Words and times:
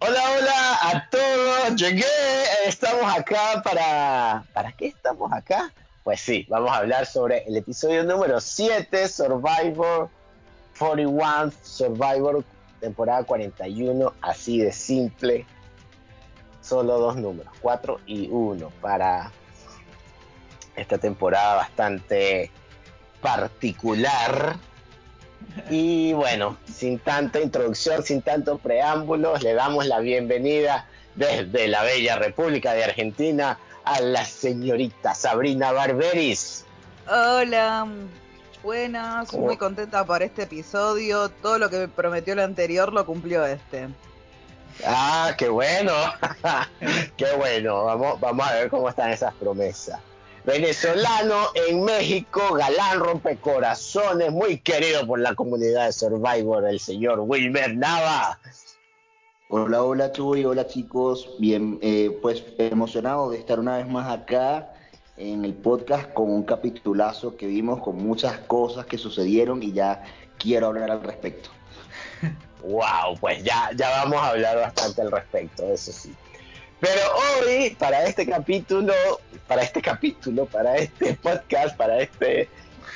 Hola, 0.00 0.22
hola 0.30 0.78
a 0.90 1.10
todos. 1.10 1.74
Llegué. 1.74 2.04
Estamos 2.66 3.02
acá 3.12 3.60
para. 3.64 4.44
¿Para 4.52 4.70
qué 4.70 4.86
estamos 4.86 5.32
acá? 5.32 5.72
Pues 6.04 6.20
sí, 6.20 6.46
vamos 6.48 6.70
a 6.70 6.76
hablar 6.76 7.04
sobre 7.04 7.42
el 7.48 7.56
episodio 7.56 8.04
número 8.04 8.40
7, 8.40 9.08
Survivor 9.08 10.08
41, 10.78 11.52
Survivor 11.62 12.44
temporada 12.78 13.24
41, 13.24 14.12
así 14.22 14.60
de 14.60 14.72
simple. 14.72 15.44
Solo 16.62 16.98
dos 16.98 17.16
números, 17.16 17.52
4 17.60 18.00
y 18.06 18.28
1, 18.28 18.70
para 18.80 19.32
esta 20.76 20.98
temporada 20.98 21.56
bastante 21.56 22.52
particular. 23.20 24.56
Y 25.70 26.12
bueno, 26.12 26.56
sin 26.72 26.98
tanta 26.98 27.40
introducción, 27.40 28.02
sin 28.02 28.22
tantos 28.22 28.60
preámbulos, 28.60 29.42
le 29.42 29.54
damos 29.54 29.86
la 29.86 30.00
bienvenida 30.00 30.86
desde 31.14 31.68
la 31.68 31.82
bella 31.82 32.16
República 32.16 32.74
de 32.74 32.84
Argentina 32.84 33.58
a 33.84 34.00
la 34.00 34.24
señorita 34.24 35.14
Sabrina 35.14 35.72
Barberis. 35.72 36.64
Hola, 37.08 37.86
buenas, 38.62 39.32
muy 39.32 39.56
contenta 39.56 40.04
por 40.04 40.22
este 40.22 40.42
episodio. 40.42 41.28
Todo 41.28 41.58
lo 41.58 41.70
que 41.70 41.78
me 41.78 41.88
prometió 41.88 42.34
el 42.34 42.40
anterior 42.40 42.92
lo 42.92 43.04
cumplió 43.04 43.44
este. 43.44 43.88
Ah, 44.86 45.34
qué 45.36 45.48
bueno, 45.48 45.92
qué 47.16 47.32
bueno. 47.36 47.84
Vamos, 47.84 48.20
vamos 48.20 48.46
a 48.46 48.54
ver 48.54 48.70
cómo 48.70 48.88
están 48.88 49.10
esas 49.10 49.34
promesas 49.34 50.00
venezolano 50.48 51.48
en 51.68 51.84
México, 51.84 52.54
galán 52.54 53.00
rompecorazones, 53.00 54.32
muy 54.32 54.56
querido 54.56 55.06
por 55.06 55.18
la 55.18 55.34
comunidad 55.34 55.84
de 55.84 55.92
Survivor, 55.92 56.66
el 56.66 56.80
señor 56.80 57.20
Wilmer 57.20 57.76
Nava. 57.76 58.40
Hola, 59.50 59.82
hola 59.82 60.10
Chuy, 60.10 60.46
hola 60.46 60.66
chicos, 60.66 61.36
bien, 61.38 61.78
eh, 61.82 62.18
pues 62.22 62.42
emocionado 62.56 63.28
de 63.28 63.36
estar 63.36 63.60
una 63.60 63.76
vez 63.76 63.86
más 63.88 64.10
acá 64.10 64.72
en 65.18 65.44
el 65.44 65.52
podcast 65.52 66.14
con 66.14 66.30
un 66.30 66.44
capitulazo 66.44 67.36
que 67.36 67.46
vimos 67.46 67.82
con 67.82 67.96
muchas 67.96 68.38
cosas 68.38 68.86
que 68.86 68.96
sucedieron 68.96 69.62
y 69.62 69.72
ya 69.72 70.02
quiero 70.38 70.68
hablar 70.68 70.90
al 70.90 71.02
respecto. 71.02 71.50
Wow, 72.60 73.16
pues 73.20 73.44
ya, 73.44 73.70
ya 73.76 73.88
vamos 73.90 74.20
a 74.20 74.30
hablar 74.30 74.56
bastante 74.56 75.02
al 75.02 75.12
respecto, 75.12 75.62
eso 75.72 75.92
sí. 75.92 76.12
Pero 76.80 77.00
hoy, 77.42 77.70
para 77.78 78.04
este 78.04 78.26
capítulo, 78.26 78.92
para 79.46 79.62
este 79.62 79.82
capítulo, 79.82 80.46
para 80.46 80.76
este 80.76 81.14
podcast, 81.14 81.76
para 81.76 82.00
este, 82.00 82.48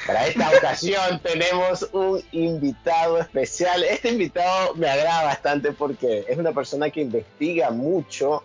para 0.07 0.27
esta 0.27 0.51
ocasión, 0.57 1.21
tenemos 1.21 1.89
un 1.93 2.23
invitado 2.33 3.19
especial. 3.19 3.83
Este 3.83 4.11
invitado 4.11 4.75
me 4.77 4.89
agrada 4.89 5.25
bastante 5.25 5.73
porque 5.73 6.25
es 6.29 6.39
una 6.39 6.53
persona 6.53 6.91
que 6.91 7.01
investiga 7.01 7.71
mucho. 7.71 8.45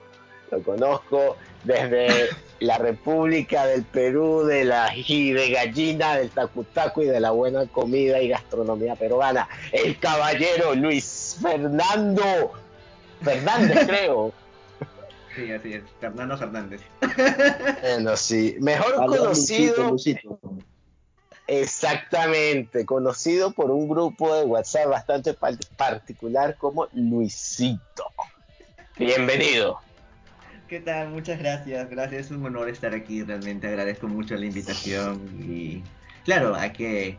Lo 0.49 0.63
conozco 0.63 1.35
desde 1.63 2.29
la 2.59 2.77
República 2.77 3.65
del 3.65 3.83
Perú, 3.83 4.43
de 4.43 4.63
la 4.63 4.89
de 4.89 5.51
gallina, 5.51 6.15
del 6.15 6.29
tacutaco 6.29 7.03
y 7.03 7.05
de 7.05 7.19
la 7.19 7.31
buena 7.31 7.67
comida 7.67 8.21
y 8.21 8.29
gastronomía 8.29 8.95
peruana. 8.95 9.47
El 9.71 9.99
caballero 9.99 10.73
Luis 10.73 11.37
Fernando 11.41 12.53
Fernández, 13.21 13.85
creo. 13.85 14.33
Sí, 15.37 15.51
así 15.51 15.73
es. 15.73 15.83
Fernando 15.99 16.35
Fernández. 16.35 16.81
Bueno, 17.81 18.17
sí. 18.17 18.57
Mejor 18.59 18.95
conocido. 18.95 19.95
Exactamente, 21.45 22.85
conocido 22.85 23.51
por 23.51 23.71
un 23.71 23.87
grupo 23.87 24.35
de 24.35 24.43
WhatsApp 24.43 24.89
bastante 24.89 25.33
particular 25.33 26.57
como 26.57 26.87
Luisito. 26.93 28.03
Bienvenido. 28.97 29.79
¿Qué 30.67 30.81
tal? 30.81 31.09
Muchas 31.09 31.39
gracias. 31.39 31.89
Gracias, 31.89 32.25
es 32.25 32.31
un 32.31 32.45
honor 32.45 32.67
estar 32.67 32.93
aquí. 32.93 33.23
Realmente 33.23 33.67
agradezco 33.67 34.07
mucho 34.07 34.35
la 34.35 34.45
invitación. 34.45 35.21
Y 35.39 35.83
claro, 36.25 36.55
hay 36.55 36.71
que, 36.71 37.17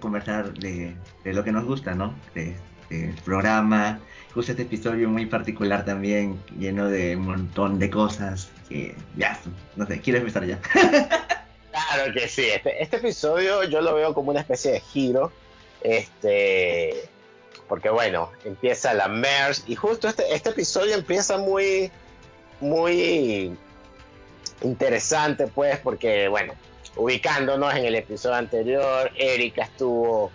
conversar 0.00 0.54
de, 0.54 0.96
lo 1.24 1.44
que 1.44 1.52
nos 1.52 1.64
gusta, 1.64 1.94
¿no? 1.94 2.14
De, 2.34 2.56
del 2.90 3.14
programa, 3.24 4.00
justo 4.34 4.52
este 4.52 4.62
episodio 4.62 5.08
muy 5.08 5.26
particular 5.26 5.84
también, 5.84 6.40
lleno 6.58 6.88
de 6.88 7.16
un 7.16 7.26
montón 7.26 7.78
de 7.78 7.90
cosas 7.90 8.50
que 8.68 8.94
ya, 9.16 9.38
no 9.76 9.86
sé, 9.86 10.00
quiero 10.00 10.18
empezar 10.18 10.44
ya. 10.44 10.60
claro 10.70 12.12
que 12.12 12.28
sí, 12.28 12.44
este, 12.44 12.82
este, 12.82 12.96
episodio 12.96 13.64
yo 13.64 13.80
lo 13.80 13.94
veo 13.94 14.14
como 14.14 14.30
una 14.30 14.40
especie 14.40 14.72
de 14.72 14.80
giro, 14.80 15.32
este, 15.82 17.08
porque 17.68 17.90
bueno, 17.90 18.30
empieza 18.44 18.94
la 18.94 19.08
MERS 19.08 19.64
y 19.66 19.74
justo 19.74 20.08
este, 20.08 20.34
este 20.34 20.50
episodio 20.50 20.94
empieza 20.94 21.38
muy, 21.38 21.90
muy 22.60 23.56
interesante 24.62 25.46
pues, 25.46 25.78
porque 25.78 26.28
bueno, 26.28 26.54
ubicándonos 26.96 27.74
en 27.74 27.84
el 27.84 27.94
episodio 27.94 28.36
anterior, 28.36 29.10
Erika 29.16 29.62
estuvo 29.62 30.30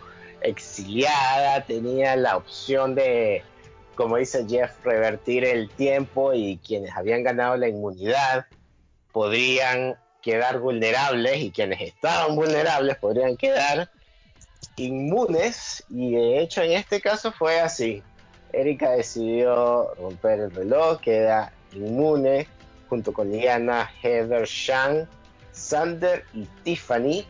exiliada, 0.45 1.66
tenía 1.66 2.16
la 2.16 2.38
opción 2.38 2.95
de 2.95 3.44
como 3.95 4.17
dice 4.17 4.45
Jeff, 4.47 4.72
revertir 4.83 5.45
el 5.45 5.69
tiempo 5.69 6.33
y 6.33 6.57
quienes 6.57 6.91
habían 6.95 7.23
ganado 7.23 7.57
la 7.57 7.67
inmunidad 7.67 8.45
podrían 9.11 9.97
quedar 10.22 10.59
vulnerables 10.59 11.38
y 11.38 11.51
quienes 11.51 11.81
estaban 11.81 12.35
vulnerables 12.35 12.97
podrían 12.97 13.38
quedar 13.38 13.89
inmunes 14.75 15.84
y 15.89 16.13
de 16.13 16.39
hecho 16.41 16.61
en 16.61 16.73
este 16.73 17.00
caso 17.00 17.31
fue 17.31 17.59
así. 17.59 18.03
Erika 18.51 18.91
decidió 18.91 19.94
romper 19.95 20.39
el 20.39 20.51
reloj, 20.51 21.00
queda 21.00 21.53
inmune 21.73 22.47
junto 22.89 23.13
con 23.13 23.31
Liana, 23.31 23.89
Heather, 24.01 24.45
Shang, 24.45 25.07
Sander 25.51 26.25
y 26.34 26.45
Tiffany, 26.63 27.25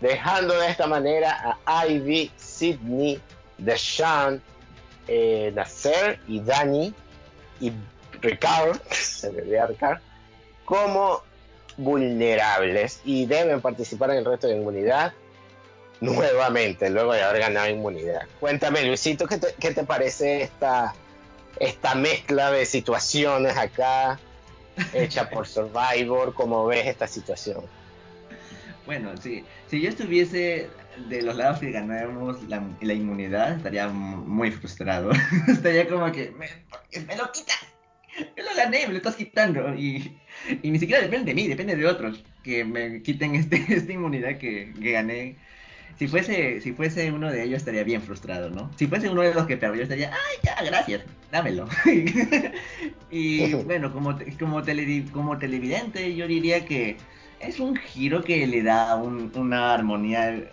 dejando 0.00 0.54
de 0.54 0.68
esta 0.68 0.86
manera 0.86 1.58
a 1.64 1.86
Ivy, 1.86 2.30
Sidney, 2.36 3.20
Deshaun, 3.58 4.42
eh, 5.08 5.52
Nasser 5.54 6.18
y 6.28 6.40
Dani 6.40 6.94
y 7.60 7.72
Ricard, 8.20 8.80
se 8.90 9.30
me 9.32 9.66
Ricard, 9.66 10.00
como 10.64 11.22
vulnerables 11.76 13.00
y 13.04 13.26
deben 13.26 13.60
participar 13.60 14.10
en 14.10 14.18
el 14.18 14.24
resto 14.24 14.46
de 14.46 14.56
inmunidad 14.56 15.12
nuevamente, 16.00 16.88
luego 16.90 17.12
de 17.12 17.22
haber 17.22 17.42
ganado 17.42 17.68
inmunidad. 17.68 18.22
Cuéntame, 18.38 18.84
Luisito, 18.84 19.26
¿qué 19.26 19.38
te, 19.38 19.54
qué 19.58 19.72
te 19.72 19.84
parece 19.84 20.42
esta, 20.42 20.94
esta 21.58 21.94
mezcla 21.94 22.50
de 22.50 22.64
situaciones 22.64 23.56
acá 23.56 24.18
hecha 24.92 25.28
por 25.28 25.46
Survivor? 25.48 26.34
¿Cómo 26.34 26.66
ves 26.66 26.86
esta 26.86 27.06
situación? 27.06 27.62
Bueno, 28.90 29.16
sí, 29.22 29.44
si 29.68 29.80
yo 29.80 29.88
estuviese 29.88 30.68
de 31.08 31.22
los 31.22 31.36
lados 31.36 31.60
que 31.60 31.70
ganamos 31.70 32.38
la, 32.48 32.92
inmunidad, 32.92 33.54
estaría 33.54 33.86
muy 33.86 34.50
frustrado. 34.50 35.12
estaría 35.46 35.88
como 35.88 36.10
que, 36.10 36.32
me, 36.32 36.48
me, 37.06 37.16
lo 37.16 37.30
quitas. 37.30 37.60
Yo 38.36 38.42
lo 38.42 38.52
gané, 38.56 38.88
me 38.88 38.94
lo 38.94 38.96
estás 38.96 39.14
quitando. 39.14 39.76
Y, 39.76 40.18
y, 40.60 40.72
ni 40.72 40.80
siquiera 40.80 41.00
depende 41.02 41.26
de 41.26 41.34
mí, 41.36 41.46
depende 41.46 41.76
de 41.76 41.86
otros 41.86 42.24
que 42.42 42.64
me 42.64 43.00
quiten 43.00 43.36
este, 43.36 43.64
esta 43.68 43.92
inmunidad 43.92 44.38
que, 44.38 44.74
que, 44.82 44.90
gané. 44.90 45.36
Si 45.96 46.08
fuese, 46.08 46.60
si 46.60 46.72
fuese 46.72 47.12
uno 47.12 47.30
de 47.30 47.44
ellos, 47.44 47.58
estaría 47.58 47.84
bien 47.84 48.02
frustrado, 48.02 48.50
¿no? 48.50 48.72
Si 48.76 48.88
fuese 48.88 49.08
uno 49.08 49.22
de 49.22 49.32
los 49.32 49.46
que 49.46 49.56
perdió, 49.56 49.84
estaría, 49.84 50.10
ay, 50.10 50.36
ya, 50.42 50.56
gracias, 50.64 51.04
dámelo. 51.30 51.68
y 53.12 53.54
bueno, 53.54 53.92
como, 53.92 54.18
como, 54.36 54.64
como 55.12 55.38
televidente, 55.38 56.16
yo 56.16 56.26
diría 56.26 56.64
que 56.66 56.96
es 57.40 57.58
un 57.58 57.76
giro 57.76 58.22
que 58.22 58.46
le 58.46 58.62
da 58.62 58.96
una 58.96 59.74
armonía 59.74 60.44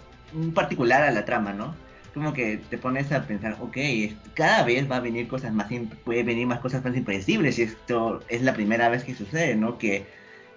particular 0.53 1.03
a 1.03 1.11
la 1.11 1.25
trama, 1.25 1.53
¿no? 1.53 1.75
Como 2.13 2.33
que 2.33 2.57
te 2.69 2.77
pones 2.77 3.11
a 3.11 3.27
pensar, 3.27 3.57
ok, 3.61 3.77
cada 4.33 4.63
vez 4.63 4.89
va 4.89 4.97
a 4.97 5.01
venir 5.01 5.27
cosas 5.27 5.53
más, 5.53 5.67
puede 6.03 6.23
venir 6.23 6.47
más 6.47 6.59
cosas 6.59 6.83
más 6.83 6.95
impredecibles 6.95 7.59
y 7.59 7.63
esto 7.63 8.21
es 8.27 8.41
la 8.41 8.53
primera 8.53 8.89
vez 8.89 9.03
que 9.03 9.13
sucede, 9.13 9.55
¿no? 9.55 9.77
Que 9.77 10.05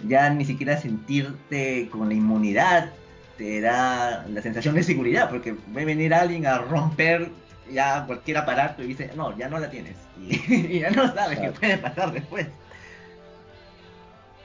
ya 0.07 0.31
ni 0.31 0.45
siquiera 0.45 0.81
sentirte 0.81 1.89
con 1.91 2.09
la 2.09 2.15
inmunidad 2.15 2.93
te 3.37 3.61
da 3.61 4.27
la 4.29 4.43
sensación 4.43 4.75
de 4.75 4.83
seguridad, 4.83 5.31
porque 5.31 5.53
va 5.53 5.83
a 5.83 5.85
venir 5.85 6.15
alguien 6.15 6.47
a 6.47 6.59
romper 6.59 7.31
ya 7.71 8.05
cualquier 8.07 8.39
aparato 8.39 8.83
y 8.83 8.89
dice, 8.89 9.11
no, 9.17 9.37
ya 9.37 9.49
no 9.49 9.59
la 9.59 9.71
tienes. 9.71 9.97
Y, 10.19 10.79
ya 10.81 10.91
no 10.91 11.13
sabes 11.15 11.39
qué 11.39 11.51
puede 11.51 11.79
pasar 11.79 12.13
después. 12.13 12.47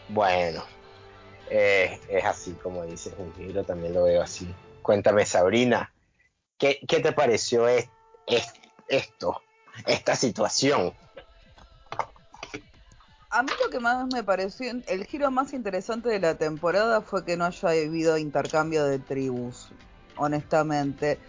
Bueno, 0.10 0.64
eh, 1.50 2.00
es 2.10 2.26
así 2.26 2.54
como 2.54 2.86
dices, 2.86 3.14
un 3.18 3.34
giro 3.36 3.64
también 3.64 3.94
lo 3.94 4.04
veo 4.04 4.22
así. 4.22 4.54
Cuéntame, 4.82 5.26
Sabrina, 5.26 5.92
¿qué, 6.58 6.80
te 6.88 7.12
pareció 7.12 7.68
esto, 8.88 9.42
esta 9.86 10.16
situación? 10.16 10.94
A 13.30 13.44
mí 13.44 13.52
lo 13.64 13.70
que 13.70 13.80
más 13.80 14.08
me 14.14 14.24
pareció, 14.24 14.72
el 14.88 15.06
giro 15.06 15.30
más 15.32 15.54
interesante 15.54 16.10
de 16.10 16.20
la 16.20 16.36
temporada 16.36 17.02
fue 17.02 17.26
que 17.26 17.36
no 17.36 17.46
haya 17.46 17.70
habido 17.70 18.18
intercambio 18.18 18.86
de 18.86 19.00
tribus, 19.00 19.70
honestamente. 20.16 21.20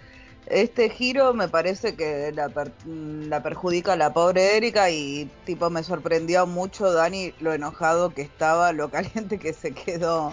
Este 0.47 0.91
giro 0.91 1.35
me 1.35 1.49
parece 1.49 1.97
que 1.97 2.31
la, 2.33 2.53
la 2.87 3.43
perjudica 3.43 3.95
a 3.95 3.97
la 3.97 4.13
pobre 4.13 4.57
Erika 4.57 4.91
y 4.91 5.29
tipo 5.45 5.71
me 5.71 5.83
sorprendió 5.83 6.47
mucho 6.47 6.93
Dani 6.93 7.35
lo 7.41 7.53
enojado 7.53 8.15
que 8.15 8.23
estaba, 8.23 8.73
lo 8.73 8.89
caliente 8.93 9.39
que 9.39 9.53
se 9.53 9.73
quedó. 9.73 10.33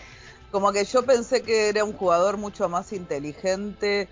Como 0.52 0.72
que 0.72 0.86
yo 0.86 1.04
pensé 1.04 1.42
que 1.42 1.70
era 1.70 1.84
un 1.84 1.94
jugador 1.94 2.38
mucho 2.38 2.70
más 2.70 2.94
inteligente 2.94 4.08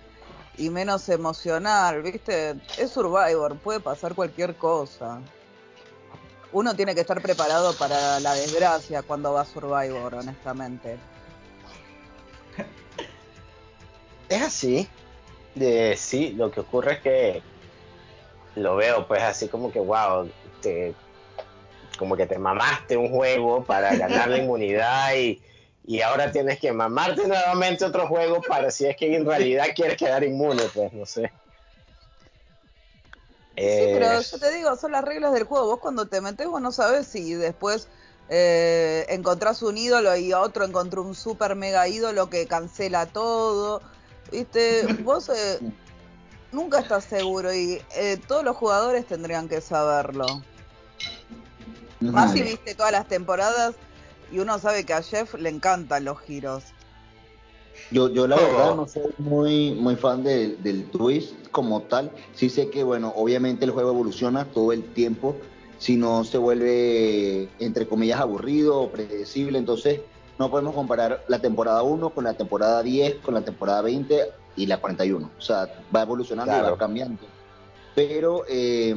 y 0.58 0.70
menos 0.70 1.08
emocional, 1.08 2.02
¿viste? 2.02 2.56
Es 2.76 2.90
Survivor, 2.90 3.56
puede 3.58 3.78
pasar 3.78 4.16
cualquier 4.16 4.56
cosa. 4.56 5.20
Uno 6.50 6.74
tiene 6.74 6.96
que 6.96 7.02
estar 7.02 7.22
preparado 7.22 7.74
para 7.74 8.18
la 8.18 8.34
desgracia 8.34 9.02
cuando 9.02 9.32
va 9.32 9.42
a 9.42 9.44
Survivor, 9.44 10.16
honestamente. 10.16 10.98
Es 14.28 14.42
así, 14.42 14.88
de, 15.54 15.96
sí, 15.96 16.32
lo 16.32 16.50
que 16.50 16.60
ocurre 16.60 16.94
es 16.94 17.00
que 17.00 17.42
lo 18.56 18.76
veo 18.76 19.06
pues 19.06 19.22
así 19.22 19.48
como 19.48 19.70
que, 19.72 19.80
wow, 19.80 20.30
te, 20.60 20.94
como 21.98 22.16
que 22.16 22.26
te 22.26 22.38
mamaste 22.38 22.96
un 22.96 23.10
juego 23.10 23.64
para 23.64 23.96
ganar 23.96 24.28
la 24.28 24.38
inmunidad 24.42 25.14
y, 25.14 25.42
y 25.86 26.00
ahora 26.00 26.30
tienes 26.30 26.58
que 26.58 26.72
mamarte 26.72 27.26
nuevamente 27.26 27.84
otro 27.84 28.06
juego 28.06 28.40
para 28.40 28.70
si 28.70 28.86
es 28.86 28.96
que 28.96 29.14
en 29.14 29.26
realidad 29.26 29.66
quieres 29.74 29.96
quedar 29.96 30.24
inmune, 30.24 30.62
pues 30.74 30.92
no 30.92 31.06
sé. 31.06 31.32
Sí, 33.54 33.88
pero 33.92 34.20
yo 34.20 34.38
te 34.38 34.50
digo, 34.50 34.76
son 34.76 34.92
las 34.92 35.04
reglas 35.04 35.32
del 35.32 35.44
juego. 35.44 35.66
Vos 35.66 35.78
cuando 35.78 36.06
te 36.06 36.20
metes, 36.20 36.46
vos 36.46 36.60
no 36.60 36.72
sabes 36.72 37.06
si 37.06 37.34
después 37.34 37.86
eh, 38.28 39.04
encontrás 39.08 39.62
un 39.62 39.76
ídolo 39.76 40.16
y 40.16 40.32
otro 40.32 40.64
encontró 40.64 41.02
un 41.02 41.14
super 41.14 41.54
mega 41.54 41.86
ídolo 41.86 42.30
que 42.30 42.46
cancela 42.46 43.06
todo. 43.06 43.82
Viste, 44.30 44.86
vos 45.04 45.28
eh, 45.28 45.58
nunca 46.52 46.80
estás 46.80 47.04
seguro 47.04 47.52
y 47.52 47.80
eh, 47.96 48.18
todos 48.28 48.44
los 48.44 48.56
jugadores 48.56 49.06
tendrían 49.06 49.48
que 49.48 49.60
saberlo. 49.60 50.26
Más 52.00 52.32
si 52.32 52.42
viste 52.42 52.74
todas 52.74 52.92
las 52.92 53.06
temporadas 53.06 53.74
y 54.32 54.38
uno 54.38 54.58
sabe 54.58 54.84
que 54.84 54.92
a 54.92 55.02
Jeff 55.02 55.34
le 55.34 55.48
encantan 55.48 56.04
los 56.04 56.20
giros. 56.20 56.64
Yo, 57.90 58.08
yo 58.08 58.26
la 58.26 58.36
verdad 58.36 58.74
no 58.74 58.88
soy 58.88 59.12
muy, 59.18 59.72
muy 59.72 59.96
fan 59.96 60.24
del 60.24 60.88
twist 60.90 61.34
como 61.50 61.82
tal. 61.82 62.10
Sí 62.34 62.48
sé 62.48 62.70
que, 62.70 62.82
bueno, 62.82 63.12
obviamente 63.14 63.64
el 63.64 63.70
juego 63.70 63.90
evoluciona 63.90 64.46
todo 64.46 64.72
el 64.72 64.82
tiempo, 64.94 65.36
si 65.78 65.96
no 65.96 66.24
se 66.24 66.38
vuelve, 66.38 67.48
entre 67.58 67.86
comillas, 67.86 68.20
aburrido 68.20 68.80
o 68.80 68.90
predecible. 68.90 69.58
Entonces, 69.58 70.00
no 70.38 70.50
podemos 70.50 70.74
comparar 70.74 71.24
la 71.28 71.40
temporada 71.40 71.82
1 71.82 72.10
con 72.10 72.24
la 72.24 72.34
temporada 72.34 72.82
10, 72.82 73.16
con 73.16 73.34
la 73.34 73.42
temporada 73.42 73.82
20 73.82 74.30
y 74.56 74.66
la 74.66 74.80
41. 74.80 75.30
O 75.38 75.40
sea, 75.40 75.68
va 75.94 76.02
evolucionando 76.02 76.56
y 76.56 76.60
va 76.60 76.76
cambiando. 76.76 77.22
Pero 77.94 78.44
eh, 78.48 78.94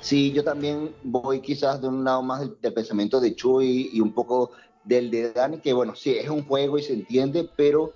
sí, 0.00 0.32
yo 0.32 0.44
también 0.44 0.94
voy 1.02 1.40
quizás 1.40 1.80
de 1.80 1.88
un 1.88 2.04
lado 2.04 2.22
más 2.22 2.40
del, 2.40 2.72
pensamiento 2.72 3.20
de 3.20 3.34
Chuy 3.34 3.90
y 3.92 4.00
un 4.00 4.12
poco 4.12 4.52
del 4.84 5.10
de 5.10 5.32
Dani, 5.32 5.58
que 5.58 5.72
bueno, 5.72 5.94
sí, 5.94 6.12
es 6.12 6.28
un 6.28 6.44
juego 6.44 6.78
y 6.78 6.82
se 6.82 6.92
entiende, 6.92 7.48
pero 7.56 7.92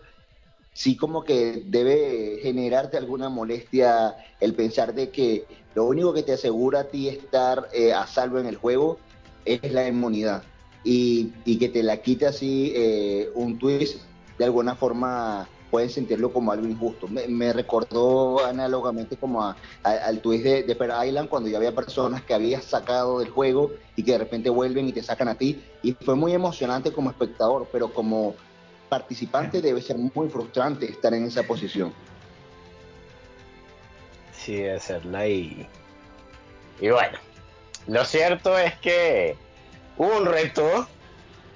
sí 0.73 0.97
como 0.97 1.25
que 1.25 1.63
debe 1.67 2.39
generarte 2.43 2.97
alguna 2.97 3.29
molestia 3.29 4.17
el 4.41 4.55
pensar 4.55 4.95
de 4.95 5.11
que 5.11 5.47
lo 5.75 5.85
único 5.85 6.13
que 6.13 6.23
te 6.23 6.33
asegura 6.33 6.81
a 6.81 6.85
ti 6.85 7.09
estar 7.09 7.69
eh, 7.73 7.93
a 7.93 8.07
salvo 8.07 8.39
en 8.39 8.47
el 8.47 8.57
juego 8.57 8.99
es 9.45 9.73
la 9.73 9.87
inmunidad 9.87 10.43
y, 10.85 11.33
y 11.45 11.59
que 11.59 11.69
te 11.69 11.83
la 11.83 11.97
quite 11.99 12.27
así 12.27 12.73
eh, 12.77 13.31
un 13.35 13.59
twist, 13.59 14.03
de 14.39 14.45
alguna 14.45 14.77
forma 14.77 15.49
pueden 15.75 15.91
sentirlo 15.91 16.33
como 16.33 16.53
algo 16.53 16.69
injusto. 16.69 17.09
Me, 17.09 17.53
recordó 17.53 18.45
análogamente 18.45 19.17
como 19.17 19.57
al 19.83 20.21
twist 20.21 20.45
de, 20.45 20.63
de 20.63 21.07
Island 21.09 21.29
cuando 21.29 21.49
ya 21.49 21.57
había 21.57 21.75
personas 21.75 22.23
que 22.23 22.33
habías 22.33 22.63
sacado 22.63 23.19
del 23.19 23.31
juego 23.31 23.73
y 23.97 24.05
que 24.05 24.13
de 24.13 24.19
repente 24.19 24.51
vuelven 24.51 24.87
y 24.87 24.93
te 24.93 25.03
sacan 25.03 25.27
a 25.27 25.35
ti. 25.35 25.65
Y 25.83 25.95
fue 25.95 26.15
muy 26.15 26.33
emocionante 26.33 26.93
como 26.93 27.11
espectador, 27.11 27.67
pero 27.73 27.93
como 27.93 28.37
participante 28.89 29.61
debe 29.61 29.83
ser 29.83 29.97
muy 29.99 30.29
frustrante 30.29 30.87
estar 30.87 31.13
en 31.13 31.25
esa 31.25 31.43
posición. 31.43 31.93
Sí, 34.33 34.55
debe 34.55 34.79
serla 34.79 35.27
y... 35.27 35.67
Y 36.81 36.89
bueno, 36.91 37.19
lo 37.89 38.05
cierto 38.05 38.57
es 38.57 38.75
que 38.79 39.37
un 39.97 40.27
reto 40.27 40.89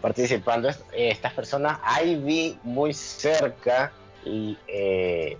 participando 0.00 0.69
estas 0.93 1.32
personas. 1.32 1.79
Ahí 1.82 2.17
vi 2.17 2.58
muy 2.62 2.94
cerca 2.94 3.93
y 4.25 4.56
eh, 4.67 5.37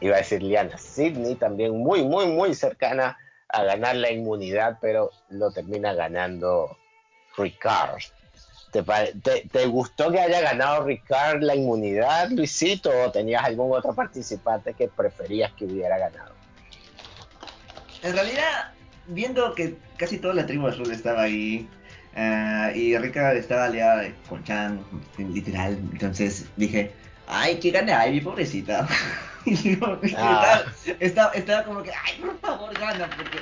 iba 0.00 0.16
a 0.16 0.18
decir 0.18 0.42
Liana 0.42 0.78
Sidney 0.78 1.34
también 1.34 1.76
muy, 1.76 2.02
muy, 2.02 2.26
muy 2.26 2.54
cercana 2.54 3.18
a 3.48 3.64
ganar 3.64 3.96
la 3.96 4.10
inmunidad, 4.10 4.78
pero 4.80 5.10
lo 5.28 5.50
termina 5.50 5.92
ganando 5.92 6.76
Ricard. 7.36 8.02
¿Te, 8.70 8.82
te, 9.48 9.66
gustó 9.66 10.12
que 10.12 10.20
haya 10.20 10.40
ganado 10.40 10.84
Ricard 10.84 11.42
la 11.42 11.56
inmunidad, 11.56 12.30
Luisito, 12.30 12.90
o 13.04 13.10
tenías 13.10 13.42
algún 13.42 13.76
otro 13.76 13.92
participante 13.94 14.74
que 14.74 14.86
preferías 14.86 15.52
que 15.54 15.64
hubiera 15.64 15.98
ganado? 15.98 16.32
En 18.02 18.12
realidad, 18.12 18.72
viendo 19.08 19.52
que 19.56 19.76
casi 19.96 20.18
toda 20.18 20.34
la 20.34 20.46
tribu 20.46 20.68
azul 20.68 20.90
estaba 20.92 21.22
ahí, 21.22 21.68
uh, 22.16 22.76
y 22.76 22.96
Ricard 22.96 23.36
estaba 23.36 23.64
aliada 23.64 24.10
con 24.28 24.42
Chan, 24.44 24.80
literal, 25.18 25.78
entonces 25.92 26.46
dije, 26.56 26.92
ay, 27.26 27.58
que 27.58 27.70
gane 27.70 27.92
Ivy, 27.92 28.20
pobrecita. 28.20 28.88
y 29.46 29.78
ah. 30.16 30.62
estaba, 30.98 31.32
estaba, 31.32 31.64
como 31.64 31.82
que, 31.82 31.90
ay, 31.90 32.20
por 32.20 32.38
favor, 32.40 32.78
gana, 32.78 33.08
porque 33.16 33.38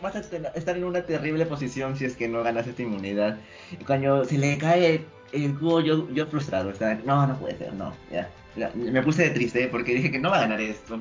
vas, 0.00 0.16
a 0.16 0.20
estar 0.20 0.76
en 0.76 0.84
una 0.84 1.02
terrible 1.02 1.44
posición 1.46 1.96
si 1.96 2.04
es 2.04 2.16
que 2.16 2.28
no 2.28 2.42
ganas 2.42 2.66
esta 2.66 2.82
inmunidad. 2.82 3.38
Y 3.72 3.84
cuando 3.84 4.24
se 4.24 4.38
le 4.38 4.56
cae 4.58 5.04
el 5.32 5.58
cubo, 5.58 5.80
yo, 5.80 6.08
yo 6.12 6.26
frustrado, 6.26 6.70
estaba, 6.70 6.94
no, 7.04 7.26
no 7.26 7.38
puede 7.38 7.58
ser, 7.58 7.72
no, 7.74 7.92
ya. 8.10 8.30
Me 8.74 9.02
puse 9.02 9.24
de 9.24 9.30
triste 9.30 9.66
porque 9.66 9.94
dije 9.94 10.12
que 10.12 10.20
no 10.20 10.30
va 10.30 10.36
a 10.36 10.40
ganar 10.42 10.60
esto. 10.60 11.00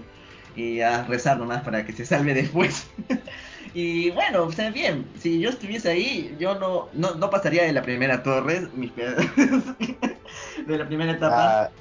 Y 0.55 0.81
a 0.81 1.03
rezar 1.03 1.37
nomás 1.37 1.61
para 1.61 1.85
que 1.85 1.93
se 1.93 2.05
salve 2.05 2.33
después. 2.33 2.87
y 3.73 4.11
bueno, 4.11 4.43
o 4.43 4.51
sea, 4.51 4.71
bien, 4.71 5.11
si 5.19 5.39
yo 5.39 5.49
estuviese 5.49 5.89
ahí, 5.89 6.35
yo 6.39 6.55
no, 6.59 6.89
no, 6.93 7.15
no 7.15 7.29
pasaría 7.29 7.63
de 7.63 7.73
la 7.73 7.81
primera 7.81 8.23
torre, 8.23 8.61
mis 8.73 8.93
de 10.67 10.77
la 10.77 10.87
primera 10.87 11.11
etapa. 11.13 11.63
Ah, 11.63 11.71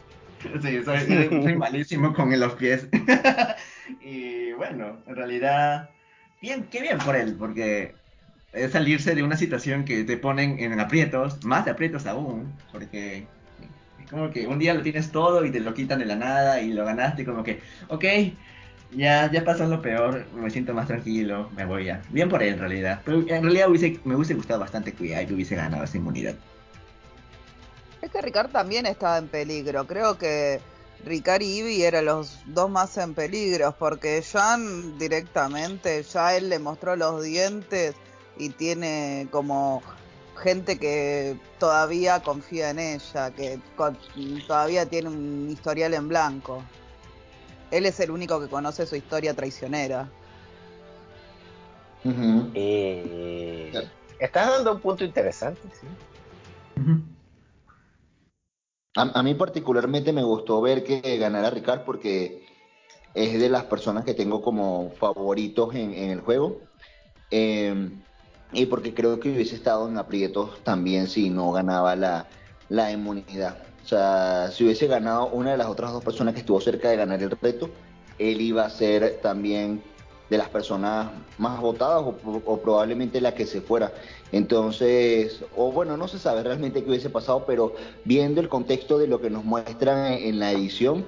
Sí, 0.60 0.82
soy, 0.84 1.56
malísimo 1.56 2.12
con 2.12 2.38
los 2.38 2.54
pies. 2.54 2.88
y 4.00 4.52
bueno, 4.52 5.02
en 5.06 5.16
realidad, 5.16 5.90
bien, 6.40 6.68
qué 6.70 6.80
bien 6.80 6.98
por 6.98 7.14
él, 7.14 7.36
porque 7.38 7.94
es 8.52 8.72
salirse 8.72 9.14
de 9.14 9.22
una 9.22 9.36
situación 9.36 9.84
que 9.84 10.04
te 10.04 10.16
ponen 10.16 10.58
en 10.58 10.78
aprietos, 10.80 11.44
más 11.44 11.64
de 11.64 11.70
aprietos 11.70 12.06
aún, 12.06 12.52
porque 12.72 13.26
como 14.10 14.30
que 14.30 14.46
un 14.46 14.58
día 14.58 14.74
lo 14.74 14.82
tienes 14.82 15.10
todo 15.12 15.44
y 15.44 15.52
te 15.52 15.60
lo 15.60 15.74
quitan 15.74 16.00
de 16.00 16.06
la 16.06 16.16
nada 16.16 16.60
y 16.60 16.72
lo 16.72 16.84
ganaste, 16.84 17.24
como 17.24 17.42
que, 17.42 17.60
ok, 17.88 18.04
ya, 18.94 19.30
ya 19.30 19.44
pasó 19.44 19.66
lo 19.66 19.80
peor, 19.80 20.26
me 20.34 20.50
siento 20.50 20.74
más 20.74 20.86
tranquilo, 20.86 21.50
me 21.56 21.64
voy 21.64 21.86
ya. 21.86 22.02
Bien 22.10 22.28
por 22.28 22.42
él 22.42 22.54
en 22.54 22.60
realidad. 22.60 23.00
Pero 23.04 23.20
en 23.20 23.42
realidad 23.42 23.68
me 24.04 24.14
hubiese 24.14 24.34
gustado 24.34 24.60
bastante 24.60 24.92
que 24.92 25.26
hubiese 25.32 25.56
ganado 25.56 25.84
esa 25.84 25.96
inmunidad. 25.96 26.34
Es 28.00 28.10
que 28.10 28.20
Ricard 28.20 28.50
también 28.50 28.86
estaba 28.86 29.18
en 29.18 29.28
peligro. 29.28 29.86
Creo 29.86 30.18
que 30.18 30.60
Ricard 31.04 31.42
y 31.42 31.58
Ivy 31.58 31.82
eran 31.82 32.04
los 32.04 32.40
dos 32.46 32.70
más 32.70 32.96
en 32.98 33.14
peligro, 33.14 33.74
porque 33.78 34.22
Jan 34.22 34.98
directamente, 34.98 36.02
ya 36.02 36.36
él 36.36 36.48
le 36.48 36.58
mostró 36.58 36.96
los 36.96 37.22
dientes 37.22 37.94
y 38.36 38.50
tiene 38.50 39.28
como 39.30 39.82
gente 40.42 40.78
que 40.78 41.38
todavía 41.58 42.20
confía 42.20 42.70
en 42.70 42.78
ella, 42.78 43.30
que 43.30 43.60
todavía 44.46 44.86
tiene 44.86 45.08
un 45.08 45.48
historial 45.50 45.94
en 45.94 46.08
blanco. 46.08 46.62
Él 47.72 47.86
es 47.86 47.98
el 48.00 48.10
único 48.10 48.38
que 48.38 48.48
conoce 48.48 48.86
su 48.86 48.94
historia 48.96 49.34
traicionera. 49.34 50.08
Eh, 52.54 53.72
estás 54.18 54.50
dando 54.50 54.74
un 54.74 54.80
punto 54.80 55.04
interesante, 55.04 55.62
sí. 55.80 55.86
A, 58.94 59.22
mí 59.22 59.34
particularmente 59.34 60.12
me 60.12 60.22
gustó 60.22 60.60
ver 60.60 60.84
que 60.84 61.16
ganara 61.16 61.48
Ricard 61.48 61.84
porque 61.84 62.44
es 63.14 63.40
de 63.40 63.48
las 63.48 63.64
personas 63.64 64.04
que 64.04 64.12
tengo 64.12 64.42
como 64.42 64.90
favoritos 64.98 65.74
en, 65.74 65.94
el 65.94 66.20
juego. 66.20 66.60
Em, 67.30 68.02
y 68.52 68.66
porque 68.66 68.92
creo 68.92 69.18
que 69.18 69.30
hubiese 69.30 69.54
estado 69.54 69.88
en 69.88 69.96
aprietos 69.96 70.62
también 70.62 71.08
si 71.08 71.30
no 71.30 71.52
ganaba 71.52 71.96
la, 71.96 72.26
la 72.68 72.92
inmunidad. 72.92 73.71
O 73.84 73.88
sea, 73.88 74.50
si 74.52 74.64
hubiese 74.64 74.86
ganado 74.86 75.26
una 75.28 75.52
de 75.52 75.56
las 75.56 75.66
otras 75.66 75.92
dos 75.92 76.04
personas 76.04 76.34
que 76.34 76.40
estuvo 76.40 76.60
cerca 76.60 76.88
de 76.90 76.96
ganar 76.96 77.22
el 77.22 77.30
reto, 77.30 77.68
él 78.18 78.40
iba 78.40 78.64
a 78.64 78.70
ser 78.70 79.18
también 79.20 79.82
de 80.32 80.38
las 80.38 80.48
personas 80.48 81.10
más 81.36 81.60
votadas 81.60 82.02
o, 82.02 82.56
probablemente 82.58 83.20
la 83.20 83.34
que 83.34 83.44
se 83.44 83.60
fuera. 83.60 83.92
Entonces, 84.32 85.44
o 85.56 85.70
bueno, 85.72 85.98
no 85.98 86.08
se 86.08 86.18
sabe 86.18 86.42
realmente 86.42 86.82
qué 86.82 86.88
hubiese 86.88 87.10
pasado, 87.10 87.44
pero 87.46 87.74
viendo 88.04 88.40
el 88.40 88.48
contexto 88.48 88.98
de 88.98 89.08
lo 89.08 89.20
que 89.20 89.28
nos 89.28 89.44
muestran 89.44 90.12
en, 90.14 90.38
la 90.38 90.52
edición, 90.52 91.04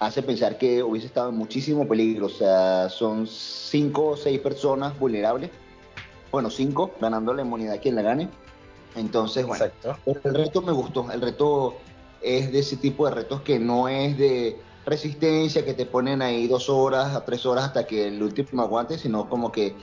hace 0.00 0.20
pensar 0.20 0.58
que 0.58 0.82
hubiese 0.82 1.06
estado 1.06 1.28
en 1.28 1.36
muchísimo 1.36 1.86
peligro. 1.86 2.26
O 2.26 2.30
sea, 2.30 2.88
son 2.88 3.28
cinco 3.28 4.06
o 4.06 4.16
seis 4.16 4.40
personas 4.40 4.98
vulnerables. 4.98 5.50
Bueno, 6.32 6.50
cinco, 6.50 6.90
ganando 7.00 7.32
la 7.34 7.42
inmunidad 7.42 7.80
quien 7.80 7.94
la 7.94 8.02
gane. 8.02 8.28
Entonces, 8.96 9.46
bueno, 9.46 9.64
Exacto. 9.64 9.96
el 10.24 10.34
reto 10.34 10.60
me 10.62 10.72
gustó. 10.72 11.08
El 11.12 11.20
reto 11.20 11.76
es 12.20 12.52
de 12.52 12.60
ese 12.60 12.76
tipo 12.76 13.06
de 13.06 13.14
retos 13.14 13.42
que 13.42 13.58
no 13.58 13.88
es 13.88 14.16
de 14.18 14.60
resistencia, 14.84 15.64
que 15.64 15.74
te 15.74 15.86
ponen 15.86 16.22
ahí 16.22 16.46
dos 16.46 16.68
horas 16.68 17.14
a 17.14 17.24
tres 17.24 17.44
horas 17.44 17.64
hasta 17.64 17.86
que 17.86 18.08
el 18.08 18.22
último 18.22 18.62
aguante, 18.62 18.98
sino 18.98 19.28
como 19.28 19.50
que 19.50 19.74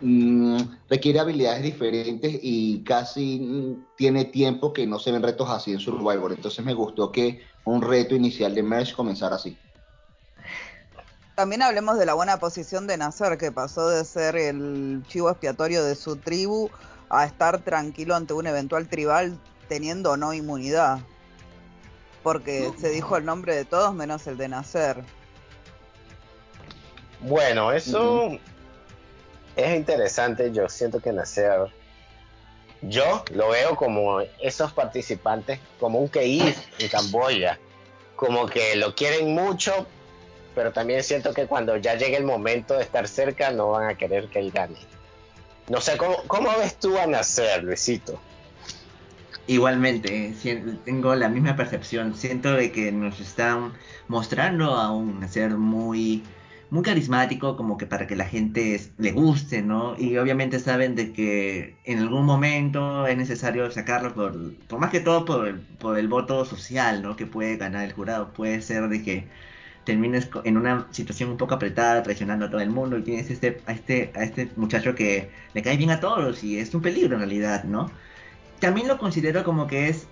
mm, 0.00 0.58
requiere 0.88 1.20
habilidades 1.20 1.62
diferentes 1.62 2.38
y 2.42 2.82
casi 2.84 3.40
mm, 3.40 3.96
tiene 3.96 4.24
tiempo 4.24 4.72
que 4.72 4.86
no 4.86 4.98
se 4.98 5.12
ven 5.12 5.22
retos 5.22 5.50
así 5.50 5.72
en 5.72 5.80
Survivor. 5.80 6.32
Entonces 6.32 6.64
me 6.64 6.74
gustó 6.74 7.12
que 7.12 7.42
un 7.64 7.82
reto 7.82 8.14
inicial 8.14 8.54
de 8.54 8.62
Merge 8.62 8.94
comenzara 8.94 9.36
así. 9.36 9.56
También 11.34 11.62
hablemos 11.62 11.98
de 11.98 12.06
la 12.06 12.14
buena 12.14 12.38
posición 12.38 12.86
de 12.86 12.96
Nasser, 12.96 13.36
que 13.38 13.50
pasó 13.50 13.88
de 13.88 14.04
ser 14.04 14.36
el 14.36 15.02
chivo 15.08 15.30
expiatorio 15.30 15.84
de 15.84 15.96
su 15.96 16.16
tribu 16.16 16.70
a 17.10 17.24
estar 17.26 17.60
tranquilo 17.62 18.14
ante 18.14 18.34
un 18.34 18.46
eventual 18.46 18.88
tribal 18.88 19.38
teniendo 19.68 20.12
o 20.12 20.16
no 20.16 20.32
inmunidad. 20.32 21.00
Porque 22.24 22.72
se 22.80 22.88
dijo 22.88 23.18
el 23.18 23.24
nombre 23.26 23.54
de 23.54 23.66
todos 23.66 23.94
menos 23.94 24.26
el 24.26 24.38
de 24.38 24.48
Nasser. 24.48 25.04
Bueno, 27.20 27.70
eso 27.70 28.30
es 29.54 29.76
interesante. 29.76 30.50
Yo 30.50 30.68
siento 30.70 31.00
que 31.00 31.12
Nacer, 31.12 31.70
yo 32.80 33.24
lo 33.30 33.50
veo 33.50 33.76
como 33.76 34.20
esos 34.40 34.72
participantes, 34.72 35.60
como 35.78 35.98
un 35.98 36.08
KI 36.08 36.54
en 36.78 36.88
Camboya, 36.88 37.60
como 38.16 38.46
que 38.46 38.74
lo 38.76 38.94
quieren 38.94 39.34
mucho, 39.34 39.86
pero 40.54 40.72
también 40.72 41.04
siento 41.04 41.34
que 41.34 41.46
cuando 41.46 41.76
ya 41.76 41.94
llegue 41.94 42.16
el 42.16 42.24
momento 42.24 42.74
de 42.74 42.84
estar 42.84 43.06
cerca, 43.06 43.50
no 43.50 43.72
van 43.72 43.90
a 43.90 43.98
querer 43.98 44.28
que 44.28 44.38
él 44.38 44.50
gane. 44.50 44.78
No 45.68 45.82
sé, 45.82 45.98
¿cómo, 45.98 46.16
cómo 46.26 46.50
ves 46.58 46.78
tú 46.78 46.98
a 46.98 47.06
Nacer, 47.06 47.64
Luisito? 47.64 48.18
Igualmente, 49.46 50.32
sien- 50.34 50.82
tengo 50.84 51.14
la 51.14 51.28
misma 51.28 51.54
percepción. 51.56 52.14
Siento 52.14 52.52
de 52.54 52.72
que 52.72 52.92
nos 52.92 53.20
están 53.20 53.74
mostrando 54.06 54.74
a 54.74 54.90
un 54.96 55.28
ser 55.28 55.58
muy, 55.58 56.32
muy 56.70 56.82
carismático, 56.82 57.54
como 57.56 57.76
que 57.76 57.86
para 57.86 58.06
que 58.06 58.16
la 58.16 58.24
gente 58.26 58.80
le 58.96 59.12
guste, 59.12 59.60
¿no? 59.62 59.96
Y 59.98 60.16
obviamente 60.16 60.58
saben 60.60 60.94
de 60.94 61.12
que 61.12 61.80
en 61.84 61.98
algún 61.98 62.24
momento 62.24 63.06
es 63.06 63.16
necesario 63.18 63.70
sacarlo 63.70 64.14
por, 64.14 64.56
por 64.66 64.78
más 64.80 64.90
que 64.90 65.00
todo 65.00 65.24
por, 65.26 65.46
el- 65.46 65.60
por 65.76 65.98
el 65.98 66.08
voto 66.08 66.44
social, 66.46 67.02
¿no? 67.02 67.14
Que 67.16 67.26
puede 67.26 67.56
ganar 67.58 67.84
el 67.84 67.92
jurado. 67.92 68.32
Puede 68.32 68.62
ser 68.62 68.88
de 68.88 69.02
que 69.02 69.30
termines 69.84 70.30
en 70.44 70.56
una 70.56 70.88
situación 70.92 71.30
un 71.30 71.36
poco 71.36 71.54
apretada, 71.54 72.02
traicionando 72.02 72.46
a 72.46 72.50
todo 72.50 72.60
el 72.60 72.70
mundo 72.70 72.98
y 72.98 73.04
tienes 73.04 73.30
este, 73.30 73.62
a 73.66 73.72
este, 73.72 74.12
a 74.14 74.24
este 74.24 74.52
muchacho 74.56 74.94
que 74.94 75.32
le 75.52 75.62
cae 75.62 75.76
bien 75.76 75.90
a 75.90 76.00
todos 76.00 76.42
y 76.44 76.58
es 76.58 76.74
un 76.74 76.82
peligro 76.82 77.14
en 77.14 77.20
realidad, 77.20 77.64
¿no? 77.64 77.94
También 78.60 78.88
lo 78.88 78.98
considero 78.98 79.44
como 79.44 79.66
que 79.66 79.88
es 79.88 80.06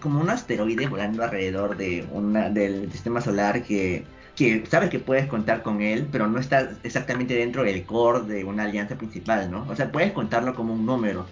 como 0.00 0.20
un 0.20 0.30
asteroide 0.30 0.86
volando 0.86 1.24
alrededor 1.24 1.76
de 1.76 2.06
una, 2.12 2.50
del 2.50 2.90
sistema 2.92 3.20
solar 3.20 3.62
que, 3.62 4.04
que 4.36 4.64
sabes 4.70 4.90
que 4.90 5.00
puedes 5.00 5.26
contar 5.26 5.62
con 5.62 5.82
él, 5.82 6.06
pero 6.10 6.28
no 6.28 6.38
está 6.38 6.70
exactamente 6.84 7.34
dentro 7.34 7.64
del 7.64 7.84
core 7.84 8.22
de 8.22 8.44
una 8.44 8.64
alianza 8.64 8.96
principal, 8.96 9.50
¿no? 9.50 9.66
O 9.68 9.74
sea, 9.74 9.90
puedes 9.90 10.12
contarlo 10.12 10.54
como 10.54 10.74
un 10.74 10.86
número, 10.86 11.26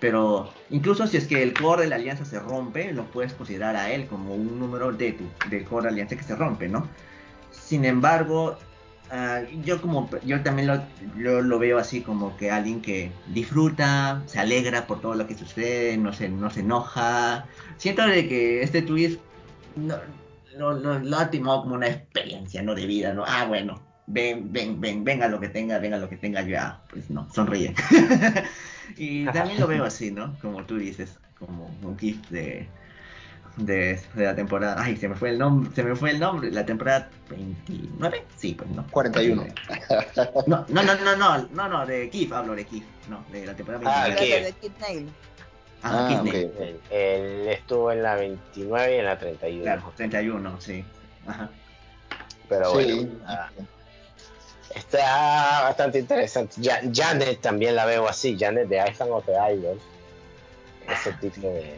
pero 0.00 0.52
incluso 0.70 1.06
si 1.06 1.16
es 1.16 1.26
que 1.26 1.42
el 1.42 1.54
core 1.54 1.82
de 1.82 1.88
la 1.88 1.96
alianza 1.96 2.24
se 2.24 2.40
rompe, 2.40 2.92
lo 2.92 3.04
puedes 3.04 3.32
considerar 3.32 3.76
a 3.76 3.92
él 3.92 4.06
como 4.06 4.34
un 4.34 4.58
número 4.58 4.92
de 4.92 5.12
tu 5.12 5.24
del 5.48 5.64
core 5.64 5.84
de 5.84 5.90
la 5.90 5.92
alianza 5.94 6.16
que 6.16 6.24
se 6.24 6.36
rompe, 6.36 6.68
¿no? 6.68 6.88
Sin 7.50 7.84
embargo, 7.84 8.58
ah, 9.10 9.42
yo 9.62 9.80
como 9.80 10.10
yo 10.24 10.42
también 10.42 10.68
lo, 10.68 10.88
yo 11.16 11.40
lo 11.42 11.58
veo 11.58 11.78
así 11.78 12.02
como 12.02 12.36
que 12.36 12.50
alguien 12.50 12.82
que 12.82 13.12
disfruta, 13.24 14.22
se 14.26 14.38
alegra 14.38 14.86
por 14.86 15.00
todo 15.00 15.14
lo 15.14 15.26
que 15.26 15.34
sucede, 15.36 15.96
no 15.98 16.12
se, 16.12 16.28
no 16.28 16.50
se 16.50 16.60
enoja. 16.60 17.48
Siento 17.76 18.06
de 18.06 18.28
que 18.28 18.62
este 18.62 18.82
twist 18.82 19.20
no, 19.74 19.96
lo, 20.56 20.72
lo- 20.74 20.98
lo 20.98 21.16
ha 21.18 21.30
tomado 21.30 21.62
como 21.62 21.74
una 21.76 21.88
experiencia, 21.88 22.62
no 22.62 22.74
de 22.74 22.86
vida, 22.86 23.12
¿no? 23.14 23.24
Ah, 23.26 23.44
bueno, 23.46 23.86
ven, 24.06 24.52
ven, 24.52 24.80
ven, 24.80 25.04
venga 25.04 25.28
lo 25.28 25.40
que 25.40 25.48
tenga, 25.48 25.78
venga 25.78 25.98
lo 25.98 26.08
que 26.08 26.16
tenga, 26.16 26.42
ya, 26.42 26.82
pues 26.90 27.10
no, 27.10 27.28
sonríe. 27.32 27.74
y 28.96 29.30
también 29.32 29.60
lo 29.60 29.66
veo 29.66 29.84
así, 29.84 30.10
¿no? 30.10 30.38
Como 30.40 30.64
tú 30.66 30.76
dices, 30.78 31.18
como 31.38 31.66
un 31.82 31.98
GIF 31.98 32.28
de, 32.30 32.68
de, 33.58 34.00
de 34.14 34.24
la 34.24 34.34
temporada. 34.34 34.76
Ay, 34.82 34.96
se 34.96 35.08
me 35.08 35.14
fue 35.14 35.30
el 35.30 35.38
nombre, 35.38 35.70
se 35.74 35.82
me 35.82 35.94
fue 35.96 36.10
el 36.10 36.20
nombre, 36.20 36.50
la 36.50 36.64
temporada 36.64 37.08
29, 37.30 38.24
sí, 38.36 38.54
pues 38.54 38.70
no. 38.70 38.86
41. 38.90 39.46
No, 40.46 40.64
no, 40.68 40.82
no, 40.82 40.94
no, 40.94 41.16
no, 41.16 41.48
no, 41.52 41.68
no, 41.68 41.86
de 41.86 42.08
Kif, 42.10 42.32
hablo 42.32 42.54
de 42.54 42.64
Kif, 42.64 42.84
no, 43.08 43.24
de 43.30 43.46
la 43.46 43.54
temporada 43.54 43.84
Ah, 43.86 44.08
29. 44.08 44.54
Kif. 44.60 44.72
Era 44.72 44.74
de 44.74 44.80
Nail. 44.94 45.08
Ah, 45.82 46.06
Ah, 46.06 46.08
Kif, 46.08 46.20
ok. 46.20 46.34
Él, 46.60 46.80
él 46.90 47.48
estuvo 47.48 47.92
en 47.92 48.02
la 48.02 48.14
29 48.16 48.94
y 48.96 48.98
en 48.98 49.04
la 49.04 49.18
31. 49.18 49.62
Claro, 49.62 49.92
31, 49.96 50.60
sí. 50.60 50.84
Ajá. 51.26 51.50
Pero 52.48 52.70
Sí. 52.70 52.84
bueno, 52.94 53.10
ah, 53.26 53.48
está 54.74 55.62
bastante 55.64 55.98
interesante. 56.00 56.56
Ja- 56.62 56.80
Janet 56.92 57.40
también 57.40 57.74
la 57.76 57.84
veo 57.86 58.08
así, 58.08 58.36
Janet 58.38 58.68
de 58.68 58.76
Island 58.90 59.12
of 59.12 59.24
the 59.26 59.32
Idols. 59.32 59.82
Ese 60.88 61.12
tipo 61.14 61.46
de. 61.46 61.76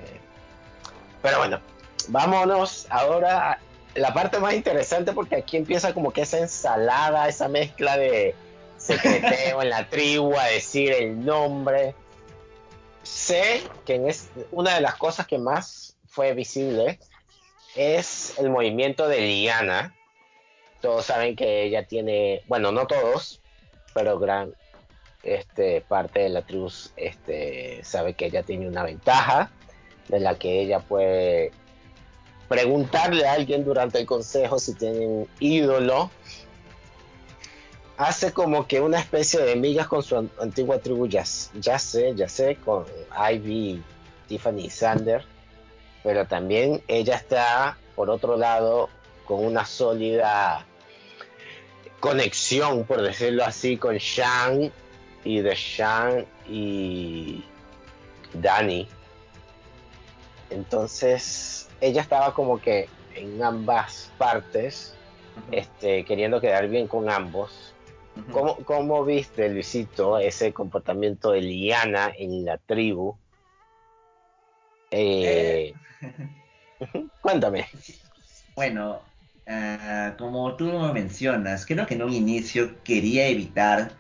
Pero 1.23 1.39
bueno, 1.39 1.61
vámonos 2.09 2.87
ahora 2.91 3.61
la 3.95 4.15
parte 4.15 4.39
más 4.39 4.55
interesante 4.55 5.13
porque 5.13 5.37
aquí 5.37 5.57
empieza 5.57 5.93
como 5.93 6.13
que 6.13 6.23
esa 6.23 6.39
ensalada, 6.39 7.29
esa 7.29 7.49
mezcla 7.49 7.97
de 7.97 8.35
secreteo 8.77 9.63
en 9.63 9.71
la 9.71 9.89
tribu, 9.89 10.37
a 10.37 10.45
decir 10.47 10.93
el 10.93 11.25
nombre. 11.25 11.95
Sé 13.03 13.63
que 13.85 14.01
es, 14.09 14.31
una 14.53 14.75
de 14.75 14.81
las 14.81 14.95
cosas 14.97 15.27
que 15.27 15.39
más 15.39 15.97
fue 16.07 16.35
visible 16.35 16.99
es 17.77 18.39
el 18.39 18.51
movimiento 18.51 19.09
de 19.09 19.21
Liana. 19.21 19.95
Todos 20.81 21.07
saben 21.07 21.37
que 21.37 21.65
ella 21.65 21.87
tiene, 21.87 22.43
bueno, 22.47 22.73
no 22.73 22.87
todos, 22.87 23.41
pero 23.93 24.19
gran 24.19 24.55
este, 25.23 25.83
parte 25.83 26.21
de 26.21 26.29
la 26.31 26.43
tribu 26.43 26.71
este, 26.97 27.85
sabe 27.85 28.15
que 28.15 28.27
ella 28.27 28.43
tiene 28.43 28.67
una 28.67 28.83
ventaja 28.83 29.51
de 30.09 30.21
la 30.21 30.39
que 30.39 30.61
ella 30.61 30.81
puede 30.81 31.53
preguntarle 32.51 33.29
a 33.29 33.35
alguien 33.35 33.65
durante 33.65 34.01
el 34.01 34.07
consejo 34.07 34.59
si 34.59 34.75
tiene 34.75 35.07
un 35.07 35.29
ídolo. 35.39 36.11
Hace 37.97 38.33
como 38.33 38.67
que 38.67 38.81
una 38.81 38.99
especie 38.99 39.39
de 39.41 39.55
migas 39.55 39.87
con 39.87 40.03
su 40.03 40.17
an- 40.17 40.31
antigua 40.41 40.81
tribu, 40.81 41.07
ya, 41.07 41.25
sé, 41.25 42.13
ya 42.17 42.29
sé, 42.29 42.57
con 42.57 42.87
Ivy, 43.33 43.81
Tiffany 44.27 44.65
y 44.65 44.71
Sander, 44.71 45.25
pero 46.03 46.27
también 46.27 46.83
ella 46.89 47.15
está, 47.15 47.79
por 47.95 48.11
otro 48.11 48.37
lado, 48.37 48.89
con 49.27 49.45
una 49.45 49.65
sólida 49.65 50.67
conexión, 52.01 52.83
por 52.85 53.01
decirlo 53.01 53.45
así, 53.45 53.77
con 53.77 53.97
Shang 53.97 54.73
y 55.23 55.41
de 55.41 55.55
Shang 55.55 56.27
y 56.49 57.45
Danny. 58.33 58.89
Entonces, 60.49 61.69
ella 61.81 62.03
estaba 62.03 62.35
como 62.35 62.61
que 62.61 62.91
en 63.15 63.43
ambas 63.43 64.13
partes, 64.17 64.97
este, 65.51 66.05
queriendo 66.05 66.41
quedar 66.41 66.69
bien 66.69 66.87
con 66.87 67.11
ambos. 67.11 67.75
Ujú. 68.17 68.31
¿Cómo, 68.31 68.65
cómo 68.65 69.05
viste, 69.05 69.49
Luisito, 69.49 70.19
ese 70.19 70.53
comportamiento 70.53 71.33
de 71.33 71.41
Liana 71.41 72.13
en 72.17 72.45
la 72.45 72.59
tribu? 72.59 73.17
Eh, 74.91 75.73
Cuéntame. 77.21 77.67
Bueno, 78.55 79.01
ah, 79.47 80.15
como 80.19 80.57
tú 80.57 80.71
mencionas, 80.93 81.67
creo 81.67 81.87
que 81.87 81.95
en 81.95 82.03
un 82.03 82.13
inicio 82.13 82.83
quería 82.85 83.29
evitar 83.29 83.93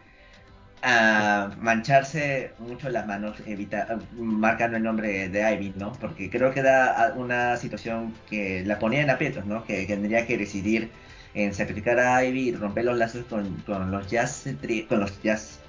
ah, 0.82 1.50
mancharse 1.58 2.52
mucho 2.58 2.88
las 2.90 3.06
manos, 3.06 3.36
evitar, 3.46 3.98
marcando 4.16 4.76
el 4.76 4.82
nombre 4.82 5.28
de 5.28 5.52
Ivy, 5.54 5.74
¿no? 5.76 5.92
Porque 5.94 6.30
creo 6.30 6.52
que 6.52 6.60
era 6.60 6.92
ah, 6.92 7.12
una 7.16 7.56
situación 7.56 8.14
que 8.28 8.64
la 8.64 8.78
ponía 8.78 9.02
en 9.02 9.10
aprietos, 9.10 9.46
¿no? 9.46 9.64
Que 9.64 9.86
tendría 9.86 10.26
que 10.26 10.38
decidir 10.38 10.90
en 11.34 11.54
sacrificar 11.54 11.98
a 12.00 12.24
Ivy 12.24 12.48
y 12.48 12.54
romper 12.54 12.84
los 12.84 12.98
lazos 12.98 13.24
con, 13.26 13.56
con 13.66 13.90
los 13.90 14.08
jazz, 14.10 14.46
con 14.88 15.00
los 15.00 15.22
jazz, 15.22 15.60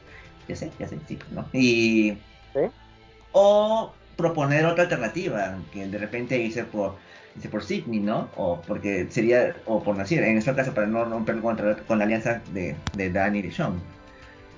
ya 0.48 0.56
sé, 0.56 0.72
ya 0.80 0.88
sé, 0.88 0.98
sí, 1.08 1.20
¿no? 1.32 1.48
Y 1.54 2.18
¿Sí? 2.54 2.62
o 3.32 3.94
proponer 4.18 4.66
otra 4.66 4.84
alternativa, 4.84 5.58
que 5.72 5.88
de 5.88 5.98
repente 5.98 6.38
hice 6.38 6.64
por 6.64 6.96
dice 7.36 7.50
por 7.50 7.64
Sidney, 7.64 8.00
¿no? 8.00 8.30
O 8.36 8.62
porque 8.68 9.08
sería, 9.10 9.56
o 9.66 9.82
por 9.84 9.96
Nasir, 9.96 10.24
en 10.24 10.38
este 10.38 10.54
caso 10.54 10.74
para 10.74 10.88
no 10.88 11.06
romper 11.06 11.40
contra, 11.40 11.78
con 11.78 11.98
la 12.00 12.06
alianza 12.06 12.42
de, 12.54 12.76
de 12.96 13.10
Danny 13.10 13.40
y 13.40 13.42
de 13.44 13.52
Sean. 13.52 13.82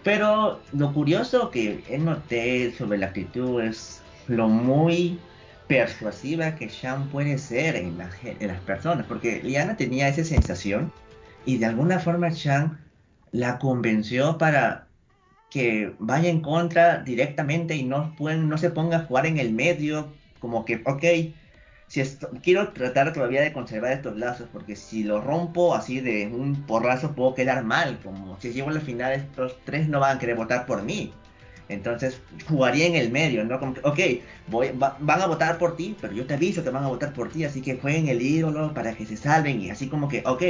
Pero 0.04 0.60
lo 0.74 0.94
curioso 0.94 1.50
que 1.50 1.84
noté 2.00 2.74
sobre 2.74 2.98
la 2.98 3.08
actitud 3.08 3.62
es 3.62 4.02
lo 4.28 4.50
muy 4.50 5.20
persuasiva 5.68 6.56
que 6.56 6.68
Shang 6.68 7.08
puede 7.10 7.38
ser 7.38 7.76
en, 7.76 7.98
en 8.24 8.48
las 8.48 8.60
personas, 8.62 9.06
porque 9.08 9.42
Liana 9.44 9.78
tenía 9.78 10.10
esa 10.10 10.24
sensación 10.24 10.92
y 11.46 11.58
de 11.58 11.66
alguna 11.66 12.00
forma 12.00 12.30
Shang 12.30 12.78
la 13.32 13.60
convenció 13.60 14.38
para 14.38 14.88
que 15.50 15.94
vaya 16.00 16.30
en 16.30 16.42
contra 16.42 17.00
directamente 17.00 17.76
y 17.76 17.84
no, 17.84 18.16
pueden, 18.18 18.50
no 18.50 18.58
se 18.58 18.72
ponga 18.72 18.98
a 18.98 19.06
jugar 19.06 19.26
en 19.26 19.38
el 19.38 19.54
medio, 19.54 20.12
como 20.40 20.66
que, 20.66 20.82
ok, 20.86 21.04
quiero 22.42 22.70
tratar 22.70 23.14
todavía 23.14 23.42
de 23.42 23.54
conservar 23.54 23.94
estos 23.94 24.18
lazos, 24.18 24.48
porque 24.52 24.76
si 24.76 25.04
lo 25.04 25.22
rompo 25.22 25.76
así 25.76 26.00
de 26.00 26.28
un 26.28 26.64
porrazo 26.64 27.14
puedo 27.14 27.36
quedar 27.36 27.64
mal, 27.64 28.00
como 28.04 28.40
si 28.40 28.52
llego 28.52 28.70
a 28.70 28.74
la 28.74 28.80
final 28.82 29.14
estos 29.14 29.58
tres 29.64 29.88
no 29.88 30.00
van 30.00 30.18
a 30.18 30.20
querer 30.20 30.36
votar 30.36 30.66
por 30.66 30.82
mí. 30.84 31.14
Entonces 31.70 32.20
jugaría 32.48 32.88
en 32.88 32.96
el 32.96 33.10
medio, 33.10 33.44
¿no? 33.46 33.60
Como 33.60 33.74
que, 33.74 33.82
ok, 33.84 34.00
voy, 34.48 34.72
van 34.74 35.22
a 35.22 35.28
votar 35.28 35.58
por 35.58 35.76
ti, 35.76 35.96
pero 36.00 36.14
yo 36.14 36.26
te 36.26 36.34
aviso 36.34 36.64
que 36.64 36.70
van 36.70 36.84
a 36.84 36.90
votar 36.90 37.14
por 37.14 37.30
ti, 37.30 37.46
así 37.46 37.62
que 37.62 37.78
jueguen 37.78 38.08
el 38.08 38.22
ídolo 38.22 38.74
para 38.74 38.94
que 38.94 39.06
se 39.06 39.16
salven 39.16 39.62
y 39.62 39.70
así 39.70 39.88
como 39.88 40.10
que, 40.10 40.24
ok, 40.26 40.44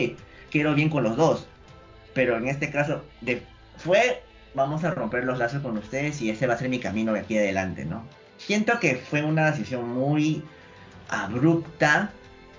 quiero 0.50 0.74
bien 0.74 0.90
con 0.90 1.04
los 1.04 1.16
dos. 1.16 1.48
Pero 2.14 2.38
en 2.38 2.48
este 2.48 2.70
caso, 2.70 3.04
fue 3.78 4.22
vamos 4.54 4.84
a 4.84 4.92
romper 4.92 5.26
los 5.26 5.40
lazos 5.40 5.62
con 5.62 5.78
ustedes 5.78 6.22
y 6.22 6.30
ese 6.30 6.48
va 6.48 6.54
a 6.54 6.58
ser 6.58 6.70
mi 6.70 6.80
camino 6.80 7.14
de 7.14 7.20
aquí 7.20 7.38
adelante, 7.38 7.86
¿no? 7.86 8.06
Siento 8.38 8.80
que 8.80 8.96
fue 8.96 9.24
una 9.24 9.52
decisión 9.52 9.90
muy 9.90 10.44
abrupta, 11.10 12.12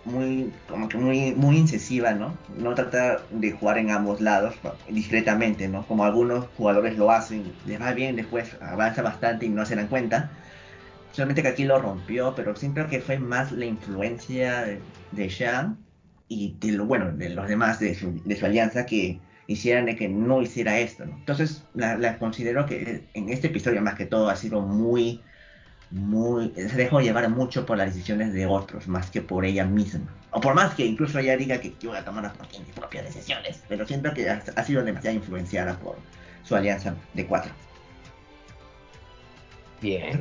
muy, 0.04 0.52
como 0.68 0.88
que 0.88 0.98
muy, 0.98 1.34
muy 1.34 1.64
¿no? 2.18 2.36
No 2.58 2.74
tratar 2.74 3.26
de 3.30 3.52
jugar 3.52 3.78
en 3.78 3.90
ambos 3.90 4.20
lados 4.20 4.54
discretamente, 4.88 5.68
¿no? 5.68 5.86
Como 5.86 6.04
algunos 6.04 6.46
jugadores 6.56 6.98
lo 6.98 7.10
hacen, 7.10 7.52
les 7.66 7.80
va 7.80 7.92
bien, 7.92 8.16
después 8.16 8.56
avanza 8.60 9.02
bastante 9.02 9.46
y 9.46 9.48
no 9.48 9.64
se 9.64 9.76
dan 9.76 9.88
cuenta. 9.88 10.30
Solamente 11.12 11.42
que 11.42 11.48
aquí 11.48 11.64
lo 11.64 11.80
rompió, 11.80 12.34
pero 12.34 12.56
siento 12.56 12.88
que 12.88 13.00
fue 13.00 13.18
más 13.18 13.52
la 13.52 13.66
influencia 13.66 14.62
de, 14.62 14.80
de 15.12 15.30
y 16.28 16.56
de 16.58 16.72
lo 16.72 16.86
bueno 16.86 17.12
de 17.12 17.28
los 17.30 17.48
demás 17.48 17.78
de 17.78 17.94
su, 17.94 18.20
de 18.24 18.36
su 18.36 18.46
alianza 18.46 18.86
que 18.86 19.20
hicieran 19.46 19.86
de 19.86 19.96
que 19.96 20.08
no 20.08 20.42
hiciera 20.42 20.78
esto. 20.78 21.04
Entonces, 21.04 21.64
la, 21.74 22.18
considero 22.18 22.66
que 22.66 23.04
en 23.14 23.28
este 23.28 23.48
episodio 23.48 23.82
más 23.82 23.94
que 23.94 24.06
todo 24.06 24.28
ha 24.28 24.36
sido 24.36 24.60
muy, 24.62 25.20
muy, 25.90 26.52
se 26.54 26.76
dejó 26.76 27.00
llevar 27.00 27.28
mucho 27.28 27.64
por 27.66 27.78
las 27.78 27.94
decisiones 27.94 28.32
de 28.32 28.46
otros, 28.46 28.88
más 28.88 29.10
que 29.10 29.20
por 29.20 29.44
ella 29.44 29.64
misma. 29.64 30.12
O 30.30 30.40
por 30.40 30.54
más 30.54 30.74
que 30.74 30.84
incluso 30.84 31.18
ella 31.18 31.36
diga 31.36 31.60
que 31.60 31.74
iba 31.80 31.98
a 31.98 32.04
tomar 32.04 32.32
mis 32.50 32.74
propias 32.74 33.04
decisiones, 33.04 33.62
pero 33.68 33.86
siento 33.86 34.12
que 34.12 34.28
ha, 34.28 34.64
sido 34.64 34.82
demasiado 34.82 35.16
influenciada 35.16 35.78
por 35.78 35.96
su 36.42 36.56
alianza 36.56 36.94
de 37.12 37.26
cuatro. 37.26 37.52
Bien. 39.80 40.18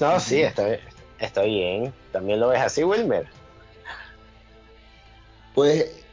No, 0.00 0.20
sí, 0.20 0.42
está, 0.42 0.78
está 1.18 1.42
bien. 1.42 1.92
¿También 2.12 2.40
lo 2.40 2.48
ves 2.48 2.60
así, 2.60 2.84
Wilmer? 2.84 3.26
Pues 5.54 6.04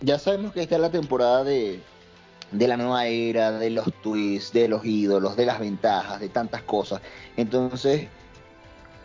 ya 0.00 0.18
sabemos 0.18 0.52
que 0.52 0.62
esta 0.62 0.74
es 0.74 0.80
la 0.80 0.90
temporada 0.90 1.44
de, 1.44 1.80
la 2.52 2.76
nueva 2.76 3.06
era, 3.06 3.52
de 3.52 3.70
los 3.70 3.92
twists, 4.02 4.52
de 4.52 4.68
los 4.68 4.84
ídolos, 4.84 5.36
de 5.36 5.46
las 5.46 5.58
ventajas, 5.58 6.20
de 6.20 6.28
tantas 6.28 6.62
cosas. 6.62 7.00
Entonces, 7.36 8.08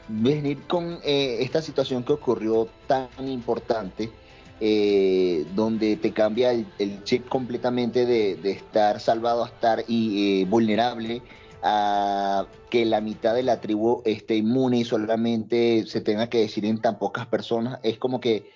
venir 0.08 0.62
con 0.68 1.00
eh, 1.04 1.38
esta 1.40 1.62
situación 1.62 2.04
que 2.04 2.14
ocurrió 2.14 2.68
tan 2.88 3.10
importante, 3.20 4.12
eh, 4.60 5.46
donde 5.54 5.98
te 5.98 6.12
cambia 6.14 6.52
el, 6.52 7.04
chip 7.04 7.28
completamente 7.30 8.06
de, 8.06 8.52
estar 8.52 9.00
salvado 9.00 9.44
a 9.44 9.48
estar 9.48 9.84
y, 9.88 10.42
eh, 10.42 10.46
vulnerable 10.46 11.22
a 11.62 12.46
que 12.70 12.86
la 12.86 13.02
mitad 13.02 13.36
de 13.36 13.44
la 13.44 13.62
tribu 13.62 14.02
esté 14.06 14.36
inmune 14.36 14.80
y 14.80 14.86
solamente 14.86 15.86
se 15.86 16.02
tenga 16.02 16.30
que 16.30 16.40
decir 16.40 16.66
en 16.66 16.80
tan 16.82 16.98
pocas 17.00 17.28
personas, 17.28 17.80
es 17.84 17.98
como 17.98 18.20
que 18.20 18.50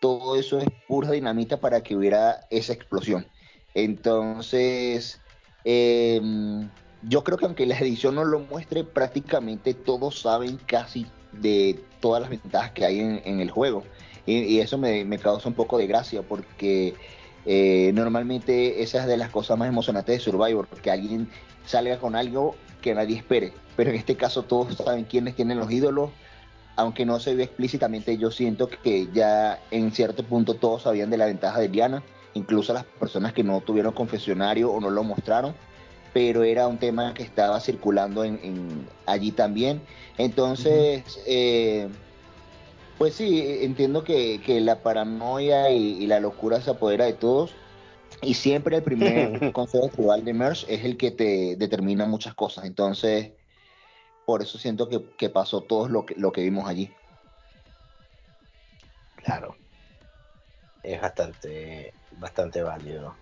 todo 0.00 0.36
eso 0.36 0.58
es 0.58 0.68
pura 0.86 1.10
dinamita 1.10 1.60
para 1.60 1.82
que 1.82 1.96
hubiera 1.96 2.46
esa 2.50 2.72
explosión. 2.72 3.26
Entonces, 3.74 5.20
em, 5.64 6.68
yo 7.02 7.24
creo 7.24 7.38
que 7.38 7.46
aunque 7.46 7.66
la 7.66 7.78
edición 7.78 8.14
no 8.14 8.24
lo 8.24 8.40
muestre, 8.40 8.84
prácticamente 8.84 9.74
todos 9.74 10.20
saben 10.20 10.58
casi 10.66 11.06
de 11.32 11.78
todas 12.00 12.22
las 12.22 12.30
ventajas 12.30 12.72
que 12.72 12.84
hay 12.84 13.00
en, 13.00 13.40
el 13.40 13.50
juego. 13.50 13.84
Y, 14.26 14.58
eso 14.60 14.78
me, 14.78 15.18
causa 15.18 15.48
un 15.48 15.54
poco 15.54 15.78
de 15.78 15.86
gracia 15.86 16.22
porque 16.22 16.94
eh, 17.46 17.92
normalmente 17.94 18.82
esa 18.82 19.00
es 19.00 19.06
de 19.06 19.16
las 19.16 19.30
cosas 19.30 19.56
más 19.58 19.68
emocionantes 19.68 20.18
de 20.18 20.20
Survivor, 20.20 20.68
que 20.82 20.90
alguien 20.90 21.30
salga 21.64 21.98
con 21.98 22.14
algo 22.16 22.56
que 22.82 22.94
nadie 22.94 23.16
espere. 23.16 23.52
Pero 23.76 23.90
en 23.90 23.96
este 23.96 24.16
caso 24.16 24.42
todos 24.42 24.76
saben 24.76 25.04
quiénes 25.04 25.34
tienen 25.34 25.58
los 25.58 25.70
ídolos, 25.70 26.10
aunque 26.76 27.04
no 27.06 27.18
se 27.20 27.34
ve 27.34 27.44
explícitamente, 27.44 28.18
yo 28.18 28.30
siento 28.30 28.68
que 28.68 29.08
ya 29.12 29.60
en 29.70 29.92
cierto 29.92 30.22
punto 30.24 30.54
todos 30.54 30.82
sabían 30.82 31.10
de 31.10 31.16
la 31.16 31.26
ventaja 31.26 31.58
de 31.60 31.68
Diana, 31.68 32.02
incluso 32.38 32.72
las 32.72 32.84
personas 32.84 33.32
que 33.32 33.42
no 33.42 33.60
tuvieron 33.60 33.92
confesionario 33.92 34.70
o 34.70 34.80
no 34.80 34.90
lo 34.90 35.02
mostraron, 35.04 35.54
pero 36.12 36.42
era 36.42 36.66
un 36.66 36.78
tema 36.78 37.14
que 37.14 37.22
estaba 37.22 37.60
circulando 37.60 38.24
en, 38.24 38.86
allí 39.06 39.32
también. 39.32 39.82
Entonces, 40.16 41.20
eh, 41.26 41.88
pues 42.96 43.14
sí, 43.14 43.58
entiendo 43.62 44.04
que, 44.04 44.40
la 44.60 44.82
paranoia 44.82 45.70
y, 45.70 46.06
la 46.06 46.20
locura 46.20 46.60
se 46.60 46.70
apodera 46.70 47.04
de 47.04 47.12
todos. 47.12 47.52
Y 48.22 48.34
siempre 48.34 48.76
el 48.76 48.82
primer 48.82 49.52
consejo 49.52 49.88
tribal 49.88 50.24
de 50.24 50.32
Merge 50.32 50.74
es 50.74 50.84
el 50.84 50.96
que 50.96 51.10
te 51.10 51.56
determina 51.56 52.06
muchas 52.06 52.34
cosas. 52.34 52.64
Entonces, 52.64 53.32
por 54.26 54.42
eso 54.42 54.58
siento 54.58 54.88
que, 54.88 55.28
pasó 55.30 55.60
todo 55.60 55.88
lo 55.88 56.04
que, 56.06 56.14
lo 56.16 56.32
que 56.32 56.42
vimos 56.42 56.68
allí. 56.68 56.90
Claro. 59.16 59.54
Es 60.88 61.02
bastante, 61.02 61.92
bastante 62.12 62.62
válido. 62.62 63.14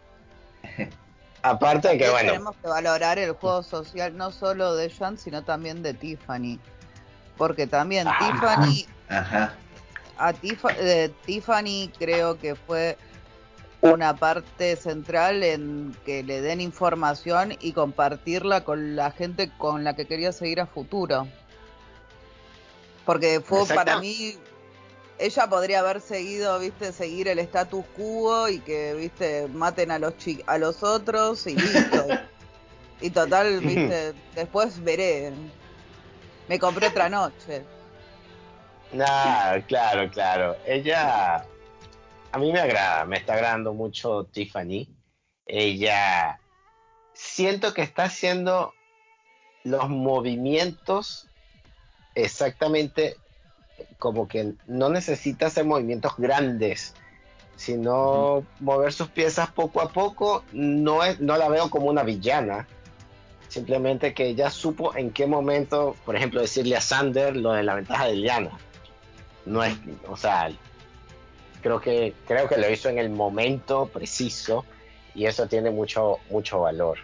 Aparte 1.43 1.89
de 1.89 1.99
que, 1.99 2.09
bueno. 2.09 2.33
Tenemos 2.33 2.57
que 2.57 2.69
valorar 2.69 3.19
el 3.19 3.33
juego 3.33 3.65
social 3.65 4.17
no 4.17 4.31
solo 4.31 4.77
de 4.77 4.93
John, 4.97 5.19
sino 5.19 5.43
también 5.43 5.83
de 5.83 5.93
Tiffany. 5.93 6.61
Porque 7.37 7.67
también 7.67 8.07
ah. 8.07 8.19
Tiffany. 8.21 8.87
Ajá. 9.09 9.55
A 10.17 10.33
eh, 10.79 11.13
Tiffany 11.25 11.91
creo 11.99 12.39
que 12.39 12.55
fue 12.55 12.97
una 13.81 14.15
parte 14.15 14.77
central 14.77 15.43
en 15.43 15.97
que 16.07 16.23
le 16.23 16.41
den 16.43 16.61
información 16.61 17.57
y 17.61 17.73
compartirla 17.73 18.63
con 18.63 18.95
la 18.95 19.11
gente 19.11 19.51
con 19.59 19.83
la 19.83 19.97
que 19.97 20.07
quería 20.07 20.31
seguir 20.31 20.61
a 20.61 20.67
futuro. 20.67 21.27
Porque 23.05 23.41
fue 23.41 23.67
para 23.67 23.99
mí, 23.99 24.37
ella 25.19 25.49
podría 25.49 25.81
haber 25.81 26.01
seguido, 26.01 26.59
viste, 26.59 26.93
seguir 26.93 27.29
el 27.29 27.39
status 27.39 27.85
quo 27.97 28.49
y 28.49 28.61
que, 28.61 28.95
viste, 28.95 29.49
maten 29.49 29.91
a 29.91 29.99
los 29.99 30.15
a 30.47 30.59
los 30.59 30.83
otros 30.83 31.47
y 31.47 31.57
listo. 31.57 32.07
y 33.01 33.11
total, 33.11 33.61
viste, 33.61 34.13
después 34.35 34.83
veré. 34.83 35.33
Me 36.49 36.59
compré 36.59 36.89
otra 36.89 37.09
noche. 37.09 37.65
Nah, 38.93 39.61
claro, 39.67 40.11
claro. 40.11 40.57
Ella 40.65 41.45
a 42.33 42.39
mí 42.39 42.53
me 42.53 42.61
agrada, 42.61 43.05
me 43.07 43.17
está 43.17 43.35
agradando 43.35 43.73
mucho 43.73 44.25
Tiffany. 44.25 44.89
Ella 45.47 46.39
siento 47.15 47.73
que 47.73 47.83
está 47.83 48.05
haciendo 48.05 48.75
los 49.65 49.89
movimientos 49.89 51.29
exactamente 52.15 53.17
como 53.99 54.29
que 54.29 54.55
no 54.67 54.89
necesita 54.89 55.47
hacer 55.47 55.65
movimientos 55.65 56.13
grandes, 56.17 56.95
sino 57.57 58.45
mover 58.61 58.93
sus 58.93 59.09
piezas 59.09 59.51
poco 59.51 59.81
a 59.81 59.89
poco. 59.89 60.45
No, 60.53 61.03
es, 61.03 61.21
no 61.21 61.37
la 61.37 61.49
veo 61.49 61.71
como 61.71 61.87
una 61.87 62.03
villana, 62.03 62.67
simplemente 63.49 64.15
que 64.15 64.27
ella 64.27 64.51
supo 64.51 64.95
en 64.97 65.11
qué 65.11 65.27
momento, 65.27 65.97
por 66.05 66.17
ejemplo, 66.17 66.41
decirle 66.41 66.77
a 66.77 66.81
Sander 66.81 67.37
lo 67.37 67.53
de 67.53 67.63
la 67.63 67.75
ventaja 67.75 68.07
de 68.07 68.17
Liana. 68.17 68.51
No 69.45 69.63
es, 69.63 69.77
o 70.09 70.17
sea, 70.17 70.51
creo 71.63 71.81
que, 71.81 72.15
creo 72.27 72.49
que 72.49 72.57
lo 72.57 72.71
hizo 72.71 72.89
en 72.89 72.99
el 72.99 73.11
momento 73.11 73.87
preciso 73.87 74.65
y 75.15 75.27
eso 75.27 75.47
tiene 75.47 75.71
mucho, 75.71 76.19
mucho 76.31 76.61
valor. 76.61 76.99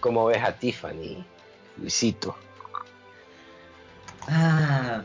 ¿Cómo 0.00 0.26
ves 0.26 0.42
a 0.42 0.52
Tiffany, 0.52 1.24
Luisito? 1.78 2.36
Ah, 4.26 5.02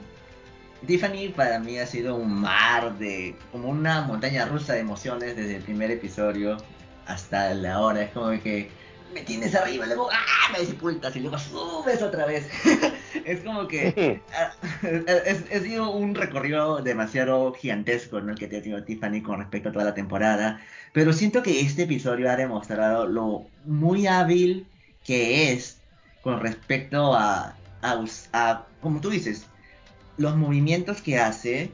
Tiffany 0.86 1.30
para 1.30 1.60
mí 1.60 1.78
ha 1.78 1.86
sido 1.86 2.16
un 2.16 2.42
mar 2.42 2.98
de, 2.98 3.36
como 3.52 3.70
una 3.70 4.02
montaña 4.02 4.46
rusa 4.46 4.74
de 4.74 4.80
emociones 4.80 5.36
desde 5.36 5.58
el 5.58 5.64
primer 5.64 5.92
episodio 5.92 6.58
hasta 7.06 7.54
la 7.54 7.80
hora. 7.80 8.04
Es 8.04 8.12
como 8.12 8.30
que 8.42 8.70
me 9.14 9.22
tienes 9.22 9.56
arriba, 9.56 9.86
luego 9.88 10.10
¡ah! 10.12 10.52
me 10.52 10.66
sepultas 10.66 11.16
y 11.16 11.20
luego 11.20 11.38
subes 11.38 12.02
otra 12.02 12.26
vez. 12.26 12.48
es 13.26 13.42
como 13.42 13.68
que 13.68 14.22
ha, 14.34 14.54
ah, 14.64 15.60
sido 15.62 15.92
un 15.92 16.16
recorrido 16.16 16.82
demasiado 16.82 17.54
gigantesco 17.54 18.22
¿no? 18.22 18.32
el 18.32 18.40
que 18.40 18.48
te 18.48 18.58
ha 18.58 18.62
tenido 18.62 18.84
Tiffany 18.84 19.22
con 19.22 19.40
respecto 19.40 19.70
a 19.70 19.72
toda 19.72 19.86
la 19.86 19.94
temporada. 19.94 20.62
Pero 20.94 21.14
siento 21.14 21.44
que 21.44 21.60
este 21.60 21.84
episodio 21.84 22.30
ha 22.32 22.36
demostrado 22.36 23.06
lo 23.06 23.46
muy 23.66 24.08
hábil 24.08 24.66
que 25.04 25.52
es 25.52 25.78
con 26.22 26.40
respecto 26.40 27.16
a 27.16 27.56
a, 27.82 28.66
como 28.82 29.02
tú 29.02 29.10
dices, 29.10 29.46
los 30.20 30.36
movimientos 30.36 31.02
que 31.02 31.18
hace 31.18 31.72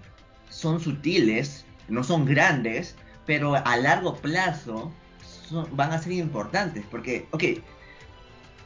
son 0.50 0.80
sutiles, 0.80 1.66
no 1.90 2.04
son 2.04 2.26
grandes, 2.26 2.96
pero 3.26 3.56
a 3.56 3.78
largo 3.78 4.16
plazo 4.16 4.92
van 5.72 5.92
a 5.92 6.00
ser 6.00 6.14
importantes. 6.14 6.86
Porque, 6.90 7.28
ok, 7.32 7.44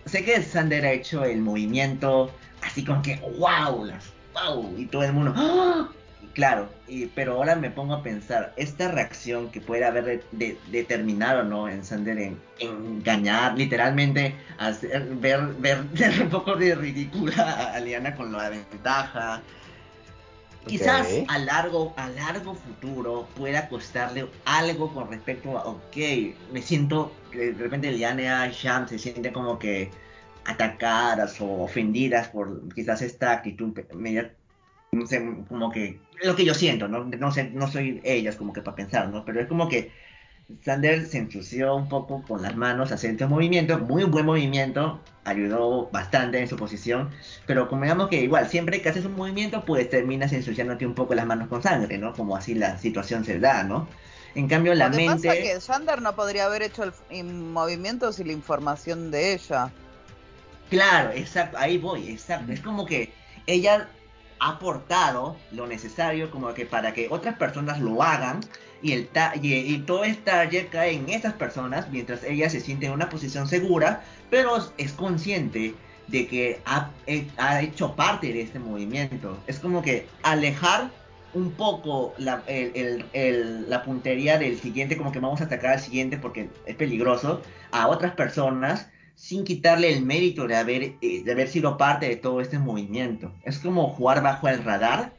sé 0.05 0.23
que 0.23 0.41
Sander 0.43 0.85
ha 0.85 0.91
hecho 0.91 1.23
el 1.23 1.41
movimiento 1.41 2.31
así 2.61 2.83
como 2.83 3.01
que, 3.01 3.15
wow, 3.37 3.85
las, 3.85 4.11
wow, 4.33 4.73
y 4.77 4.85
todo 4.85 5.03
el 5.03 5.13
mundo, 5.13 5.33
¡Ah! 5.35 5.89
claro, 6.33 6.69
pero 7.15 7.33
ahora 7.33 7.55
me 7.55 7.69
pongo 7.69 7.93
a 7.93 8.03
pensar, 8.03 8.53
esta 8.57 8.89
reacción 8.91 9.49
que 9.51 9.61
puede 9.61 9.85
haber 9.85 10.23
determinado, 10.31 11.43
¿no? 11.43 11.67
En 11.67 11.83
Sander 11.83 12.17
en, 12.17 12.39
engañar, 12.59 13.57
literalmente, 13.57 14.35
hacer, 14.57 15.05
ver, 15.15 15.53
ver, 15.59 15.83
un 16.21 16.29
poco 16.29 16.55
de 16.55 16.75
ridícula 16.75 17.73
a 17.73 17.79
Liana 17.79 18.15
con 18.15 18.31
la 18.31 18.49
ventaja. 18.49 19.41
Quizás 20.65 21.08
a 21.28 21.39
largo, 21.39 21.93
a 21.98 22.10
largo 22.10 22.54
futuro 22.54 23.28
pueda 23.36 23.69
costarle 23.69 24.28
algo 24.45 24.93
con 24.93 25.10
respecto 25.10 25.58
a, 25.58 25.65
ok, 25.65 25.98
me 26.52 26.62
siento, 26.62 27.15
de 27.34 27.54
repente 27.54 27.91
Liana 27.91 28.48
y 28.48 28.52
Sham 28.52 28.88
se 28.88 29.00
siente 29.00 29.32
como 29.32 29.58
que 29.58 29.89
atacadas 30.45 31.39
o 31.41 31.62
ofendidas 31.62 32.28
por 32.30 32.74
quizás 32.74 33.02
esta 33.02 33.32
actitud 33.32 33.78
media 33.93 34.34
no 34.91 35.06
sé, 35.06 35.24
como 35.48 35.72
que 35.72 36.00
lo 36.24 36.36
que 36.36 36.45
yo 36.45 36.54
siento, 36.54 36.88
¿no? 36.88 37.06
No 37.06 37.32
sé, 37.32 37.52
no 37.52 37.67
soy 37.67 38.02
ellas 38.04 38.36
como 38.36 38.54
que 38.54 38.62
para 38.62 38.76
pensar, 38.76 39.10
¿no? 39.10 39.24
Pero 39.24 39.39
es 39.41 39.48
como 39.48 39.69
que 39.69 39.91
Sander 40.63 41.05
se 41.05 41.19
ensució 41.19 41.75
un 41.75 41.88
poco 41.88 42.23
con 42.23 42.41
las 42.41 42.55
manos, 42.55 42.91
hacer 42.91 43.12
este 43.12 43.27
movimiento, 43.27 43.77
muy 43.79 44.03
buen 44.03 44.25
movimiento, 44.25 44.99
ayudó 45.23 45.89
bastante 45.91 46.39
en 46.39 46.47
su 46.47 46.55
posición, 46.55 47.12
pero 47.45 47.69
como 47.69 47.83
digamos 47.83 48.09
que 48.09 48.21
igual, 48.21 48.49
siempre 48.49 48.81
que 48.81 48.89
haces 48.89 49.05
un 49.05 49.15
movimiento, 49.15 49.63
pues 49.63 49.89
terminas 49.89 50.33
ensuciándote 50.33 50.85
un 50.85 50.95
poco 50.95 51.13
las 51.13 51.25
manos 51.25 51.47
con 51.47 51.62
sangre, 51.62 51.97
¿no? 51.97 52.13
Como 52.13 52.35
así 52.35 52.55
la 52.55 52.77
situación 52.79 53.23
se 53.23 53.39
da, 53.39 53.63
¿no? 53.63 53.88
En 54.35 54.47
cambio, 54.47 54.73
la 54.73 54.89
mente... 54.89 55.27
Pasa 55.27 55.41
que 55.41 55.62
Sander 55.62 56.01
no 56.01 56.15
podría 56.15 56.45
haber 56.45 56.63
hecho 56.63 56.83
el 57.09 57.25
movimiento 57.25 58.12
sin 58.12 58.27
la 58.27 58.33
información 58.33 59.12
de 59.12 59.33
ella. 59.33 59.71
Claro, 60.69 61.12
exacto, 61.12 61.57
ahí 61.57 61.77
voy, 61.77 62.09
exacto. 62.09 62.51
Es 62.51 62.62
como 62.62 62.85
que 62.85 63.12
ella 63.47 63.88
ha 64.39 64.49
aportado 64.49 65.36
lo 65.52 65.67
necesario 65.67 66.32
como 66.32 66.54
que 66.54 66.65
para 66.65 66.93
que 66.93 67.08
otras 67.10 67.36
personas 67.36 67.80
lo 67.80 68.02
hagan 68.02 68.39
y, 68.82 68.93
el 68.93 69.10
y, 69.41 69.78
todo 69.80 70.04
el 70.04 70.17
taller 70.17 70.67
cae 70.67 70.93
en 70.93 71.10
esas 71.10 71.34
personas 71.34 71.89
mientras 71.91 72.23
ella 72.23 72.49
se 72.49 72.62
siente 72.62 72.86
en 72.86 72.93
una 72.93 73.10
posición 73.10 73.47
segura, 73.47 74.04
pero 74.30 74.58
es 74.78 74.93
consciente 74.93 75.75
de 76.08 76.28
que 76.28 76.62
ha, 76.65 76.89
ha 77.38 77.62
hecho 77.62 77.95
parte 77.95 78.34
de 78.34 78.41
este 78.41 78.60
movimiento. 78.60 79.38
Es 79.47 79.60
como 79.60 79.82
que 79.82 80.08
alejar 80.23 80.89
un 81.34 81.52
poco 81.52 82.13
la, 82.17 82.43
la 82.47 83.84
puntería 83.84 84.38
del 84.38 84.60
siguiente, 84.60 84.97
como 84.97 85.12
que 85.12 85.19
vamos 85.19 85.41
a 85.41 85.43
atacar 85.43 85.73
al 85.73 85.80
siguiente 85.80 86.17
porque 86.17 86.49
es 86.65 86.75
peligroso, 86.75 87.41
a 87.71 87.88
otras 87.88 88.13
personas 88.13 88.89
sin 89.19 89.43
quitarle 89.43 89.91
el 89.91 90.05
mérito 90.05 90.47
de 90.47 90.55
haber, 90.55 90.93
eh, 91.01 91.23
de 91.25 91.32
haber 91.34 91.49
sido 91.49 91.75
parte 91.77 92.08
de 92.08 92.15
todo 92.15 92.39
este 92.39 92.58
movimiento. 92.58 93.34
Es 93.43 93.60
como 93.60 93.89
jugar 93.89 94.23
bajo 94.23 94.47
el 94.47 94.63
radar, 94.63 95.12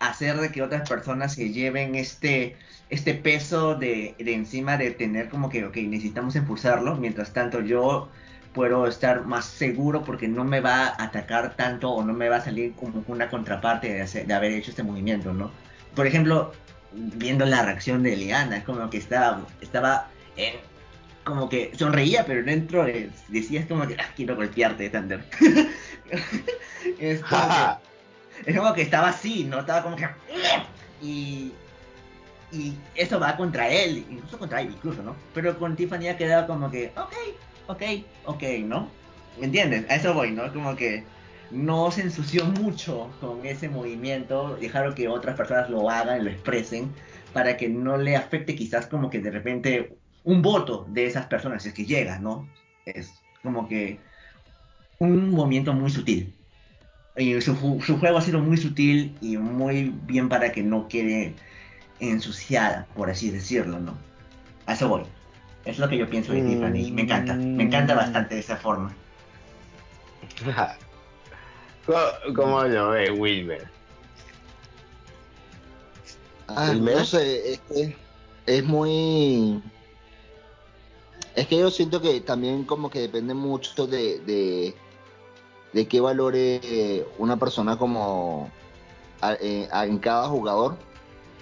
hacer 0.00 0.36
de 0.36 0.50
que 0.50 0.62
otras 0.62 0.88
personas 0.88 1.34
se 1.34 1.50
lleven 1.50 1.94
este, 1.94 2.56
este 2.90 3.14
peso 3.14 3.76
de, 3.76 4.16
de 4.18 4.34
encima 4.34 4.76
de 4.76 4.90
tener 4.90 5.28
como 5.28 5.48
que, 5.48 5.64
ok, 5.64 5.76
necesitamos 5.76 6.34
impulsarlo, 6.34 6.96
mientras 6.96 7.32
tanto 7.32 7.60
yo 7.60 8.08
puedo 8.52 8.88
estar 8.88 9.24
más 9.24 9.44
seguro 9.44 10.02
porque 10.02 10.26
no 10.26 10.42
me 10.42 10.60
va 10.60 10.88
a 10.88 11.04
atacar 11.04 11.54
tanto 11.54 11.90
o 11.90 12.02
no 12.02 12.12
me 12.12 12.28
va 12.28 12.38
a 12.38 12.44
salir 12.44 12.72
como 12.72 13.04
una 13.06 13.30
contraparte 13.30 13.92
de, 13.92 14.24
de 14.24 14.34
haber 14.34 14.50
hecho 14.52 14.70
este 14.70 14.82
movimiento, 14.82 15.32
¿no? 15.32 15.52
Por 15.94 16.08
ejemplo, 16.08 16.52
viendo 16.92 17.46
la 17.46 17.64
reacción 17.64 18.02
de 18.02 18.16
Liana, 18.16 18.56
es 18.56 18.64
como 18.64 18.90
que 18.90 18.98
estaba, 18.98 19.46
estaba 19.60 20.08
en 20.36 20.54
como 21.28 21.48
que 21.48 21.72
sonreía, 21.76 22.24
pero 22.26 22.42
dentro 22.42 22.84
de, 22.84 23.10
decías 23.28 23.66
como 23.66 23.86
que 23.86 23.94
ah, 23.94 24.10
quiero 24.16 24.36
golpearte, 24.36 24.90
Thunder. 24.90 25.24
es, 26.98 27.20
como 27.20 27.48
que, 27.48 28.46
es 28.50 28.56
como 28.56 28.72
que 28.74 28.82
estaba 28.82 29.08
así, 29.08 29.44
¿no? 29.44 29.60
Estaba 29.60 29.82
como 29.82 29.96
que. 29.96 30.08
Y, 31.00 31.52
y 32.50 32.74
eso 32.94 33.20
va 33.20 33.36
contra 33.36 33.68
él, 33.68 34.04
incluso 34.10 34.38
contra 34.38 34.60
él, 34.60 34.68
incluso, 34.68 35.02
¿no? 35.02 35.14
Pero 35.34 35.58
con 35.58 35.76
Tiffany 35.76 36.08
ha 36.08 36.16
quedado 36.16 36.46
como 36.46 36.70
que, 36.70 36.92
ok, 36.96 37.12
ok, 37.68 37.82
ok, 38.24 38.42
¿no? 38.64 38.88
¿Me 39.38 39.46
entiendes? 39.46 39.88
A 39.90 39.96
eso 39.96 40.14
voy, 40.14 40.32
¿no? 40.32 40.52
Como 40.52 40.74
que 40.74 41.04
no 41.50 41.90
se 41.90 42.02
ensució 42.02 42.44
mucho 42.44 43.10
con 43.20 43.44
ese 43.46 43.68
movimiento, 43.68 44.56
dejaron 44.60 44.94
que 44.94 45.08
otras 45.08 45.36
personas 45.36 45.70
lo 45.70 45.88
hagan, 45.88 46.24
lo 46.24 46.30
expresen, 46.30 46.90
para 47.32 47.56
que 47.56 47.68
no 47.68 47.96
le 47.96 48.16
afecte 48.16 48.54
quizás 48.54 48.86
como 48.86 49.10
que 49.10 49.20
de 49.20 49.30
repente 49.30 49.97
un 50.28 50.42
voto 50.42 50.86
de 50.90 51.06
esas 51.06 51.24
personas, 51.24 51.64
es 51.64 51.72
que 51.72 51.86
llega, 51.86 52.18
¿no? 52.18 52.46
Es 52.84 53.14
como 53.42 53.66
que 53.66 53.98
un 54.98 55.30
movimiento 55.30 55.72
muy 55.72 55.90
sutil. 55.90 56.34
Y 57.16 57.40
su, 57.40 57.56
juego 57.56 58.18
ha 58.18 58.20
sido 58.20 58.38
muy 58.38 58.58
sutil 58.58 59.16
y 59.22 59.38
muy 59.38 59.90
bien 60.02 60.28
para 60.28 60.52
que 60.52 60.62
no 60.62 60.86
quede 60.86 61.34
ensuciada, 61.98 62.86
por 62.94 63.08
así 63.08 63.30
decirlo, 63.30 63.80
¿no? 63.80 63.96
A 64.66 64.74
eso 64.74 64.86
voy. 64.90 65.04
Es 65.64 65.78
lo 65.78 65.88
que 65.88 65.96
yo 65.96 66.10
pienso 66.10 66.34
de 66.34 66.42
Tiffany. 66.42 66.92
Me 66.92 67.02
encanta. 67.02 67.34
Me 67.34 67.62
encanta 67.62 67.94
bastante 67.94 68.34
de 68.34 68.42
esa 68.42 68.58
forma. 68.58 68.94
¿Cómo 72.36 72.64
lo 72.64 72.90
ve 72.90 73.10
Wilmer? 73.12 73.66
Ah, 76.48 76.74
no 76.74 77.02
sé, 77.02 77.52
es 77.54 77.60
que 77.60 77.96
es 78.44 78.64
muy 78.64 79.62
es 81.38 81.46
que 81.46 81.58
yo 81.58 81.70
siento 81.70 82.00
que 82.00 82.20
también 82.20 82.64
como 82.64 82.90
que 82.90 83.00
depende 83.00 83.34
mucho 83.34 83.86
de, 83.86 84.74
de, 85.72 85.86
qué 85.86 86.00
valore 86.00 87.06
una 87.18 87.36
persona 87.36 87.78
como 87.78 88.50
eh, 89.40 89.68
en 89.72 89.98
cada 89.98 90.28
jugador 90.28 90.76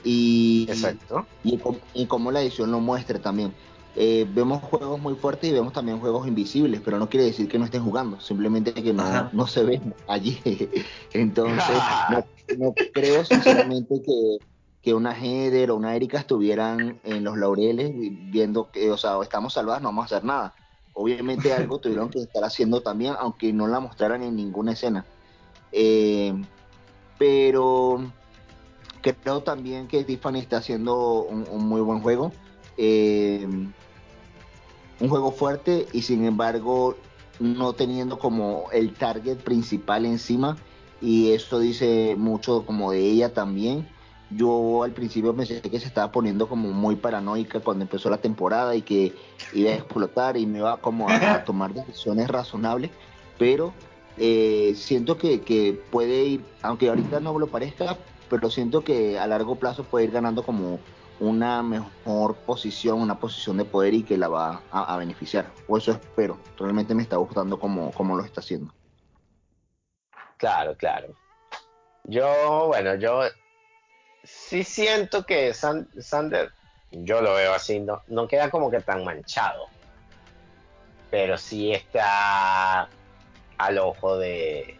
y, 0.04 0.66
Exacto. 0.68 1.26
Y, 1.42 2.06
cómo 2.06 2.30
la 2.30 2.42
edición 2.42 2.70
lo 2.70 2.80
muestre 2.80 3.18
también. 3.18 3.52
Eh, 3.96 4.26
vemos 4.28 4.62
juegos 4.62 5.00
muy 5.00 5.14
fuertes 5.14 5.50
y 5.50 5.54
vemos 5.54 5.72
también 5.72 5.98
juegos 5.98 6.28
invisibles, 6.28 6.82
pero 6.84 6.98
no 6.98 7.08
quiere 7.08 7.26
decir 7.26 7.48
que 7.48 7.58
no 7.58 7.64
estén 7.64 7.82
jugando, 7.82 8.20
simplemente 8.20 8.74
que 8.74 8.92
no, 8.92 9.30
no 9.32 9.46
se 9.46 9.64
ven 9.64 9.94
allí. 10.06 10.38
Entonces, 11.12 11.64
no, 12.10 12.24
no 12.58 12.74
creo 12.92 13.24
sinceramente 13.24 14.02
que, 14.02 14.38
que 14.86 14.94
una 14.94 15.16
Heather 15.16 15.72
o 15.72 15.74
una 15.74 15.96
Erika 15.96 16.16
estuvieran 16.16 17.00
en 17.02 17.24
los 17.24 17.36
laureles 17.36 17.90
viendo 18.30 18.70
que, 18.70 18.92
o 18.92 18.96
sea, 18.96 19.20
estamos 19.20 19.52
salvadas, 19.52 19.82
no 19.82 19.88
vamos 19.88 20.04
a 20.04 20.14
hacer 20.14 20.24
nada. 20.24 20.54
Obviamente 20.92 21.52
algo 21.52 21.78
tuvieron 21.80 22.08
que 22.08 22.20
estar 22.20 22.44
haciendo 22.44 22.80
también, 22.82 23.14
aunque 23.18 23.52
no 23.52 23.66
la 23.66 23.80
mostraran 23.80 24.22
en 24.22 24.36
ninguna 24.36 24.74
escena. 24.74 25.04
Eh, 25.72 26.40
pero 27.18 28.12
creo 29.02 29.42
también 29.42 29.88
que 29.88 30.04
Tiffany 30.04 30.36
está 30.36 30.58
haciendo 30.58 31.24
un, 31.24 31.66
muy 31.66 31.80
buen 31.80 32.00
juego. 32.00 32.30
Eh, 32.76 33.44
un 35.00 35.08
juego 35.08 35.32
fuerte 35.32 35.88
y 35.92 36.02
sin 36.02 36.24
embargo 36.24 36.94
no 37.40 37.72
teniendo 37.72 38.20
como 38.20 38.66
el 38.70 38.94
target 38.94 39.38
principal 39.38 40.06
encima 40.06 40.56
y 41.00 41.32
eso 41.32 41.58
dice 41.58 42.14
mucho 42.16 42.64
como 42.64 42.92
de 42.92 43.00
ella 43.00 43.34
también 43.34 43.88
yo 44.30 44.82
al 44.82 44.92
principio 44.92 45.34
pensé 45.34 45.60
que 45.60 45.78
se 45.78 45.86
estaba 45.86 46.10
poniendo 46.10 46.48
como 46.48 46.72
muy 46.72 46.96
paranoica 46.96 47.60
cuando 47.60 47.84
empezó 47.84 48.10
la 48.10 48.18
temporada 48.18 48.74
y 48.74 48.82
que 48.82 49.14
iba 49.52 49.70
a 49.70 49.74
explotar 49.74 50.36
y 50.36 50.46
me 50.46 50.58
iba 50.58 50.76
como 50.78 51.08
a, 51.08 51.44
tomar 51.44 51.72
decisiones 51.72 52.28
razonables, 52.28 52.90
pero 53.38 53.72
eh, 54.16 54.74
siento 54.76 55.16
que, 55.16 55.80
puede 55.90 56.24
ir, 56.24 56.44
aunque 56.62 56.88
ahorita 56.88 57.20
no 57.20 57.38
lo 57.38 57.46
parezca, 57.46 57.96
pero 58.28 58.50
siento 58.50 58.82
que 58.82 59.18
a 59.18 59.26
largo 59.26 59.56
plazo 59.56 59.84
puede 59.84 60.06
ir 60.06 60.10
ganando 60.10 60.42
como 60.42 60.80
una 61.20 61.62
mejor 61.62 62.34
posición, 62.34 63.00
una 63.00 63.18
posición 63.18 63.56
de 63.56 63.64
poder 63.64 63.94
y 63.94 64.02
que 64.02 64.18
la 64.18 64.28
va 64.28 64.60
a, 64.70 64.96
beneficiar. 64.96 65.46
O 65.68 65.78
eso 65.78 65.92
espero. 65.92 66.38
Realmente 66.58 66.94
me 66.94 67.02
está 67.02 67.16
gustando 67.16 67.58
como, 67.58 67.92
como 67.92 68.16
lo 68.16 68.24
está 68.24 68.40
haciendo. 68.40 68.74
Claro, 70.36 70.76
claro. 70.76 71.14
Yo, 72.04 72.66
bueno, 72.66 72.96
yo 72.96 73.22
sí 74.26 74.64
siento 74.64 75.24
que 75.24 75.54
Sander, 75.54 76.52
yo 76.90 77.20
lo 77.20 77.34
veo 77.34 77.54
así, 77.54 77.80
no, 77.80 78.02
no 78.08 78.28
queda 78.28 78.50
como 78.50 78.70
que 78.70 78.80
tan 78.80 79.04
manchado. 79.04 79.66
Pero 81.10 81.38
sí 81.38 81.72
está 81.72 82.88
al 83.58 83.78
ojo 83.78 84.18
de, 84.18 84.78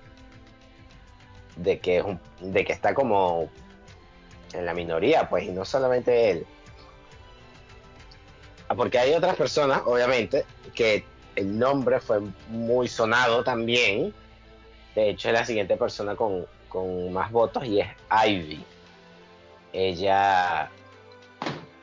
de 1.57 1.79
que, 1.79 2.19
de 2.41 2.65
que 2.65 2.73
está 2.73 2.95
como 2.95 3.49
en 4.53 4.67
la 4.67 4.75
minoría, 4.75 5.29
pues, 5.29 5.45
y 5.45 5.51
no 5.51 5.65
solamente 5.65 6.31
él. 6.31 6.47
Ah, 8.69 8.75
porque 8.75 8.99
hay 8.99 9.15
otras 9.15 9.37
personas, 9.37 9.83
obviamente, 9.85 10.45
que 10.75 11.05
el 11.37 11.59
nombre 11.59 12.01
fue 12.01 12.21
muy 12.49 12.89
sonado 12.89 13.45
también, 13.45 14.13
De 14.95 15.11
hecho, 15.11 15.29
es 15.29 15.35
la 15.35 15.45
siguiente 15.45 15.77
persona 15.77 16.17
con, 16.17 16.47
con 16.69 17.13
más 17.13 17.31
votos 17.31 17.65
y 17.65 17.81
es 17.81 17.89
Ivy. 18.27 18.65
Ella 19.77 20.71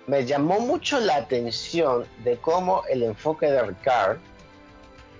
me 0.07 0.25
llamó 0.25 0.59
mucho 0.59 0.99
la 0.99 1.17
atención 1.17 2.07
de 2.23 2.37
cómo 2.37 2.81
el 2.89 3.03
enfoque 3.03 3.45
de 3.45 3.61
Ricard 3.61 4.17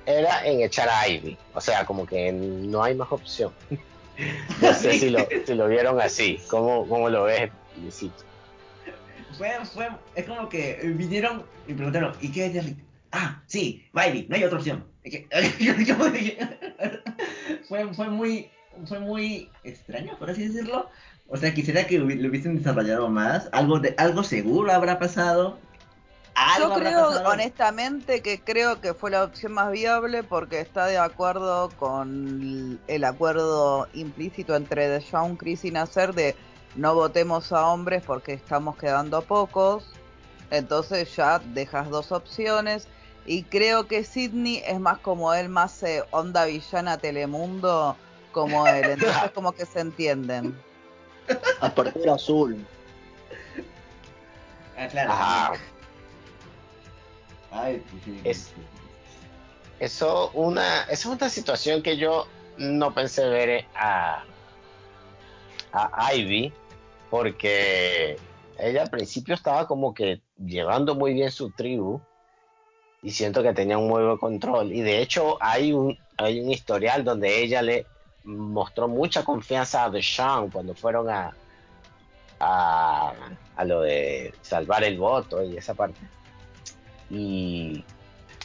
era 0.08 0.44
en 0.44 0.62
echar 0.62 0.90
a 0.90 1.08
Ivy. 1.08 1.38
O 1.54 1.62
sea, 1.62 1.86
como 1.86 2.08
que 2.08 2.32
no 2.32 2.82
hay 2.82 2.96
más 2.96 3.12
opción. 3.12 3.54
no 4.62 4.74
sé 4.74 4.98
si 4.98 5.12
lo, 5.12 5.20
si 5.46 5.54
lo 5.54 5.68
vieron 5.68 6.02
así. 6.02 6.42
¿Cómo, 6.50 6.88
cómo 6.88 7.10
lo 7.10 7.26
ves, 7.26 7.52
Luisito? 7.80 8.24
Fue, 9.38 9.52
fue, 9.66 9.90
es 10.16 10.26
como 10.26 10.50
que 10.50 10.80
vinieron 10.84 11.46
y 11.68 11.74
preguntaron, 11.74 12.16
¿y 12.22 12.32
qué 12.32 12.48
es 12.48 12.56
de? 12.56 12.76
Ah, 13.12 13.44
sí, 13.46 13.88
Ivy, 13.94 14.26
no 14.30 14.36
hay 14.36 14.46
otra 14.46 14.58
opción. 14.58 14.84
fue, 17.68 17.94
fue 17.94 18.10
muy 18.10 18.50
fue 18.86 19.00
muy 19.00 19.50
extraño, 19.64 20.18
por 20.18 20.30
así 20.30 20.48
decirlo. 20.48 20.90
O 21.34 21.38
sea, 21.38 21.52
quisiera 21.52 21.88
que 21.88 21.98
lo 21.98 22.06
hubiesen 22.06 22.58
desarrollado 22.58 23.10
más. 23.10 23.50
Algo 23.54 23.80
de 23.80 23.96
algo 23.98 24.24
seguro 24.24 24.72
habrá 24.72 25.00
pasado. 25.00 25.58
Yo 26.60 26.72
creo, 26.76 27.08
honestamente, 27.26 28.22
que 28.22 28.40
creo 28.40 28.80
que 28.80 28.94
fue 28.94 29.10
la 29.10 29.24
opción 29.24 29.54
más 29.54 29.72
viable 29.72 30.22
porque 30.22 30.60
está 30.60 30.86
de 30.86 31.00
acuerdo 31.00 31.72
con 31.80 32.80
el 32.86 33.04
acuerdo 33.04 33.88
implícito 33.96 34.56
entre 34.56 34.88
Deshaun, 34.88 35.36
Chris 35.36 35.66
y 35.66 35.72
Nasser 35.72 36.14
de 36.14 36.36
no 36.76 36.94
votemos 36.94 37.52
a 37.52 37.66
hombres 37.68 38.04
porque 38.06 38.34
estamos 38.34 38.78
quedando 38.78 39.24
pocos. 39.24 39.86
Entonces 40.52 41.16
ya 41.16 41.40
dejas 41.40 41.90
dos 41.90 42.12
opciones. 42.12 42.88
Y 43.26 43.42
creo 43.42 43.88
que 43.88 44.04
Sidney 44.04 44.62
es 44.68 44.80
más 44.80 45.00
como 45.00 45.34
él, 45.34 45.50
más 45.50 45.82
eh, 45.82 46.04
onda 46.12 46.46
villana 46.46 47.00
Telemundo 47.00 47.98
como 48.32 48.68
él. 48.68 48.92
Entonces 48.92 49.32
como 49.34 49.54
que 49.54 49.66
se 49.66 49.80
entienden. 49.80 50.56
Aparte 51.62 52.10
azul. 52.10 52.66
Ah, 54.78 54.88
claro. 54.88 55.60
Ay, 57.52 57.84
es, 58.24 58.52
eso 59.80 60.32
una, 60.34 60.84
es 60.86 61.06
una 61.06 61.30
situación 61.30 61.84
que 61.84 61.98
yo 61.98 62.28
no 62.58 62.94
pensé 62.94 63.28
ver 63.28 63.66
a, 63.76 64.24
a 65.72 66.14
Ivy, 66.16 66.52
porque 67.10 68.18
ella 68.58 68.84
al 68.84 68.90
principio 68.90 69.36
estaba 69.36 69.68
como 69.68 69.94
que 69.94 70.22
llevando 70.38 70.96
muy 70.96 71.14
bien 71.14 71.32
su 71.32 71.52
tribu 71.52 72.02
y 73.04 73.12
siento 73.12 73.44
que 73.44 73.54
tenía 73.54 73.78
un 73.78 73.88
muy 73.88 74.04
buen 74.04 74.18
control. 74.18 74.72
Y 74.72 74.82
de 74.82 75.02
hecho 75.02 75.38
hay 75.42 75.74
un, 75.74 75.98
hay 76.18 76.40
un 76.40 76.50
historial 76.50 77.04
donde 77.04 77.44
ella 77.44 77.62
le 77.62 77.86
mostró 78.24 78.88
mucha 78.88 79.24
confianza 79.24 79.84
a 79.84 79.90
Deshaun 79.90 80.50
cuando 80.50 80.74
fueron 80.76 81.10
a, 81.10 81.34
a, 82.40 83.14
a, 83.56 83.66
lo 83.66 83.82
de 83.82 84.34
salvar 84.42 84.84
el 84.84 84.98
voto 84.98 85.44
y 85.44 85.58
esa 85.58 85.74
parte. 85.74 86.00
Y, 87.10 87.84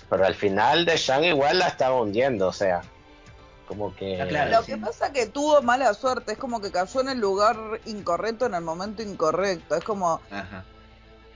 pero 0.09 0.27
al 0.27 0.35
final 0.35 0.85
Deshaun 0.85 1.25
igual 1.25 1.59
la 1.59 1.69
estaba 1.69 2.01
hundiendo, 2.01 2.49
o 2.49 2.53
sea, 2.53 2.83
como 3.67 3.95
que... 3.95 4.17
Lo 4.51 4.65
que 4.65 4.77
pasa 4.79 5.13
que 5.13 5.27
tuvo 5.27 5.63
mala 5.63 5.93
suerte, 5.95 6.33
es 6.33 6.39
como 6.39 6.61
que 6.61 6.73
cayó 6.73 7.01
en 7.01 7.11
el 7.11 7.19
lugar 7.19 7.57
incorrecto 7.85 8.47
en 8.47 8.55
el 8.55 8.63
momento 8.63 9.03
incorrecto, 9.03 9.77
es 9.77 9.85
como... 9.85 10.21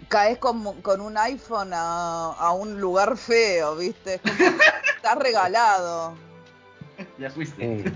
Caes 0.08 0.38
con, 0.38 0.82
con 0.82 1.00
un 1.00 1.16
iPhone 1.16 1.70
a, 1.72 2.32
a, 2.32 2.50
un 2.50 2.80
lugar 2.80 3.16
feo, 3.16 3.76
¿viste? 3.76 4.14
Es 4.14 4.20
como, 4.20 4.34
está 4.96 5.14
regalado. 5.14 6.14
Ya 7.22 7.30
fuiste. 7.30 7.84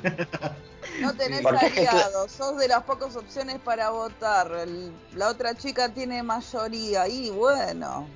No 1.00 1.12
tenés 1.14 1.44
aliados, 1.44 2.32
sos 2.32 2.56
de 2.56 2.68
las 2.68 2.84
pocas 2.84 3.16
opciones 3.16 3.58
para 3.58 3.90
votar. 3.90 4.50
la 5.14 5.28
otra 5.28 5.54
chica 5.54 5.90
tiene 5.90 6.22
mayoría 6.22 7.06
y 7.06 7.28
bueno. 7.28 8.08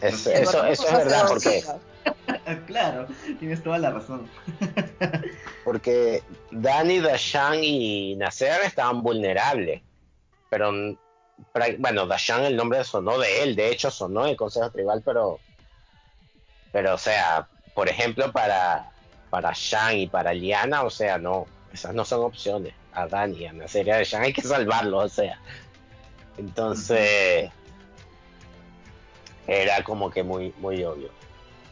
eso, 0.00 0.30
eso 0.30 0.66
es 0.66 0.92
verdad, 0.92 1.24
porque. 1.26 1.64
claro, 2.66 3.08
tienes 3.40 3.62
toda 3.62 3.78
la 3.78 3.90
razón. 3.90 4.28
porque 5.64 6.22
Dani, 6.52 7.00
Dashan 7.00 7.64
y 7.64 8.14
Nasser 8.16 8.60
estaban 8.62 9.02
vulnerables. 9.02 9.82
Pero, 10.50 10.70
bueno, 11.78 12.06
Dashan 12.06 12.44
el 12.44 12.56
nombre 12.56 12.84
sonó 12.84 13.18
de 13.18 13.42
él, 13.42 13.56
de 13.56 13.70
hecho 13.70 13.90
sonó 13.90 14.24
en 14.24 14.30
el 14.32 14.36
Consejo 14.36 14.70
Tribal, 14.70 15.02
pero. 15.04 15.40
Pero, 16.70 16.94
o 16.94 16.98
sea, 16.98 17.48
por 17.74 17.88
ejemplo, 17.88 18.30
para 18.30 18.93
para 19.34 19.50
Shang 19.52 19.96
y 19.96 20.06
para 20.06 20.32
Liana, 20.32 20.84
o 20.84 20.90
sea, 20.90 21.18
no, 21.18 21.48
esas 21.72 21.92
no 21.92 22.04
son 22.04 22.22
opciones. 22.22 22.72
A 22.92 23.08
Dani, 23.08 23.46
a 23.46 23.52
la 23.52 23.66
serie 23.66 23.92
de 23.96 24.04
Shang 24.04 24.22
hay 24.22 24.32
que 24.32 24.42
salvarlo, 24.42 24.98
o 24.98 25.08
sea. 25.08 25.40
Entonces, 26.38 27.50
era 29.48 29.82
como 29.82 30.08
que 30.08 30.22
muy, 30.22 30.54
muy 30.58 30.84
obvio. 30.84 31.10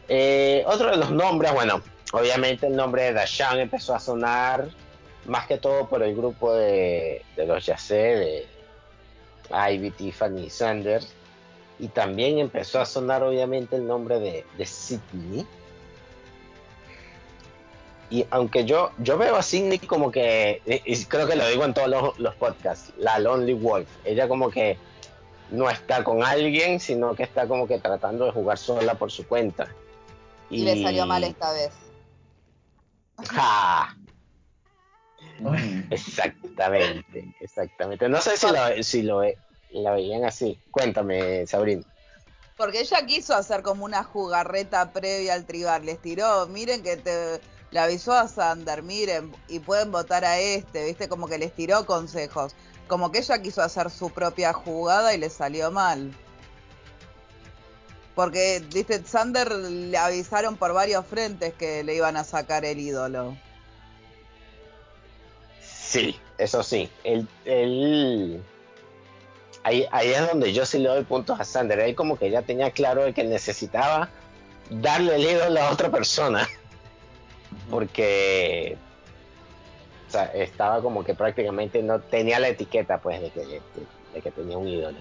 Eh, 0.09 0.65
otro 0.67 0.91
de 0.91 0.97
los 0.97 1.09
nombres, 1.11 1.53
bueno, 1.53 1.81
obviamente 2.11 2.67
el 2.67 2.75
nombre 2.75 3.03
de 3.03 3.13
Dashan 3.13 3.57
empezó 3.57 3.95
a 3.95 3.99
sonar 4.01 4.67
más 5.23 5.47
que 5.47 5.57
todo 5.57 5.87
por 5.87 6.03
el 6.03 6.17
grupo 6.17 6.53
de, 6.53 7.23
los 7.37 7.65
Yacé, 7.65 7.95
de 7.95 8.47
Ivy, 9.73 9.91
Tiffany 9.91 10.47
y 10.47 10.49
Sanders. 10.49 11.13
Y 11.79 11.87
también 11.87 12.39
empezó 12.39 12.81
a 12.81 12.85
sonar 12.85 13.23
obviamente 13.23 13.77
el 13.77 13.87
nombre 13.87 14.19
de, 14.19 14.45
de 14.57 14.65
Sidney 14.65 15.47
y 18.13 18.27
aunque 18.29 18.63
yo, 18.63 18.91
yo 18.99 19.17
veo 19.17 19.35
a 19.35 19.41
Sidney 19.41 19.79
como 19.79 20.11
que, 20.11 20.61
y 20.85 21.05
creo 21.05 21.25
que 21.25 21.35
lo 21.35 21.47
digo 21.47 21.65
en 21.65 21.73
todos 21.73 22.15
los, 22.19 22.35
podcasts, 22.35 22.93
la 22.99 23.17
Lonely 23.17 23.55
Wolf. 23.55 23.89
Ella 24.05 24.27
como 24.27 24.51
que 24.51 24.77
no 25.49 25.67
está 25.67 26.03
con 26.03 26.23
alguien, 26.23 26.79
sino 26.79 27.15
que 27.15 27.23
está 27.23 27.47
como 27.47 27.67
que 27.67 27.79
tratando 27.79 28.25
de 28.25 28.31
jugar 28.31 28.59
sola 28.59 28.93
por 28.93 29.11
su 29.11 29.27
cuenta. 29.27 29.67
Y, 30.51 30.63
le 30.63 30.83
salió 30.83 31.07
mal 31.07 31.23
esta 31.23 31.53
vez. 31.53 31.71
exactamente, 35.89 37.33
exactamente. 37.39 38.07
No 38.09 38.21
sé 38.21 38.37
si 38.37 38.45
lo, 38.45 38.83
si 38.83 39.01
lo 39.01 39.23
la 39.71 39.91
veían 39.91 40.23
así. 40.23 40.59
Cuéntame, 40.69 41.47
Sabrina. 41.47 41.81
Porque 42.57 42.81
ella 42.81 43.03
quiso 43.07 43.33
hacer 43.33 43.63
como 43.63 43.85
una 43.85 44.03
jugarreta 44.03 44.93
previa 44.93 45.33
al 45.33 45.45
tribal. 45.45 45.83
Les 45.83 45.99
tiró, 45.99 46.45
miren 46.45 46.83
que 46.83 46.97
te 46.97 47.41
le 47.73 47.79
avisó 47.79 48.13
a 48.13 48.27
Sander, 48.27 48.83
miren, 48.83 49.35
y 49.47 49.57
pueden 49.57 49.91
votar 49.91 50.23
a 50.25 50.39
este, 50.39 50.85
viste, 50.85 51.09
como 51.09 51.27
que 51.27 51.39
les 51.39 51.51
tiró 51.53 51.87
consejos. 51.87 52.53
Como 52.87 53.11
que 53.11 53.17
ella 53.17 53.41
quiso 53.41 53.63
hacer 53.63 53.89
su 53.89 54.11
propia 54.11 54.53
jugada 54.53 55.15
y 55.15 55.17
le 55.17 55.31
salió 55.31 55.71
mal. 55.71 56.13
Porque, 58.13 58.63
viste, 58.71 59.03
Sander 59.03 59.51
le 59.51 59.97
avisaron 59.97 60.55
por 60.55 60.71
varios 60.73 61.03
frentes 61.07 61.55
que 61.55 61.83
le 61.83 61.95
iban 61.95 62.15
a 62.15 62.23
sacar 62.23 62.63
el 62.63 62.79
ídolo. 62.79 63.35
Sí, 65.59 66.19
eso 66.37 66.61
sí. 66.61 66.91
Él, 67.03 68.39
Ahí, 69.63 69.87
ahí 69.91 70.09
es 70.09 70.27
donde 70.27 70.53
yo 70.53 70.65
sí 70.67 70.77
le 70.77 70.89
doy 70.89 71.03
puntos 71.05 71.39
a 71.39 71.43
Sander. 71.43 71.79
Él 71.79 71.95
como 71.95 72.19
que 72.19 72.29
ya 72.29 72.43
tenía 72.43 72.69
claro 72.69 73.11
que 73.15 73.23
necesitaba 73.23 74.09
darle 74.69 75.15
el 75.15 75.23
ídolo 75.23 75.59
a 75.59 75.71
otra 75.71 75.89
persona 75.89 76.47
porque 77.69 78.77
estaba 80.33 80.81
como 80.81 81.03
que 81.03 81.15
prácticamente 81.15 81.81
no 81.81 81.99
tenía 81.99 82.39
la 82.39 82.49
etiqueta 82.49 82.99
pues 82.99 83.21
de 83.21 83.31
que, 83.31 83.61
de, 84.13 84.21
que 84.21 84.31
tenía 84.31 84.57
un 84.57 84.67
ídolo. 84.67 84.97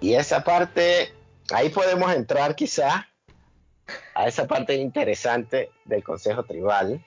Y 0.00 0.14
esa 0.14 0.42
parte, 0.42 1.12
ahí 1.52 1.68
podemos 1.68 2.12
entrar 2.12 2.54
quizá 2.54 3.06
a 4.14 4.26
esa 4.26 4.46
parte 4.46 4.74
interesante 4.74 5.70
del 5.84 6.02
Consejo 6.02 6.42
Tribal, 6.44 7.04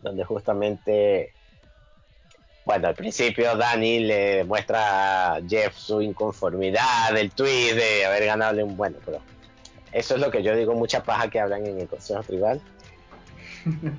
donde 0.00 0.24
justamente, 0.24 1.32
bueno, 2.64 2.88
al 2.88 2.94
principio 2.94 3.56
Dani 3.56 4.00
le 4.00 4.44
muestra 4.44 5.34
a 5.34 5.40
Jeff 5.48 5.76
su 5.76 6.02
inconformidad 6.02 7.12
del 7.14 7.32
tweet 7.32 7.74
de 7.74 8.04
haber 8.04 8.26
ganado 8.26 8.64
un 8.64 8.76
bueno, 8.76 8.98
pero 9.04 9.20
eso 9.92 10.14
es 10.14 10.20
lo 10.20 10.30
que 10.30 10.42
yo 10.42 10.56
digo, 10.56 10.74
mucha 10.74 11.02
paja 11.02 11.28
que 11.28 11.38
hablan 11.38 11.66
en 11.66 11.80
el 11.80 11.88
Consejo 11.88 12.22
Tribal. 12.22 12.60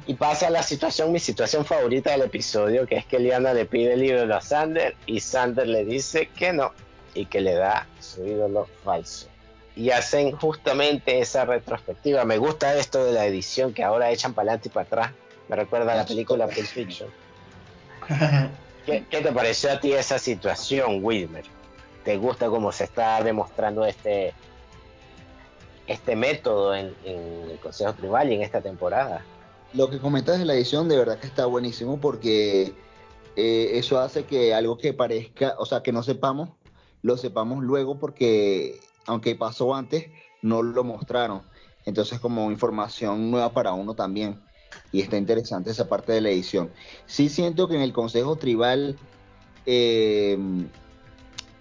Y 0.07 0.15
pasa 0.15 0.49
la 0.49 0.61
situación, 0.63 1.11
mi 1.11 1.19
situación 1.19 1.63
favorita 1.63 2.11
del 2.11 2.23
episodio, 2.23 2.85
que 2.85 2.95
es 2.95 3.05
que 3.05 3.19
Liana 3.19 3.53
le 3.53 3.65
pide 3.65 3.93
el 3.93 4.03
ídolo 4.03 4.35
a 4.35 4.41
Sander 4.41 4.95
y 5.05 5.21
Sander 5.21 5.67
le 5.67 5.85
dice 5.85 6.29
que 6.35 6.51
no 6.51 6.73
y 7.13 7.27
que 7.27 7.39
le 7.39 7.53
da 7.53 7.87
su 7.99 8.25
ídolo 8.25 8.67
falso. 8.83 9.27
Y 9.75 9.91
hacen 9.91 10.31
justamente 10.33 11.19
esa 11.19 11.45
retrospectiva. 11.45 12.25
Me 12.25 12.37
gusta 12.37 12.75
esto 12.75 13.05
de 13.05 13.13
la 13.13 13.25
edición 13.25 13.73
que 13.73 13.83
ahora 13.83 14.11
echan 14.11 14.33
para 14.33 14.51
adelante 14.51 14.69
y 14.69 14.71
para 14.71 14.85
atrás. 14.85 15.11
Me 15.47 15.55
recuerda 15.55 15.93
a 15.93 15.95
la 15.95 16.05
película 16.05 16.47
Pulp 16.47 16.67
Fiction. 16.67 17.09
¿Qué, 18.85 19.05
¿Qué, 19.09 19.21
te 19.21 19.31
pareció 19.31 19.71
a 19.71 19.79
ti 19.79 19.93
esa 19.93 20.19
situación, 20.19 20.99
Wilmer? 21.03 21.45
¿Te 22.03 22.17
gusta 22.17 22.47
cómo 22.47 22.71
se 22.71 22.83
está 22.83 23.23
demostrando 23.23 23.85
este, 23.85 24.33
este 25.87 26.15
método 26.15 26.75
en, 26.75 26.93
el 27.05 27.59
Consejo 27.61 27.93
Tribal 27.93 28.31
y 28.31 28.35
en 28.35 28.41
esta 28.41 28.61
temporada. 28.61 29.23
lo 29.73 29.89
que 29.89 29.99
comentas 29.99 30.39
de 30.39 30.45
la 30.45 30.53
edición 30.53 30.87
de 30.87 30.97
verdad 30.97 31.19
que 31.19 31.27
está 31.27 31.45
buenísimo 31.45 31.99
porque 31.99 32.73
eh, 33.35 33.71
eso 33.73 33.99
hace 33.99 34.25
que 34.25 34.53
algo 34.53 34.77
que 34.77 34.93
parezca, 34.93 35.55
o 35.57 35.65
sea, 35.65 35.81
que 35.81 35.91
no 35.91 36.03
sepamos, 36.03 36.49
lo 37.01 37.17
sepamos 37.17 37.63
luego 37.63 37.99
porque 37.99 38.79
aunque 39.05 39.35
pasó 39.35 39.75
antes, 39.75 40.07
no 40.41 40.61
lo 40.61 40.83
mostraron. 40.83 41.41
Entonces 41.85 42.19
como 42.19 42.51
información 42.51 43.31
nueva 43.31 43.51
para 43.51 43.73
uno 43.73 43.93
también. 43.93 44.41
Y 44.91 45.01
está 45.01 45.17
interesante 45.17 45.71
esa 45.71 45.87
parte 45.87 46.13
de 46.13 46.21
la 46.21 46.29
edición. 46.29 46.71
Sí 47.05 47.29
siento 47.29 47.67
que 47.67 47.75
en 47.75 47.81
el 47.81 47.93
Consejo 47.93 48.37
Tribal 48.37 48.97
eh, 49.65 50.37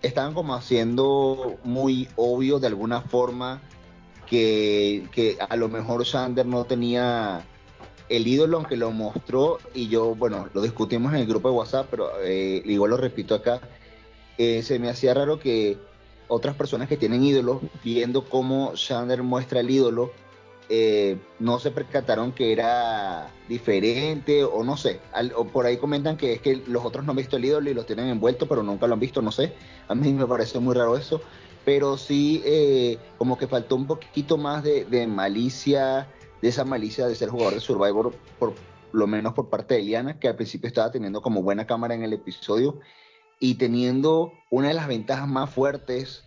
estaban 0.03 0.35
como 0.35 0.55
haciendo 0.55 1.59
muy 1.65 2.09
obvio 2.17 2.59
de 2.59 2.69
alguna 2.69 3.01
forma 3.03 3.61
que, 4.33 5.07
que 5.13 5.37
a 5.47 5.57
lo 5.57 5.69
mejor 5.69 6.07
Sander 6.07 6.47
no 6.47 6.65
tenía 6.65 7.45
el 8.09 8.27
ídolo, 8.27 8.57
aunque 8.57 8.79
lo 8.79 8.91
mostró, 8.91 9.59
y 9.75 9.89
yo, 9.89 10.15
bueno, 10.15 10.49
lo 10.55 10.63
discutimos 10.63 11.13
en 11.13 11.21
el 11.21 11.27
grupo 11.27 11.51
de 11.51 11.55
WhatsApp, 11.55 11.89
pero 11.91 12.13
eh, 12.23 12.63
igual 12.65 12.93
lo 12.93 12.97
repito 12.97 13.35
acá, 13.35 13.61
eh, 14.39 14.63
se 14.63 14.79
me 14.79 14.89
hacía 14.89 15.13
raro 15.13 15.39
que 15.39 15.77
otras 16.29 16.57
personas 16.57 16.89
que 16.89 16.97
tienen 16.97 17.23
ídolos, 17.23 17.61
viendo 17.85 18.25
cómo 18.25 18.75
Sander 18.75 19.23
muestra 19.23 19.61
el 19.61 19.69
ídolo, 19.69 20.13
eh, 20.71 21.19
no 21.39 21.59
se 21.59 21.71
percataron 21.71 22.33
que 22.33 22.53
era 22.53 23.29
diferente 23.51 24.45
o 24.45 24.65
no 24.65 24.79
sé. 24.79 25.01
o 25.37 25.45
por 25.45 25.67
ahí 25.67 25.77
comentan 25.77 26.17
que 26.17 26.33
es 26.33 26.41
que 26.41 26.57
los 26.69 26.87
otros 26.87 27.05
no 27.05 27.11
han 27.11 27.19
visto 27.19 27.37
el 27.37 27.45
ídolo 27.45 27.69
y 27.69 27.75
los 27.75 27.85
tienen 27.85 28.09
envuelto, 28.09 28.49
pero 28.49 28.63
nunca 28.63 28.87
lo 28.87 28.95
han 28.95 29.01
visto, 29.01 29.21
no 29.21 29.31
sé. 29.31 29.53
A 29.89 29.95
mí 29.95 30.11
me 30.15 30.27
parece 30.27 30.59
muy 30.59 30.75
raro 30.75 30.97
eso. 30.97 31.21
Pero 31.65 31.97
sí, 31.97 32.43
eh, 32.45 32.99
como 33.19 33.39
que 33.39 33.47
faltó 33.47 33.77
un 33.77 33.87
poquito 33.87 34.37
más 34.37 34.65
de, 34.65 34.85
de, 34.85 35.07
malicia, 35.07 36.09
de 36.41 36.49
esa 36.49 36.65
malicia 36.65 37.07
de 37.07 37.15
ser 37.15 37.29
jugador 37.29 37.55
de 37.55 37.61
Survivor, 37.61 38.15
por 38.39 38.55
lo 38.93 39.07
menos 39.07 39.33
por 39.35 39.49
parte 39.49 39.75
de 39.75 39.81
Eliana, 39.81 40.19
que 40.19 40.29
al 40.29 40.37
principio 40.37 40.69
estaba 40.69 40.91
teniendo 40.91 41.23
como 41.23 41.43
buena 41.43 41.67
cámara 41.67 41.95
en 41.95 42.03
el 42.03 42.13
episodio 42.13 42.81
y 43.39 43.55
teniendo 43.55 44.33
una 44.51 44.69
de 44.69 44.75
las 44.75 44.89
ventajas 44.89 45.29
más 45.29 45.51
fuertes 45.51 46.25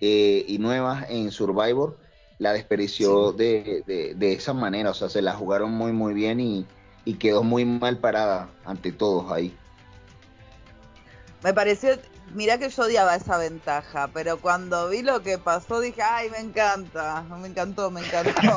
eh, 0.00 0.44
y 0.46 0.58
nuevas 0.58 1.06
en 1.08 1.30
Survivor 1.30 1.98
la 2.38 2.52
desperdició 2.52 3.32
sí. 3.32 3.38
de, 3.38 3.82
de, 3.86 4.14
de, 4.14 4.32
esa 4.32 4.52
manera, 4.52 4.90
o 4.90 4.94
sea, 4.94 5.08
se 5.08 5.22
la 5.22 5.34
jugaron 5.34 5.72
muy 5.72 5.92
muy 5.92 6.12
bien 6.14 6.40
y, 6.40 6.66
y, 7.04 7.14
quedó 7.14 7.42
muy 7.42 7.64
mal 7.64 7.98
parada 7.98 8.50
ante 8.64 8.92
todos 8.92 9.32
ahí. 9.32 9.56
Me 11.42 11.54
pareció, 11.54 11.96
mira 12.34 12.58
que 12.58 12.68
yo 12.68 12.82
odiaba 12.82 13.14
esa 13.14 13.38
ventaja, 13.38 14.08
pero 14.12 14.38
cuando 14.40 14.88
vi 14.88 15.02
lo 15.02 15.22
que 15.22 15.38
pasó 15.38 15.80
dije, 15.80 16.02
ay, 16.02 16.30
me 16.30 16.38
encanta, 16.38 17.22
me 17.40 17.48
encantó, 17.48 17.90
me 17.90 18.00
encantó. 18.00 18.56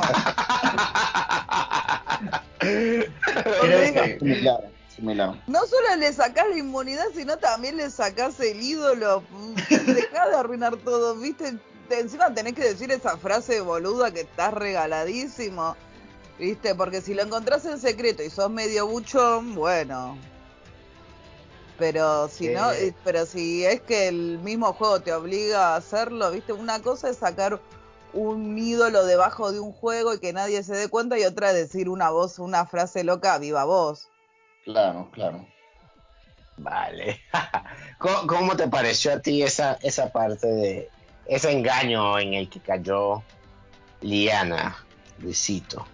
Creo 2.60 4.18
similar, 4.18 4.60
similar. 4.94 5.34
No 5.46 5.66
solo 5.66 5.96
le 5.96 6.12
sacás 6.12 6.48
la 6.48 6.58
inmunidad, 6.58 7.06
sino 7.14 7.38
también 7.38 7.76
le 7.76 7.90
sacás 7.90 8.38
el 8.40 8.60
ídolo. 8.60 9.22
Dejá 9.68 10.28
de 10.28 10.36
arruinar 10.36 10.76
todo, 10.78 11.16
viste, 11.16 11.58
encima 11.90 12.32
tenés 12.34 12.54
que 12.54 12.64
decir 12.64 12.90
esa 12.92 13.16
frase 13.16 13.60
boluda 13.60 14.10
que 14.10 14.20
estás 14.20 14.52
regaladísimo, 14.52 15.76
¿viste? 16.38 16.74
Porque 16.74 17.00
si 17.00 17.14
lo 17.14 17.22
encontrás 17.22 17.64
en 17.64 17.78
secreto 17.80 18.22
y 18.22 18.30
sos 18.30 18.50
medio 18.50 18.86
buchón, 18.86 19.54
bueno. 19.54 20.18
Pero 21.80 22.28
si 22.28 22.48
no, 22.48 22.70
eh. 22.72 22.94
pero 23.02 23.24
si 23.24 23.64
es 23.64 23.80
que 23.80 24.06
el 24.06 24.38
mismo 24.38 24.72
juego 24.74 25.00
te 25.00 25.12
obliga 25.12 25.68
a 25.68 25.76
hacerlo, 25.76 26.30
¿viste? 26.30 26.52
Una 26.52 26.80
cosa 26.80 27.08
es 27.08 27.16
sacar 27.16 27.58
un 28.12 28.58
ídolo 28.58 29.06
debajo 29.06 29.50
de 29.50 29.60
un 29.60 29.72
juego 29.72 30.14
y 30.14 30.20
que 30.20 30.34
nadie 30.34 30.62
se 30.62 30.76
dé 30.76 30.88
cuenta 30.88 31.18
y 31.18 31.24
otra 31.24 31.50
es 31.50 31.56
decir 31.56 31.88
una 31.88 32.10
voz, 32.10 32.38
una 32.38 32.66
frase 32.66 33.02
loca, 33.02 33.38
viva 33.38 33.64
voz. 33.64 34.10
Claro, 34.64 35.08
claro. 35.10 35.46
Vale. 36.58 37.18
¿Cómo, 37.98 38.26
¿Cómo, 38.26 38.56
te 38.56 38.68
pareció 38.68 39.14
a 39.14 39.20
ti 39.20 39.42
esa, 39.42 39.78
esa 39.80 40.12
parte 40.12 40.46
de, 40.46 40.90
ese 41.24 41.50
engaño 41.50 42.18
en 42.18 42.34
el 42.34 42.50
que 42.50 42.60
cayó 42.60 43.22
Liana, 44.02 44.76
Luisito. 45.18 45.86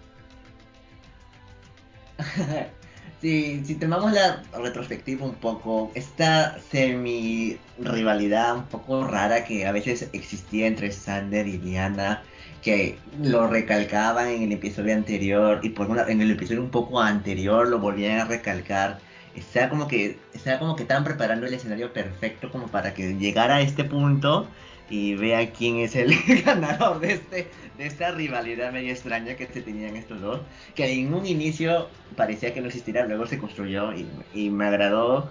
si, 3.21 3.63
si 3.65 3.75
tomamos 3.75 4.11
la 4.13 4.43
retrospectiva 4.53 5.25
un 5.25 5.35
poco, 5.35 5.91
esta 5.95 6.59
semi 6.71 7.57
rivalidad 7.79 8.55
un 8.55 8.65
poco 8.65 9.05
rara 9.07 9.43
que 9.43 9.65
a 9.65 9.71
veces 9.71 10.09
existía 10.13 10.67
entre 10.67 10.91
Sander 10.91 11.47
y 11.47 11.57
Liana, 11.57 12.23
que 12.61 12.97
lo 13.21 13.47
recalcaban 13.47 14.27
en 14.27 14.43
el 14.43 14.51
episodio 14.53 14.93
anterior 14.93 15.59
y 15.63 15.69
por 15.69 15.89
una, 15.89 16.03
en 16.03 16.21
el 16.21 16.31
episodio 16.31 16.61
un 16.61 16.69
poco 16.71 17.01
anterior 17.01 17.67
lo 17.67 17.79
volvían 17.79 18.19
a 18.19 18.25
recalcar. 18.25 18.99
Está 19.35 19.69
como 19.69 19.87
que, 19.87 20.17
está 20.33 20.57
como 20.59 20.75
que 20.75 20.83
estaban 20.83 21.03
preparando 21.03 21.45
el 21.45 21.53
escenario 21.53 21.93
perfecto 21.93 22.51
como 22.51 22.67
para 22.67 22.93
que 22.93 23.13
llegara 23.17 23.57
a 23.57 23.61
este 23.61 23.83
punto 23.83 24.47
y 24.89 25.15
vea 25.15 25.51
quién 25.51 25.77
es 25.77 25.95
el 25.95 26.13
ganador 26.45 26.99
de 26.99 27.13
este 27.13 27.47
de 27.77 27.85
esta 27.85 28.11
rivalidad 28.11 28.71
medio 28.71 28.91
extraña 28.91 29.35
que 29.35 29.47
se 29.47 29.61
tenían 29.61 29.95
estos 29.95 30.21
dos 30.21 30.41
que 30.75 30.91
en 30.91 31.13
un 31.13 31.25
inicio 31.25 31.89
parecía 32.15 32.53
que 32.53 32.61
no 32.61 32.67
existiera 32.67 33.05
luego 33.05 33.25
se 33.27 33.37
construyó 33.37 33.93
y, 33.93 34.07
y 34.33 34.49
me 34.49 34.65
agradó 34.65 35.29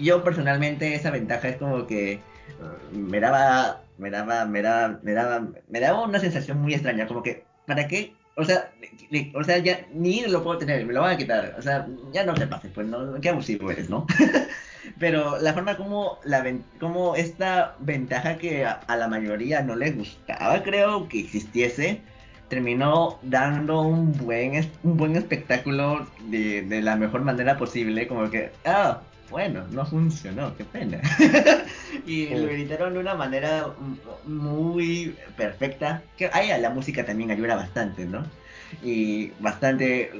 yo 0.00 0.24
personalmente 0.24 0.94
esa 0.94 1.10
ventaja 1.10 1.48
es 1.48 1.56
como 1.56 1.86
que 1.86 2.20
uh, 2.60 2.96
me 2.96 3.20
daba 3.20 3.82
me 3.98 4.10
daba 4.10 4.44
me 4.46 4.62
daba 4.62 4.98
me 5.02 5.12
daba 5.12 5.46
me 5.68 5.80
daba 5.80 6.04
una 6.04 6.18
sensación 6.18 6.60
muy 6.60 6.74
extraña 6.74 7.06
como 7.06 7.22
que 7.22 7.44
para 7.66 7.86
qué 7.86 8.14
o 8.38 8.44
sea, 8.44 8.70
o 9.34 9.44
sea, 9.44 9.58
ya 9.58 9.86
ni 9.94 10.20
lo 10.26 10.44
puedo 10.44 10.58
tener, 10.58 10.84
me 10.84 10.92
lo 10.92 11.00
van 11.00 11.14
a 11.14 11.16
quitar. 11.16 11.54
O 11.58 11.62
sea, 11.62 11.88
ya 12.12 12.22
no 12.22 12.34
te 12.34 12.46
pases, 12.46 12.70
pues, 12.74 12.86
no, 12.86 13.18
qué 13.18 13.30
abusivo 13.30 13.70
eres, 13.70 13.88
¿no? 13.88 14.06
Pero 14.98 15.38
la 15.38 15.52
forma 15.52 15.76
como, 15.76 16.18
la, 16.24 16.44
como 16.80 17.16
esta 17.16 17.76
ventaja 17.80 18.38
que 18.38 18.64
a, 18.64 18.72
a, 18.72 18.96
la 18.96 19.08
mayoría 19.08 19.62
no 19.62 19.76
les 19.76 19.96
gustaba, 19.96 20.62
creo 20.62 21.08
que 21.08 21.20
existiese, 21.20 22.00
terminó 22.48 23.18
dando 23.22 23.82
un 23.82 24.12
buen, 24.16 24.70
un 24.82 24.96
buen 24.96 25.16
espectáculo 25.16 26.06
de, 26.28 26.62
de 26.62 26.82
la 26.82 26.96
mejor 26.96 27.22
manera 27.22 27.56
posible. 27.56 28.06
Como 28.06 28.30
que, 28.30 28.52
ah, 28.64 29.00
bueno, 29.30 29.64
no 29.70 29.84
funcionó, 29.84 30.56
qué 30.56 30.64
pena. 30.64 31.00
y 32.06 32.28
lo 32.28 32.48
editaron 32.48 32.94
de 32.94 33.00
una 33.00 33.14
manera 33.14 33.66
muy 34.24 35.16
perfecta. 35.36 36.02
Que 36.16 36.30
ahí 36.32 36.48
la 36.60 36.70
música 36.70 37.04
también 37.04 37.30
ayuda 37.30 37.56
bastante, 37.56 38.04
¿no? 38.04 38.24
Y 38.82 39.32
bastante 39.40 40.12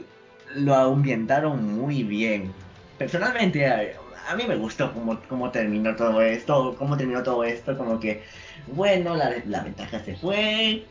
lo 0.54 0.74
ambientaron 0.74 1.76
muy 1.76 2.02
bien. 2.02 2.52
Personalmente, 2.98 3.94
a, 4.28 4.34
mí 4.34 4.44
me 4.46 4.56
gustó 4.56 4.92
cómo, 4.92 5.20
cómo, 5.28 5.50
terminó 5.50 5.96
todo 5.96 6.20
esto, 6.22 6.74
cómo 6.78 6.96
terminó 6.96 7.22
todo 7.22 7.44
esto, 7.44 7.76
como 7.76 8.00
que, 8.00 8.22
bueno, 8.68 9.16
la, 9.16 9.34
la 9.46 9.62
ventaja 9.62 10.02
se 10.04 10.16
fue, 10.16 10.84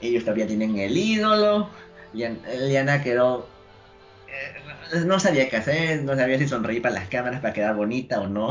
ellos 0.00 0.24
todavía 0.24 0.46
tienen 0.46 0.78
el 0.78 0.96
ídolo, 0.96 1.70
Liana 2.12 3.02
quedó 3.02 3.46
no 5.04 5.20
sabía 5.20 5.48
qué 5.48 5.56
hacer, 5.56 6.02
no 6.02 6.16
sabía 6.16 6.38
si 6.38 6.48
sonreír 6.48 6.80
para 6.80 6.94
las 6.94 7.08
cámaras 7.08 7.40
para 7.40 7.52
quedar 7.52 7.74
bonita 7.76 8.20
o 8.20 8.26
no. 8.26 8.50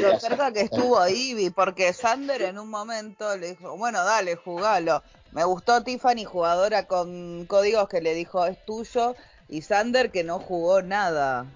Lo 0.00 0.20
cerca 0.20 0.52
que 0.52 0.62
estuvo 0.62 1.06
Ivy, 1.06 1.50
porque 1.50 1.92
Sander 1.92 2.42
en 2.42 2.58
un 2.58 2.68
momento 2.68 3.36
le 3.36 3.50
dijo, 3.50 3.76
bueno, 3.76 4.04
dale, 4.04 4.36
jugalo. 4.36 5.02
Me 5.32 5.44
gustó 5.44 5.82
Tiffany, 5.82 6.24
jugadora 6.24 6.86
con 6.86 7.46
códigos 7.46 7.88
que 7.88 8.00
le 8.00 8.14
dijo, 8.14 8.44
es 8.44 8.62
tuyo, 8.66 9.14
y 9.48 9.62
Sander 9.62 10.10
que 10.10 10.24
no 10.24 10.40
jugó 10.40 10.82
nada. 10.82 11.46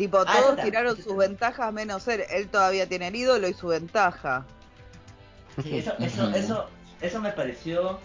Tipo, 0.00 0.16
ah, 0.26 0.34
todos 0.34 0.62
tiraron 0.62 0.96
sus 0.96 1.14
ventajas 1.14 1.70
menos 1.74 2.08
él. 2.08 2.24
Él 2.30 2.48
todavía 2.48 2.88
tiene 2.88 3.08
el 3.08 3.16
ídolo 3.16 3.46
y 3.46 3.52
su 3.52 3.66
ventaja. 3.66 4.46
Sí, 5.62 5.76
eso, 5.76 5.92
eso, 5.98 6.30
eso, 6.30 6.66
eso 7.02 7.20
me 7.20 7.30
pareció 7.32 7.98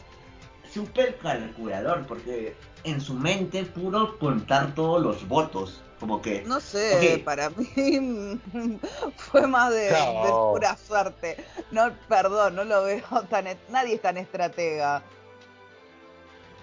súper 0.74 1.18
calculador, 1.20 2.06
porque 2.06 2.54
en 2.84 3.00
su 3.00 3.14
mente 3.14 3.64
puro 3.64 4.20
contar 4.20 4.76
todos 4.76 5.02
los 5.02 5.26
votos. 5.26 5.82
Como 6.02 6.22
que. 6.22 6.42
No 6.42 6.60
sé, 6.60 6.98
okay. 6.98 7.18
para 7.20 7.50
mí 7.52 8.42
fue 9.16 9.48
más 9.48 9.72
de, 9.74 9.92
no. 9.92 10.24
de, 10.26 10.54
pura 10.54 10.76
suerte. 10.76 11.38
No, 11.72 11.94
perdón, 12.10 12.56
no 12.58 12.66
lo 12.66 12.84
veo 12.84 13.06
tan. 13.30 13.46
Nadie 13.70 13.96
es 13.96 14.02
tan 14.02 14.18
estratega. 14.18 15.02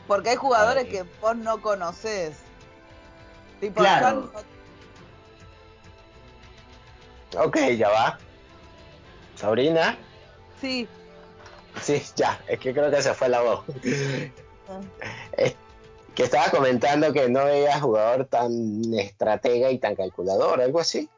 Porque 0.07 0.28
hay 0.28 0.37
jugadores 0.37 0.85
Ay. 0.85 0.91
que 0.91 1.05
vos 1.22 1.37
no 1.37 1.62
conoces. 1.62 2.37
Tipo, 3.61 3.80
claro. 3.80 4.30
No... 4.35 4.51
Ok, 7.37 7.57
ya 7.76 7.89
va. 7.89 8.18
Sabrina. 9.37 9.99
Sí. 10.61 10.89
Sí, 11.80 12.03
ya, 12.16 12.41
es 12.47 12.59
que 12.59 12.72
creo 12.72 12.91
que 12.91 13.03
se 13.03 13.14
fue 13.14 13.28
la 13.28 13.41
voz. 13.41 13.64
Ah. 14.68 14.80
Es 15.37 15.57
que 16.14 16.24
estaba 16.24 16.51
comentando 16.51 17.12
que 17.12 17.28
no 17.28 17.45
veía 17.45 17.80
jugador 17.80 18.26
tan 18.26 18.53
estratega 18.95 19.70
y 19.70 19.78
tan 19.78 19.97
calculador, 19.97 20.61
algo 20.61 20.80
así. 20.80 21.09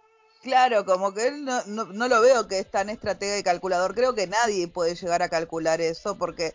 Claro, 0.43 0.85
como 0.85 1.13
que 1.15 1.29
él 1.29 1.45
no, 1.45 1.65
no, 1.67 1.87
no, 1.87 2.07
lo 2.07 2.21
veo 2.21 2.47
que 2.47 2.59
es 2.59 2.71
tan 2.71 2.91
estratega 2.91 3.39
y 3.39 3.43
calculador. 3.43 3.95
Creo 3.95 4.15
que 4.15 4.27
nadie 4.27 4.69
puede 4.69 4.95
llegar 4.95 5.23
a 5.23 5.29
calcular 5.29 5.81
eso 5.81 6.17
porque 6.17 6.55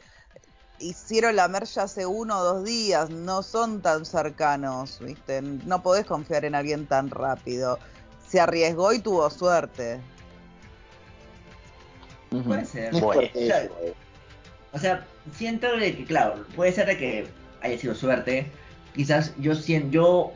hicieron 0.78 1.36
la 1.36 1.48
merge 1.48 1.80
hace 1.80 2.06
uno 2.06 2.40
o 2.40 2.44
dos 2.44 2.64
días, 2.64 3.10
no 3.10 3.44
son 3.44 3.82
tan 3.82 4.06
cercanos, 4.06 5.00
¿viste? 5.00 5.42
No 5.42 5.82
podés 5.82 6.06
confiar 6.06 6.46
en 6.46 6.56
alguien 6.56 6.88
tan 6.88 7.10
rápido. 7.10 7.80
Se 8.30 8.40
arriesgó 8.40 8.94
y 8.94 9.00
tuvo 9.00 9.30
suerte. 9.30 10.00
Puede 12.30 12.66
ser. 12.66 12.94
O 14.72 14.78
sea, 14.78 15.06
siento 15.34 15.68
que, 15.80 16.06
claro, 16.06 16.46
puede 16.56 16.72
ser 16.72 16.86
de 16.88 16.98
que 16.98 17.28
haya 17.62 17.78
sido 17.78 17.96
suerte. 17.96 18.52
Quizás 18.96 19.34
yo 19.40 19.56
siento, 19.56 19.92
yo 19.92 20.34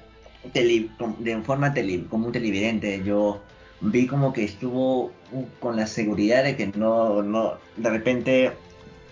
de 0.53 1.41
forma 1.45 1.73
tele, 1.73 2.05
como 2.09 2.27
un 2.27 2.33
televidente, 2.33 3.03
yo 3.03 3.41
vi 3.81 4.07
como 4.07 4.33
que 4.33 4.43
estuvo 4.43 5.11
con 5.59 5.75
la 5.75 5.85
seguridad 5.85 6.43
de 6.43 6.55
que 6.55 6.67
no, 6.67 7.21
no, 7.21 7.57
de 7.77 7.89
repente 7.89 8.51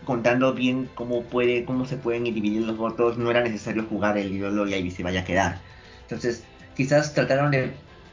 contando 0.06 0.54
bien 0.54 0.90
cómo 0.96 1.22
puede, 1.24 1.66
cómo 1.66 1.86
se 1.86 1.98
pueden 1.98 2.24
dividir 2.24 2.64
los 2.64 2.78
votos, 2.78 3.18
no 3.18 3.30
era 3.30 3.42
necesario 3.42 3.86
jugar 3.88 4.18
el 4.18 4.32
ídolo 4.34 4.68
y 4.68 4.74
ahí 4.74 4.90
se 4.90 5.04
vaya 5.04 5.22
a 5.22 5.26
quedar. 5.26 5.60
Entonces, 6.04 6.44
quizás 6.76 7.14
trataron 7.14 7.52
de 7.52 7.72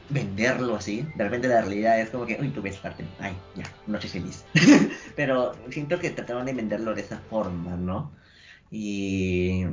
venderlo 0.09 0.75
así. 0.75 1.05
De 1.15 1.23
repente 1.23 1.47
la 1.47 1.61
realidad 1.61 1.99
es 1.99 2.09
como 2.09 2.25
que, 2.25 2.37
uy, 2.39 2.49
tuve 2.49 2.71
parte. 2.73 3.05
Ay, 3.19 3.35
ya, 3.55 3.63
noche 3.87 4.07
feliz. 4.07 4.45
Pero 5.15 5.53
siento 5.69 5.99
que 5.99 6.09
trataron 6.11 6.45
de 6.45 6.53
venderlo 6.53 6.93
de 6.93 7.01
esa 7.01 7.19
forma, 7.29 7.75
¿no? 7.75 8.11
Y 8.71 9.65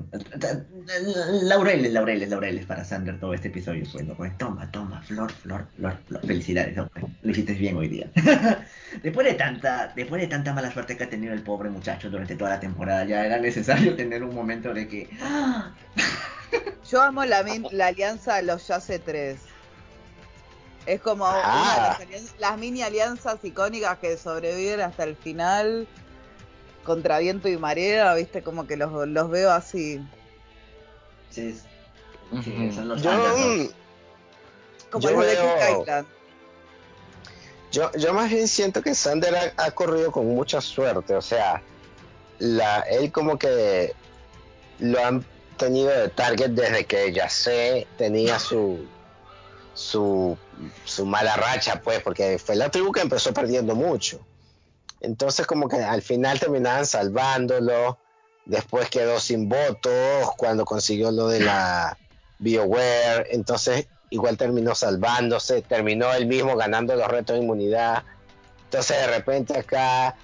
laureles, 1.43 1.93
laureles, 1.93 2.31
laureles 2.31 2.65
para 2.65 2.83
Sander 2.83 3.21
todo 3.21 3.35
este 3.35 3.49
episodio 3.49 3.85
pues 4.17 4.39
toma, 4.39 4.71
toma, 4.71 5.03
flor, 5.03 5.31
flor, 5.31 5.67
flor, 5.77 5.99
flor. 6.07 6.27
Felicidades, 6.27 6.79
hombre. 6.79 7.05
Lo 7.21 7.31
hiciste 7.31 7.53
bien 7.53 7.77
hoy 7.77 7.89
día. 7.89 8.11
después 9.03 9.27
de 9.27 9.35
tanta, 9.35 9.93
después 9.95 10.23
de 10.23 10.29
tanta 10.29 10.55
mala 10.55 10.73
suerte 10.73 10.97
que 10.97 11.05
ha 11.05 11.11
tenido 11.11 11.35
el 11.35 11.43
pobre 11.43 11.69
muchacho 11.69 12.09
durante 12.09 12.37
toda 12.37 12.51
la 12.51 12.61
temporada, 12.61 13.05
ya 13.05 13.27
era 13.27 13.39
necesario 13.39 13.95
tener 13.97 14.23
un 14.23 14.35
momento 14.35 14.73
de 14.73 14.89
que. 14.89 15.11
Yo 16.91 17.03
amo 17.03 17.23
la, 17.27 17.45
la 17.73 17.89
alianza 17.89 18.37
de 18.37 18.45
los 18.45 18.67
Yace 18.67 18.99
3. 18.99 19.56
Es 20.87 21.01
como 21.01 21.29
una 21.29 21.97
de 21.99 22.07
las, 22.07 22.35
las 22.39 22.59
mini 22.59 22.83
alianzas 22.83 23.39
icónicas 23.43 23.99
que 23.99 24.17
sobreviven 24.17 24.81
hasta 24.81 25.03
el 25.03 25.17
final 25.17 25.89
contra 26.85 27.19
viento 27.19 27.49
y 27.49 27.59
marea, 27.59 28.15
viste, 28.15 28.43
como 28.43 28.67
que 28.69 28.77
los, 28.77 29.09
los 29.09 29.29
veo 29.29 29.51
así. 29.51 30.01
Sí, 31.31 31.61
sí 32.43 32.73
son 32.73 32.89
los 32.89 33.03
yo, 33.03 33.11
Como 34.91 35.11
yo 35.11 35.21
de 35.21 36.05
Yo, 37.73 37.91
yo 37.93 38.15
más 38.15 38.31
bien 38.31 38.47
siento 38.47 38.81
que 38.81 38.95
Sander 38.95 39.53
ha, 39.57 39.71
corrido 39.73 40.13
con 40.13 40.29
mucha 40.29 40.61
suerte, 40.61 41.17
o 41.17 41.21
sea, 41.21 41.61
la, 42.39 42.81
él 42.83 43.11
como 43.11 43.37
que 43.37 43.93
lo 44.79 45.05
han 45.05 45.25
tenido 45.57 45.89
de 45.89 46.09
target 46.09 46.51
desde 46.51 46.85
que 46.85 47.13
ya 47.13 47.29
sé 47.29 47.89
tenía 47.99 48.39
su, 48.39 48.87
su, 49.77 50.37
su 50.85 51.05
mala 51.05 51.37
racha, 51.37 51.83
pues, 51.83 52.03
porque 52.03 52.39
fue 52.39 52.57
la 52.57 52.71
tribu 52.71 52.91
que 52.91 53.03
empezó 53.03 53.33
perdiendo 53.33 53.75
mucho. 53.77 54.25
Entonces 55.01 55.47
como 55.47 55.69
que 55.69 55.77
al 55.77 56.03
final 56.03 56.41
terminaban 56.41 56.87
salvándolo, 56.87 57.99
después 58.47 58.89
quedó 58.89 59.21
sin 59.21 59.49
votos 59.49 60.33
cuando 60.39 60.65
consiguió 60.65 61.11
lo 61.11 61.29
de 61.29 61.41
la 61.41 61.99
BioWare, 62.39 63.29
entonces 63.31 63.87
igual 64.09 64.39
terminó 64.39 64.75
salvándose, 64.75 65.61
terminó 65.61 66.13
él 66.15 66.27
mismo 66.27 66.57
ganando 66.57 66.97
los 66.97 67.09
retos 67.09 67.37
de 67.37 67.43
inmunidad. 67.43 68.05
Entonces 68.65 68.97
de 68.97 69.07
repente 69.09 69.59
acá 69.59 70.17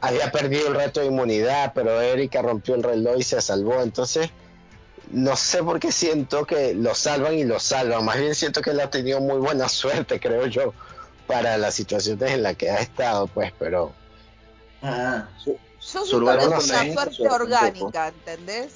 había 0.00 0.30
perdido 0.30 0.68
el 0.68 0.76
reto 0.76 1.00
de 1.00 1.06
inmunidad, 1.06 1.72
pero 1.74 2.00
Erika 2.00 2.42
rompió 2.42 2.76
el 2.76 2.84
reloj 2.84 3.16
y 3.18 3.24
se 3.24 3.40
salvó. 3.40 3.82
Entonces 3.82 4.30
no 5.10 5.36
sé 5.36 5.62
por 5.62 5.80
qué 5.80 5.92
siento 5.92 6.44
que 6.46 6.74
lo 6.74 6.94
salvan 6.94 7.34
y 7.34 7.44
lo 7.44 7.60
salvan. 7.60 8.04
Más 8.04 8.18
bien 8.18 8.34
siento 8.34 8.62
que 8.62 8.70
él 8.70 8.80
ha 8.80 8.90
tenido 8.90 9.20
muy 9.20 9.38
buena 9.38 9.68
suerte, 9.68 10.20
creo 10.20 10.46
yo, 10.46 10.74
para 11.26 11.56
las 11.58 11.74
situaciones 11.74 12.32
en 12.32 12.42
las 12.42 12.56
que 12.56 12.70
ha 12.70 12.80
estado, 12.80 13.26
pues, 13.26 13.52
pero 13.58 13.92
Ah. 14.82 15.28
Yo 15.44 15.56
siento 16.04 16.26
que 16.26 16.38
es 16.38 16.46
una 16.46 16.92
suerte 16.92 17.28
orgánica, 17.28 18.08
¿entendés? 18.08 18.72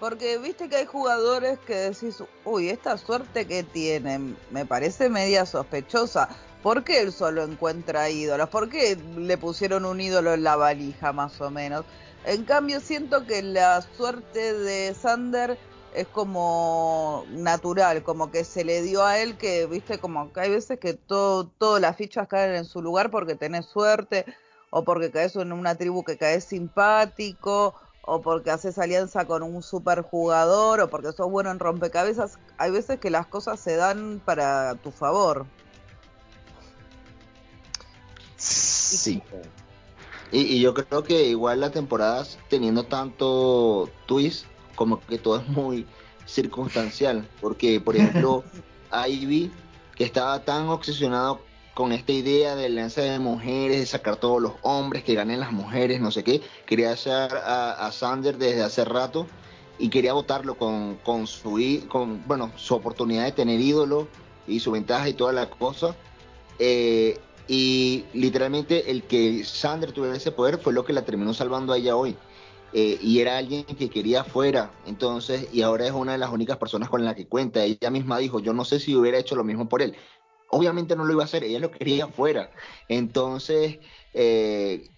Porque 0.00 0.38
viste 0.38 0.68
que 0.68 0.76
hay 0.76 0.86
jugadores 0.86 1.58
que 1.60 1.74
decís, 1.74 2.22
uy, 2.44 2.68
esta 2.68 2.98
suerte 2.98 3.46
que 3.46 3.62
tienen 3.62 4.36
me 4.50 4.66
parece 4.66 5.08
media 5.08 5.46
sospechosa. 5.46 6.28
¿Por 6.62 6.82
qué 6.82 7.02
él 7.02 7.12
solo 7.12 7.44
encuentra 7.44 8.08
ídolos? 8.10 8.48
¿Por 8.48 8.68
qué 8.68 8.96
le 9.16 9.38
pusieron 9.38 9.84
un 9.84 10.00
ídolo 10.00 10.34
en 10.34 10.44
la 10.44 10.56
valija, 10.56 11.12
más 11.12 11.40
o 11.40 11.50
menos? 11.50 11.84
En 12.24 12.44
cambio, 12.44 12.80
siento 12.80 13.26
que 13.26 13.42
la 13.42 13.82
suerte 13.96 14.54
de 14.54 14.94
Sander 14.94 15.58
es 15.94 16.08
como 16.08 17.24
natural, 17.30 18.02
como 18.02 18.30
que 18.30 18.44
se 18.44 18.64
le 18.64 18.82
dio 18.82 19.04
a 19.04 19.18
él 19.18 19.36
que, 19.36 19.66
viste, 19.66 19.98
como 19.98 20.32
que 20.32 20.40
hay 20.40 20.50
veces 20.50 20.78
que 20.78 20.94
todo, 20.94 21.46
todas 21.46 21.80
las 21.80 21.96
fichas 21.96 22.28
caen 22.28 22.54
en 22.54 22.64
su 22.64 22.82
lugar 22.82 23.10
porque 23.10 23.34
tenés 23.34 23.66
suerte 23.66 24.24
o 24.70 24.82
porque 24.82 25.12
caes 25.12 25.36
en 25.36 25.52
una 25.52 25.76
tribu 25.76 26.02
que 26.02 26.18
caes 26.18 26.44
simpático, 26.44 27.74
o 28.06 28.20
porque 28.20 28.50
haces 28.50 28.78
alianza 28.78 29.24
con 29.24 29.42
un 29.42 29.62
superjugador, 29.62 30.80
o 30.80 30.90
porque 30.90 31.12
sos 31.12 31.30
bueno 31.30 31.50
en 31.50 31.58
rompecabezas. 31.58 32.38
Hay 32.58 32.70
veces 32.70 32.98
que 32.98 33.08
las 33.08 33.26
cosas 33.26 33.60
se 33.60 33.76
dan 33.76 34.20
para 34.24 34.74
tu 34.74 34.90
favor. 34.90 35.46
Sí. 38.36 39.22
Y, 40.32 40.60
yo 40.60 40.74
creo 40.74 41.04
que 41.04 41.28
igual 41.28 41.60
la 41.60 41.70
temporada 41.70 42.26
teniendo 42.48 42.84
tanto 42.84 43.88
twist, 44.06 44.46
como 44.74 45.00
que 45.00 45.18
todo 45.18 45.38
es 45.38 45.48
muy 45.48 45.86
circunstancial. 46.26 47.28
Porque, 47.40 47.80
por 47.80 47.96
ejemplo, 47.96 48.44
Ivy, 49.08 49.50
que 49.96 50.04
estaba 50.04 50.44
tan 50.44 50.68
obsesionado 50.68 51.40
con 51.74 51.92
esta 51.92 52.12
idea 52.12 52.54
de 52.54 52.66
alianza 52.66 53.02
de 53.02 53.18
mujeres, 53.18 53.80
de 53.80 53.86
sacar 53.86 54.16
todos 54.16 54.40
los 54.40 54.52
hombres, 54.62 55.02
que 55.02 55.14
ganen 55.14 55.40
las 55.40 55.52
mujeres, 55.52 56.00
no 56.00 56.10
sé 56.10 56.22
qué. 56.22 56.40
Quería 56.66 56.92
hacer 56.92 57.34
a, 57.34 57.90
Sander 57.92 58.38
desde 58.38 58.62
hace 58.62 58.84
rato 58.84 59.26
y 59.78 59.88
quería 59.88 60.12
votarlo 60.12 60.56
con, 60.56 60.96
con, 61.04 61.26
su, 61.26 61.84
con 61.88 62.22
bueno, 62.26 62.52
su 62.56 62.74
oportunidad 62.76 63.24
de 63.24 63.32
tener 63.32 63.60
ídolo 63.60 64.06
y 64.46 64.60
su 64.60 64.70
ventaja 64.70 65.08
y 65.08 65.14
toda 65.14 65.32
la 65.32 65.50
cosa. 65.50 65.96
Eh, 66.60 67.18
y 67.48 68.04
literalmente 68.14 68.90
el 68.90 69.02
que 69.02 69.44
Sander 69.44 69.92
tuviera 69.92 70.16
ese 70.16 70.30
poder 70.30 70.58
fue 70.58 70.72
lo 70.72 70.84
que 70.84 70.92
la 70.92 71.04
terminó 71.04 71.34
salvando 71.34 71.72
a 71.72 71.78
ella 71.78 71.96
hoy. 71.96 72.16
Eh, 72.76 72.98
y 73.00 73.20
era 73.20 73.38
alguien 73.38 73.64
que 73.64 73.88
quería 73.88 74.24
fuera, 74.24 74.72
entonces, 74.84 75.48
y 75.52 75.62
ahora 75.62 75.86
es 75.86 75.92
una 75.92 76.12
de 76.12 76.18
las 76.18 76.30
únicas 76.30 76.56
personas 76.56 76.88
con 76.88 77.04
la 77.04 77.14
que 77.14 77.28
cuenta. 77.28 77.62
Ella 77.62 77.88
misma 77.88 78.18
dijo, 78.18 78.40
yo 78.40 78.52
no 78.52 78.64
sé 78.64 78.80
si 78.80 78.96
hubiera 78.96 79.16
hecho 79.16 79.36
lo 79.36 79.44
mismo 79.44 79.68
por 79.68 79.80
él, 79.80 79.94
obviamente 80.48 80.96
no 80.96 81.04
lo 81.04 81.12
iba 81.12 81.22
a 81.22 81.26
hacer, 81.26 81.44
ella 81.44 81.60
lo 81.60 81.70
quería 81.70 82.06
afuera. 82.06 82.50
Entonces, 82.88 83.78
eh, 84.12 84.90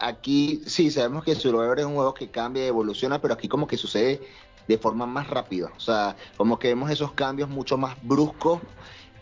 aquí 0.00 0.62
sí, 0.66 0.90
sabemos 0.90 1.22
que 1.22 1.36
Survivor 1.36 1.78
es 1.78 1.86
un 1.86 1.94
juego 1.94 2.14
que 2.14 2.30
cambia 2.30 2.66
evoluciona, 2.66 3.20
pero 3.20 3.34
aquí 3.34 3.46
como 3.46 3.68
que 3.68 3.76
sucede 3.76 4.20
de 4.66 4.78
forma 4.78 5.06
más 5.06 5.28
rápida. 5.28 5.70
O 5.76 5.80
sea, 5.80 6.16
como 6.36 6.58
que 6.58 6.68
vemos 6.68 6.90
esos 6.90 7.12
cambios 7.12 7.48
mucho 7.48 7.76
más 7.76 7.96
bruscos 8.02 8.60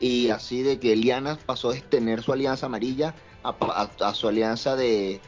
y 0.01 0.31
así 0.31 0.63
de 0.63 0.79
que 0.79 0.93
Eliana 0.93 1.39
pasó 1.45 1.73
de 1.73 1.81
tener 1.81 2.23
su 2.23 2.33
alianza 2.33 2.67
amarilla 2.67 3.15
a, 3.43 4.15
su 4.15 4.29
alianza 4.29 4.77
de, 4.77 5.21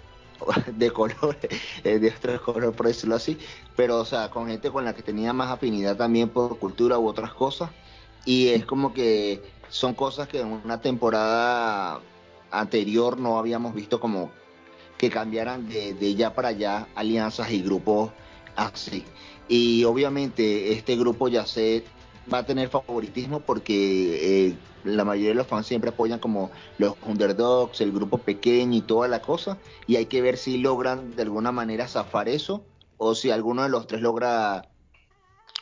de 0.73 0.91
color, 0.91 1.37
eh, 1.85 1.99
de 1.99 2.09
otro 2.09 2.43
color, 2.43 2.75
por 2.75 2.87
decirlo 2.87 3.17
así, 3.17 3.39
pero 3.77 3.99
o 3.99 4.05
sea, 4.05 4.31
con 4.31 4.49
gente 4.49 4.71
con 4.71 4.85
la 4.85 4.95
que 4.95 5.03
tenía 5.03 5.33
más 5.33 5.51
afinidad 5.51 5.97
también 5.97 6.29
por 6.29 6.59
cultura 6.59 6.99
u 6.99 7.07
otras 7.07 7.33
cosas. 7.33 7.71
Y 8.25 8.49
es 8.49 8.67
como 8.67 8.93
que 8.93 9.43
son 9.69 9.95
cosas 9.95 10.29
que 10.29 10.41
en 10.41 10.49
una 10.49 10.81
temporada 10.81 12.01
anterior 12.51 13.19
no 13.19 13.39
habíamos 13.39 13.75
visto 13.75 14.01
como 14.01 14.31
que 14.99 15.09
cambiaran 15.09 15.69
de, 15.69 15.95
de 15.95 16.15
ya 16.15 16.35
para 16.35 16.49
allá 16.49 16.89
alianzas 16.95 17.51
y 17.51 17.63
grupos 17.63 18.11
así. 18.57 19.05
Y 19.49 19.85
obviamente 19.85 20.73
este 20.73 20.97
grupo 20.97 21.29
ya 21.29 21.47
se 21.47 21.85
va 22.33 22.39
a 22.39 22.47
tener 22.47 22.69
favoritismo 22.69 23.41
porque 23.41 24.49
eh, 24.49 24.57
la 24.85 25.05
mayoría 25.05 25.31
de 25.31 25.35
los 25.35 25.47
fans 25.47 25.67
siempre 25.67 25.91
apoyan 25.91 26.19
como 26.19 26.51
los 26.79 26.95
underdogs, 27.05 27.81
el 27.81 27.93
grupo 27.93 28.19
pequeño 28.19 28.77
y 28.77 28.83
toda 28.83 29.09
la 29.09 29.21
cosa. 29.21 29.59
Y 29.87 29.97
hay 29.97 30.07
que 30.07 30.23
ver 30.23 30.37
si 30.37 30.59
logran 30.59 31.15
de 31.17 31.23
alguna 31.23 31.53
manera 31.53 31.89
zafar 31.89 32.29
eso 32.29 32.65
o 32.97 33.15
si 33.15 33.31
alguno 33.31 33.63
de 33.63 33.69
los 33.69 33.87
tres 33.87 34.03
logra 34.03 34.69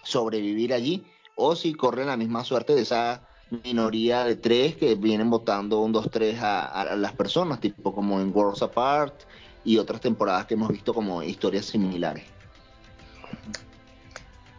sobrevivir 0.02 0.72
allí 0.72 1.04
o 1.36 1.54
si 1.54 1.74
corren 1.74 2.08
la 2.08 2.16
misma 2.16 2.44
suerte 2.44 2.74
de 2.74 2.82
esa 2.82 3.28
minoría 3.64 4.24
de 4.24 4.36
tres 4.36 4.76
que 4.76 4.94
vienen 4.94 5.30
votando 5.30 5.80
un 5.80 5.92
2-3 5.92 6.38
a, 6.40 6.96
las 6.96 7.12
personas, 7.12 7.60
tipo 7.60 7.94
como 7.94 8.20
en 8.20 8.32
Worlds 8.34 8.62
Apart 8.62 9.22
y 9.64 9.78
otras 9.78 10.00
temporadas 10.00 10.46
que 10.46 10.54
hemos 10.54 10.68
visto 10.68 10.92
como 10.92 11.22
historias 11.22 11.66
similares. 11.66 12.24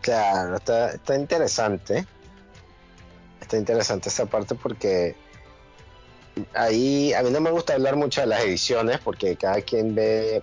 Claro, 0.09 0.55
está, 0.55 0.89
está 0.89 1.15
interesante. 1.15 2.03
Está 3.39 3.57
interesante 3.57 4.09
esa 4.09 4.25
parte 4.25 4.55
porque 4.55 5.15
ahí 6.55 7.13
a 7.13 7.21
mí 7.21 7.29
no 7.29 7.39
me 7.41 7.51
gusta 7.51 7.75
hablar 7.75 7.95
mucho 7.95 8.21
de 8.21 8.27
las 8.27 8.41
ediciones 8.41 8.97
porque 9.03 9.35
cada 9.35 9.61
quien 9.61 9.93
ve 9.93 10.41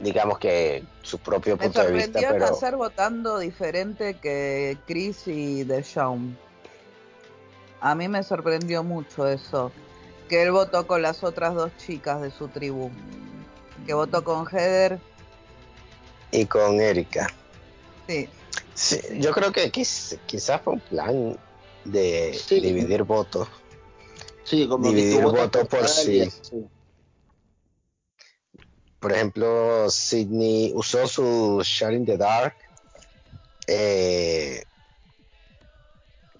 digamos 0.00 0.38
que 0.38 0.82
su 1.02 1.18
propio 1.18 1.58
Me 1.58 1.64
punto 1.64 1.82
de 1.82 1.92
vista, 1.92 2.20
sorprendió 2.20 2.30
pero 2.30 2.50
nacer 2.52 2.76
votando 2.76 3.38
diferente 3.38 4.14
que 4.14 4.78
Chris 4.86 5.28
y 5.28 5.64
Deshaun. 5.64 6.38
A 7.82 7.94
mí 7.94 8.08
me 8.08 8.22
sorprendió 8.22 8.82
mucho 8.82 9.28
eso. 9.28 9.72
Que 10.30 10.42
él 10.42 10.52
votó 10.52 10.86
con 10.86 11.02
las 11.02 11.22
otras 11.22 11.54
dos 11.54 11.70
chicas 11.76 12.22
de 12.22 12.30
su 12.30 12.48
tribu. 12.48 12.90
Que 13.86 13.92
votó 13.92 14.24
con 14.24 14.46
Heather. 14.46 14.98
y 16.30 16.46
con 16.46 16.80
Erika. 16.80 17.28
Sí. 18.12 18.28
Sí, 18.74 19.00
yo 19.18 19.32
creo 19.32 19.52
que 19.52 19.70
quiz- 19.70 20.18
quizás 20.26 20.60
fue 20.62 20.74
un 20.74 20.80
plan 20.80 21.38
de 21.84 22.34
Sí. 22.34 22.60
dividir 22.60 23.02
votos. 23.04 23.48
Sí, 24.44 24.66
como 24.68 24.88
Dividir 24.88 25.16
que 25.18 25.22
tú 25.22 25.30
votas 25.30 25.42
voto 25.62 25.68
por 25.68 25.88
sí. 25.88 26.10
día, 26.10 26.30
sí. 26.30 26.66
Por 28.98 29.12
ejemplo, 29.12 29.90
Sidney 29.90 30.72
usó 30.74 31.06
su 31.06 31.60
Shot 31.64 31.92
in 31.92 32.06
the 32.06 32.16
Dark, 32.16 32.56
eh, 33.66 34.64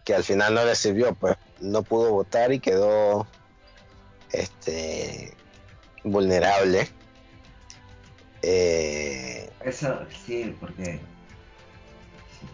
que 0.05 0.15
al 0.15 0.25
final 0.25 0.55
no 0.55 0.65
le 0.65 0.75
sirvió, 0.75 1.15
pues 1.15 1.37
no 1.61 1.83
pudo 1.83 2.13
votar 2.13 2.53
y 2.53 2.61
quedó 2.61 3.27
este 4.33 5.37
vulnerable. 6.05 6.89
Eh, 8.43 9.51
Eso 9.65 9.99
sí, 10.27 10.57
porque 10.59 11.01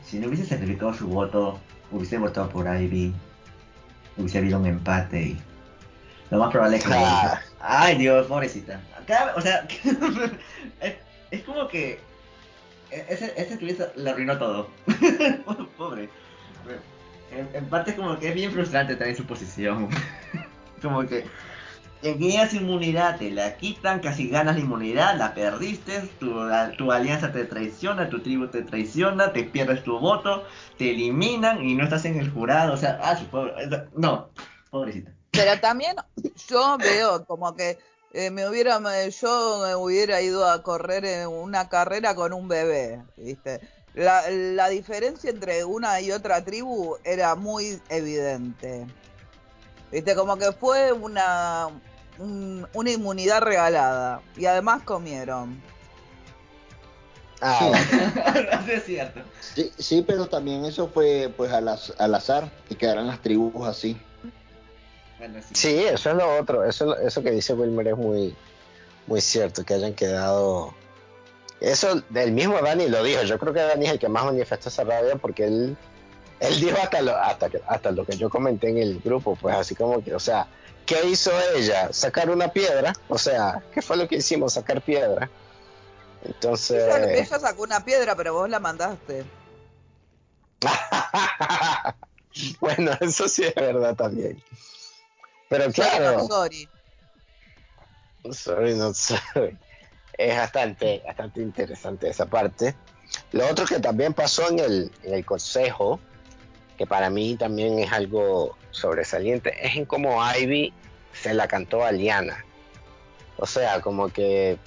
si, 0.05 0.19
no 0.19 0.29
hubiese 0.29 0.47
sacrificado 0.47 0.95
su 0.95 1.09
voto, 1.09 1.59
hubiese 1.91 2.19
votado 2.19 2.49
por 2.49 2.67
Ivy, 2.67 3.15
hubiese 4.17 4.39
habido 4.39 4.59
un 4.59 4.67
empate 4.67 5.21
y 5.23 5.39
lo 6.31 6.39
más 6.39 6.51
probable 6.51 6.77
es 6.77 6.85
que... 6.85 6.93
Ah. 6.95 7.41
Ay 7.61 7.97
Dios, 7.99 8.27
pobrecita. 8.27 8.81
Acá, 9.01 9.33
o 9.37 9.41
sea, 9.41 9.67
es, 10.81 10.95
es 11.31 11.43
como 11.43 11.67
que 11.69 11.99
e- 12.91 13.07
ese, 13.09 13.33
ese 13.37 13.57
twist 13.57 13.81
le 13.97 14.11
arruinó 14.11 14.39
todo. 14.39 14.71
Pobre. 15.77 16.09
En, 17.31 17.49
en 17.53 17.67
parte 17.67 17.91
es 17.91 17.97
como 17.97 18.19
que 18.19 18.29
es 18.29 18.35
bien 18.35 18.53
frustrante 18.53 18.97
también 18.97 19.17
su 19.17 19.25
posición. 19.25 19.89
como 20.83 21.05
que 21.07 21.25
Tenías 22.01 22.55
inmunidad, 22.55 23.19
te 23.19 23.31
la 23.31 23.57
quitan, 23.57 23.99
casi 23.99 24.29
ganas 24.29 24.55
la 24.55 24.61
inmunidad, 24.61 25.17
la 25.17 25.35
perdiste, 25.35 26.01
tu, 26.21 26.33
tu 26.77 26.93
alianza 26.93 27.33
te 27.33 27.45
traiciona, 27.45 28.09
tu 28.09 28.21
tribu 28.21 28.47
te 28.47 28.63
traiciona, 28.63 29.33
te 29.33 29.43
pierdes 29.43 29.83
tu 29.83 29.99
voto, 29.99 30.45
te 30.77 30.93
eliminan 30.93 31.65
y 31.65 31.75
no 31.75 31.83
estás 31.83 32.05
en 32.05 32.21
el 32.21 32.31
jurado, 32.31 32.75
o 32.75 32.77
sea, 32.77 33.01
ah, 33.03 33.19
pobre, 33.31 33.53
no, 33.97 34.31
pobrecita. 34.71 35.13
Pero 35.33 35.59
también 35.61 35.97
yo 36.49 36.79
veo 36.79 37.25
como 37.25 37.57
que 37.57 37.79
eh, 38.13 38.31
me 38.31 38.49
hubiera, 38.49 38.79
yo 39.09 39.63
me 39.65 39.75
hubiera 39.75 40.21
ido 40.23 40.49
a 40.49 40.63
correr 40.63 41.05
en 41.05 41.29
una 41.29 41.69
carrera 41.69 42.15
con 42.15 42.33
un 42.33 42.47
bebé, 42.47 43.03
¿viste? 43.17 43.61
La, 43.95 44.23
la 44.31 44.69
diferencia 44.69 45.31
entre 45.31 45.65
una 45.65 46.01
y 46.01 46.13
otra 46.13 46.45
tribu 46.45 46.97
era 47.03 47.35
muy 47.35 47.81
evidente. 47.89 48.87
¿Viste? 49.91 50.15
Como 50.15 50.37
que 50.37 50.53
fue 50.53 50.93
una, 50.93 51.69
un- 52.19 52.67
una 52.75 52.91
inmunidad 52.91 53.41
regalada. 53.43 54.21
Y 54.37 54.47
además 54.47 54.83
comieron. 54.85 55.61
ah, 57.41 57.71
Eso 57.73 58.73
es 58.73 58.85
cierto. 58.85 59.21
Sí, 59.41 59.73
sí, 59.79 60.05
pero 60.07 60.27
también 60.27 60.65
eso 60.65 60.89
fue 60.89 61.33
pues 61.37 61.53
al, 61.53 61.69
az- 61.69 61.95
al 61.99 62.15
azar, 62.15 62.51
que 62.69 62.77
quedaran 62.77 63.07
las 63.07 63.21
tribus 63.23 63.67
así. 63.67 63.97
Bueno, 65.19 65.41
sí. 65.43 65.49
Sí, 65.55 65.75
eso 65.85 66.11
es 66.11 66.17
lo 66.17 66.39
otro. 66.39 66.65
Eso, 66.65 66.97
eso 66.99 67.23
que 67.23 67.31
dice 67.31 67.53
Wilmer 67.55 67.89
es 67.89 67.97
muy, 67.97 68.37
muy 69.07 69.21
cierto, 69.21 69.65
que 69.65 69.75
hayan 69.75 69.95
quedado. 69.95 70.75
Eso 71.61 72.03
del 72.11 72.31
mismo 72.33 72.61
Dani 72.61 72.89
lo 72.89 73.03
dijo. 73.03 73.23
Yo 73.25 73.39
creo 73.39 73.53
que 73.53 73.61
Dani 73.61 73.87
es 73.87 73.93
el 73.93 73.99
que 73.99 74.09
más 74.09 74.25
manifestó 74.25 74.69
esa 74.69 74.85
rabia 74.85 75.17
porque 75.17 75.45
él, 75.47 75.77
él 76.39 76.61
dijo 76.61 76.77
hasta 76.81 77.03
lo, 77.03 77.17
hasta, 77.17 77.49
que- 77.51 77.61
hasta 77.67 77.91
lo 77.91 78.05
que 78.07 78.17
yo 78.17 78.31
comenté 78.31 78.69
en 78.69 78.79
el 78.79 79.01
grupo, 79.01 79.35
pues 79.41 79.57
así 79.57 79.75
como 79.75 80.03
que, 80.05 80.15
o 80.15 80.21
sea, 80.21 80.47
¿qué 80.89 81.07
hizo 81.07 81.31
ella? 81.55 81.93
Sacar 81.93 82.31
una 82.31 82.49
piedra. 82.49 82.93
O 83.09 83.19
sea, 83.19 83.63
¿qué 83.73 83.83
fue 83.83 83.97
lo 83.97 84.09
que 84.09 84.17
hicimos? 84.17 84.55
Sacar 84.55 84.81
piedra. 84.81 85.31
Entonces. 86.25 86.83
Ella, 86.83 87.13
ella 87.13 87.39
sacó 87.39 87.63
una 87.63 87.85
piedra, 87.85 88.17
pero 88.17 88.33
vos 88.33 88.49
la 88.49 88.59
mandaste. 88.59 89.25
bueno, 92.61 92.91
eso 93.01 93.29
sí 93.29 93.45
es 93.45 93.55
verdad 93.55 93.95
también. 93.95 94.43
Pero 95.49 95.65
Sorry, 95.65 95.75
claro. 95.75 96.19
not 96.19 96.31
sorry. 96.31 96.69
Sorry, 98.33 98.75
not 98.75 98.95
sorry. 98.95 99.57
Es 100.15 100.37
bastante, 100.37 101.03
bastante 101.07 101.41
interesante 101.41 102.09
esa 102.09 102.27
parte. 102.27 102.75
Lo 103.33 103.47
otro 103.47 103.67
que 103.67 103.79
también 103.79 104.15
pasó 104.15 104.49
en 104.49 104.59
el, 104.59 104.93
en 105.05 105.15
el 105.15 105.25
consejo, 105.25 106.01
que 106.79 106.87
para 106.87 107.11
mí 107.11 107.37
también 107.37 107.81
es 107.81 107.93
algo 107.93 108.57
sobresaliente, 108.71 109.53
es 109.61 109.77
en 109.77 109.85
cómo 109.85 110.23
Ivy 110.33 110.73
se 111.13 111.35
la 111.35 111.49
cantó 111.49 111.85
a 111.85 111.91
Liana. 111.91 112.45
O 113.37 113.47
sea, 113.47 113.81
como 113.81 114.09
que, 114.09 114.59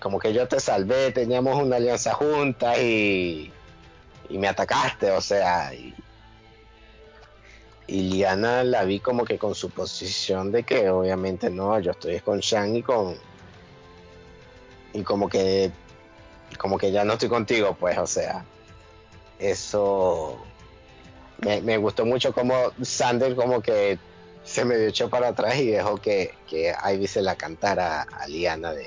como 0.00 0.18
que 0.18 0.32
yo 0.32 0.48
te 0.48 0.58
salvé, 0.58 1.12
teníamos 1.12 1.62
una 1.62 1.76
alianza 1.76 2.12
junta 2.12 2.76
y, 2.80 3.52
y 4.28 4.38
me 4.38 4.48
atacaste, 4.48 5.12
o 5.12 5.20
sea, 5.20 5.72
y, 5.72 5.94
y 7.86 8.02
Liana 8.02 8.64
la 8.64 8.82
vi 8.84 8.98
como 8.98 9.24
que 9.24 9.38
con 9.38 9.54
su 9.54 9.70
posición 9.70 10.50
de 10.50 10.64
que 10.64 10.90
obviamente 10.90 11.50
no, 11.50 11.78
yo 11.78 11.92
estoy 11.92 12.18
con 12.20 12.40
Shang 12.40 12.76
y 12.76 12.82
con 12.82 13.16
y 14.92 15.02
como 15.02 15.28
que 15.28 15.70
como 16.58 16.78
que 16.78 16.92
ya 16.92 17.04
no 17.04 17.14
estoy 17.14 17.28
contigo, 17.28 17.76
pues, 17.78 17.98
o 17.98 18.06
sea, 18.06 18.44
eso 19.38 20.38
me, 21.38 21.60
me 21.62 21.76
gustó 21.78 22.04
mucho 22.04 22.32
como 22.32 22.54
Sander 22.82 23.34
como 23.36 23.60
que 23.60 23.98
se 24.44 24.64
me 24.64 24.86
echó 24.86 25.08
para 25.10 25.28
atrás 25.28 25.56
y 25.58 25.66
dejó 25.66 25.96
que, 25.96 26.32
que 26.48 26.74
Ivy 26.92 27.06
se 27.06 27.22
la 27.22 27.34
cantara 27.36 28.02
a 28.02 28.26
Liana 28.28 28.72
de, 28.72 28.86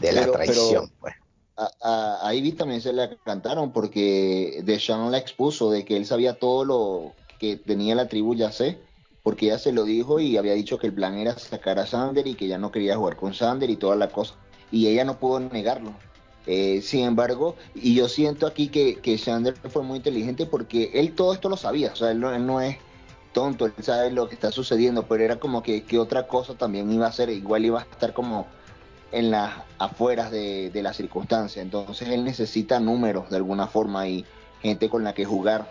de 0.00 0.12
la 0.12 0.20
Pero- 0.22 0.32
traición, 0.32 0.88
pero- 0.88 1.00
pues. 1.00 1.14
A, 1.54 1.70
a, 1.82 2.28
a 2.28 2.34
Ivy 2.34 2.52
también 2.52 2.80
se 2.80 2.92
la 2.94 3.14
cantaron 3.24 3.72
porque 3.72 4.62
Deshaun 4.64 5.12
la 5.12 5.18
expuso 5.18 5.70
de 5.70 5.84
que 5.84 5.96
él 5.98 6.06
sabía 6.06 6.34
todo 6.38 6.64
lo 6.64 7.12
que 7.38 7.56
tenía 7.56 7.94
la 7.94 8.08
tribu, 8.08 8.34
ya 8.34 8.50
sé, 8.50 8.78
porque 9.22 9.46
ella 9.46 9.58
se 9.58 9.70
lo 9.70 9.84
dijo 9.84 10.18
y 10.18 10.38
había 10.38 10.54
dicho 10.54 10.78
que 10.78 10.86
el 10.86 10.94
plan 10.94 11.18
era 11.18 11.38
sacar 11.38 11.78
a 11.78 11.86
Sander 11.86 12.26
y 12.26 12.34
que 12.36 12.48
ya 12.48 12.56
no 12.56 12.72
quería 12.72 12.96
jugar 12.96 13.16
con 13.16 13.34
Sander 13.34 13.68
y 13.68 13.76
toda 13.76 13.96
la 13.96 14.08
cosa. 14.08 14.34
Y 14.70 14.86
ella 14.88 15.04
no 15.04 15.18
pudo 15.18 15.40
negarlo. 15.40 15.92
Eh, 16.46 16.80
sin 16.82 17.04
embargo, 17.04 17.54
y 17.74 17.94
yo 17.94 18.08
siento 18.08 18.46
aquí 18.46 18.68
que, 18.68 18.96
que 18.96 19.16
Sander 19.16 19.54
fue 19.70 19.82
muy 19.82 19.98
inteligente 19.98 20.44
porque 20.44 20.90
él 20.94 21.14
todo 21.14 21.32
esto 21.32 21.48
lo 21.48 21.56
sabía, 21.56 21.92
o 21.92 21.96
sea, 21.96 22.10
él 22.10 22.18
no, 22.20 22.34
él 22.34 22.44
no 22.44 22.60
es 22.60 22.78
tonto, 23.32 23.66
él 23.66 23.74
sabe 23.80 24.10
lo 24.10 24.28
que 24.28 24.34
está 24.34 24.50
sucediendo, 24.50 25.06
pero 25.06 25.22
era 25.24 25.36
como 25.36 25.62
que, 25.62 25.84
que 25.84 25.98
otra 25.98 26.26
cosa 26.26 26.54
también 26.54 26.90
iba 26.92 27.06
a 27.06 27.10
hacer, 27.10 27.30
igual 27.30 27.64
iba 27.64 27.80
a 27.80 27.82
estar 27.82 28.12
como 28.12 28.46
en 29.12 29.30
las 29.30 29.52
afueras 29.78 30.30
de, 30.30 30.70
de 30.70 30.82
la 30.82 30.92
circunstancia. 30.92 31.62
Entonces 31.62 32.08
él 32.08 32.24
necesita 32.24 32.80
números 32.80 33.30
de 33.30 33.36
alguna 33.36 33.68
forma 33.68 34.08
y 34.08 34.24
gente 34.62 34.88
con 34.88 35.04
la 35.04 35.14
que 35.14 35.24
jugar. 35.24 35.68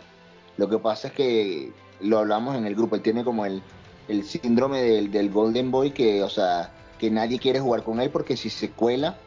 Lo 0.58 0.70
que 0.70 0.78
pasa 0.78 1.10
es 1.10 1.14
que 1.14 1.74
lo 2.00 2.20
hablamos 2.20 2.56
en 2.56 2.66
el 2.66 2.76
grupo, 2.76 2.96
él 2.96 3.02
tiene 3.02 3.24
como 3.24 3.46
el, 3.46 3.62
el 4.08 4.24
síndrome 4.24 4.82
del, 4.82 5.12
del 5.12 5.30
Golden 5.30 5.70
Boy 5.70 5.92
que, 5.92 6.24
o 6.24 6.30
sea, 6.30 6.72
que 6.98 7.12
nadie 7.12 7.40
quiere 7.40 7.60
jugar 7.60 7.84
con 7.84 8.00
él 8.00 8.10
porque 8.10 8.38
si 8.38 8.50
se 8.50 8.72
cuela 8.72 9.18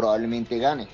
probablemente 0.00 0.58
gane. 0.58 0.88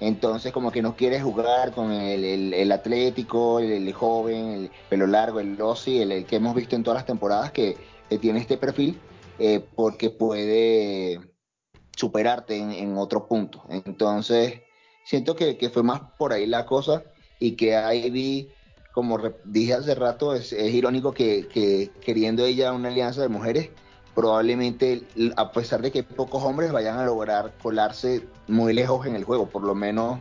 Entonces 0.00 0.52
como 0.52 0.70
que 0.70 0.82
no 0.82 0.96
quiere 0.96 1.20
jugar 1.20 1.72
con 1.72 1.90
el, 1.92 2.52
el- 2.54 2.72
atlético, 2.72 3.58
el, 3.60 3.92
joven, 3.92 4.50
el 4.50 4.70
pelo 4.88 5.06
largo, 5.06 5.40
el 5.40 5.56
Lossi, 5.56 6.00
el, 6.00 6.24
que 6.26 6.36
hemos 6.36 6.54
visto 6.54 6.74
en 6.76 6.82
todas 6.82 6.98
las 6.98 7.06
temporadas 7.06 7.52
que, 7.52 7.76
tiene 8.20 8.40
este 8.40 8.58
perfil, 8.58 9.00
eh, 9.38 9.64
porque 9.74 10.10
puede 10.10 11.18
superarte 11.96 12.56
en, 12.56 12.72
en 12.72 12.98
otro 12.98 13.26
punto. 13.26 13.62
Entonces, 13.70 14.60
siento 15.06 15.34
que, 15.34 15.56
que 15.56 15.70
fue 15.70 15.82
más 15.82 16.02
por 16.18 16.32
ahí 16.34 16.44
la 16.46 16.66
cosa 16.66 17.02
y 17.40 17.52
que 17.52 17.72
Ivy, 17.72 18.50
como 18.92 19.16
re- 19.16 19.34
dije 19.44 19.72
hace 19.72 19.94
rato, 19.94 20.34
es, 20.34 20.52
es 20.52 20.74
irónico 20.74 21.12
que, 21.12 21.48
que 21.48 21.90
queriendo 22.04 22.44
ella 22.44 22.72
una 22.72 22.88
alianza 22.88 23.22
de 23.22 23.28
mujeres, 23.28 23.70
probablemente, 24.14 25.02
a 25.36 25.52
pesar 25.52 25.82
de 25.82 25.90
que 25.90 26.02
pocos 26.02 26.42
hombres 26.42 26.72
vayan 26.72 26.98
a 26.98 27.04
lograr 27.04 27.52
colarse 27.62 28.26
muy 28.46 28.74
lejos 28.74 29.06
en 29.06 29.16
el 29.16 29.24
juego, 29.24 29.48
por 29.48 29.62
lo 29.62 29.74
menos 29.74 30.20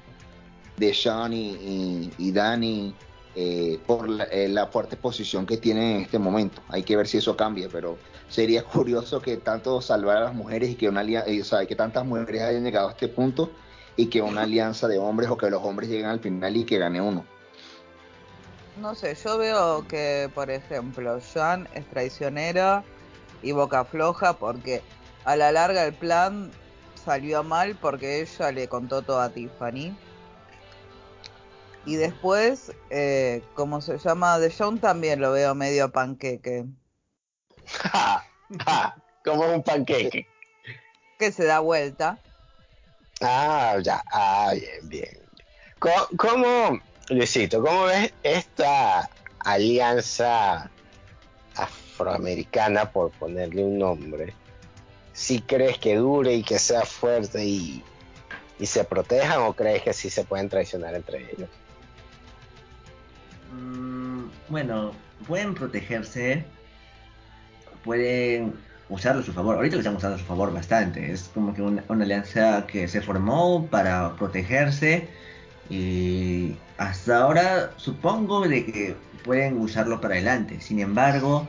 de 0.77 0.93
Sean 0.93 1.33
y, 1.33 1.51
y, 1.51 2.13
y 2.17 2.31
Dani, 2.31 2.95
eh, 3.35 3.79
por 3.85 4.09
la, 4.09 4.25
eh, 4.25 4.49
la 4.49 4.67
fuerte 4.67 4.97
posición 4.97 5.45
que 5.45 5.57
tienen 5.57 5.95
en 5.95 6.01
este 6.01 6.19
momento. 6.19 6.61
Hay 6.67 6.83
que 6.83 6.97
ver 6.97 7.07
si 7.07 7.17
eso 7.17 7.37
cambia, 7.37 7.69
pero 7.71 7.97
sería 8.29 8.63
curioso 8.65 9.21
que 9.21 9.37
tanto 9.37 9.81
salvar 9.81 10.17
a 10.17 10.21
las 10.21 10.33
mujeres 10.33 10.71
y 10.71 10.75
que 10.75 10.89
una 10.89 11.01
alianza, 11.01 11.61
o 11.61 11.67
que 11.67 11.75
tantas 11.75 12.05
mujeres 12.05 12.41
hayan 12.41 12.63
llegado 12.63 12.89
a 12.89 12.91
este 12.91 13.07
punto 13.07 13.51
y 13.95 14.07
que 14.07 14.21
una 14.21 14.43
alianza 14.43 14.87
de 14.87 14.97
hombres 14.97 15.29
o 15.29 15.37
que 15.37 15.49
los 15.49 15.63
hombres 15.63 15.89
lleguen 15.89 16.07
al 16.07 16.19
final 16.19 16.55
y 16.55 16.65
que 16.65 16.77
gane 16.77 17.01
uno. 17.01 17.25
No 18.81 18.95
sé, 18.95 19.15
yo 19.15 19.37
veo 19.37 19.85
que, 19.87 20.29
por 20.33 20.49
ejemplo, 20.49 21.19
Joan 21.33 21.67
es 21.73 21.85
traicionera 21.89 22.83
y 23.41 23.51
boca 23.51 23.85
floja 23.85 24.33
porque 24.33 24.81
a 25.25 25.35
la 25.35 25.51
larga 25.51 25.85
el 25.85 25.93
plan 25.93 26.51
salió 27.03 27.43
mal 27.43 27.75
porque 27.75 28.21
ella 28.21 28.51
le 28.51 28.67
contó 28.67 29.01
todo 29.01 29.19
a 29.21 29.29
Tiffany. 29.29 29.95
Y 31.85 31.95
después, 31.95 32.73
eh, 32.91 33.43
como 33.55 33.81
se 33.81 33.97
llama 33.97 34.39
The 34.39 34.53
John, 34.55 34.79
también 34.79 35.19
lo 35.19 35.31
veo 35.31 35.55
medio 35.55 35.91
panqueque. 35.91 36.65
como 39.25 39.53
un 39.53 39.63
panqueque. 39.63 40.27
Que 41.17 41.31
se 41.31 41.45
da 41.45 41.59
vuelta. 41.59 42.19
Ah, 43.21 43.77
ya. 43.81 44.03
Ah, 44.11 44.53
bien, 44.53 44.89
bien. 44.89 45.21
¿Cómo, 46.17 46.79
Luisito, 47.09 47.63
cómo 47.63 47.85
ves 47.85 48.13
esta 48.21 49.09
alianza 49.39 50.69
afroamericana, 52.07 52.91
por 52.91 53.11
ponerle 53.11 53.63
un 53.63 53.79
nombre? 53.79 54.33
Si 55.13 55.41
crees 55.41 55.77
que 55.77 55.95
dure 55.95 56.33
y 56.33 56.43
que 56.43 56.59
sea 56.59 56.81
fuerte 56.81 57.43
y, 57.43 57.83
y 58.59 58.65
se 58.65 58.83
protejan 58.83 59.41
o 59.41 59.53
crees 59.53 59.81
que 59.81 59.93
sí 59.93 60.09
se 60.09 60.23
pueden 60.23 60.49
traicionar 60.49 60.95
entre 60.95 61.31
ellos? 61.31 61.49
Mm, 63.53 64.25
bueno, 64.49 64.91
pueden 65.27 65.53
protegerse, 65.53 66.45
pueden 67.83 68.53
usarlo 68.91 69.21
a 69.21 69.25
su 69.25 69.33
favor. 69.33 69.55
Ahorita 69.55 69.75
lo 69.75 69.81
están 69.81 69.95
usando 69.95 70.15
a 70.15 70.19
su 70.19 70.25
favor 70.25 70.53
bastante. 70.53 71.11
Es 71.11 71.31
como 71.33 71.53
que 71.53 71.61
una, 71.61 71.83
alianza 71.89 72.67
que 72.67 72.87
se 72.87 73.01
formó 73.01 73.65
para 73.67 74.15
protegerse 74.15 75.07
y 75.69 76.55
hasta 76.77 77.23
ahora 77.23 77.71
supongo 77.77 78.47
de 78.47 78.65
que 78.65 78.95
pueden 79.23 79.57
usarlo 79.59 80.01
para 80.01 80.15
adelante. 80.15 80.59
Sin 80.61 80.79
embargo, 80.79 81.47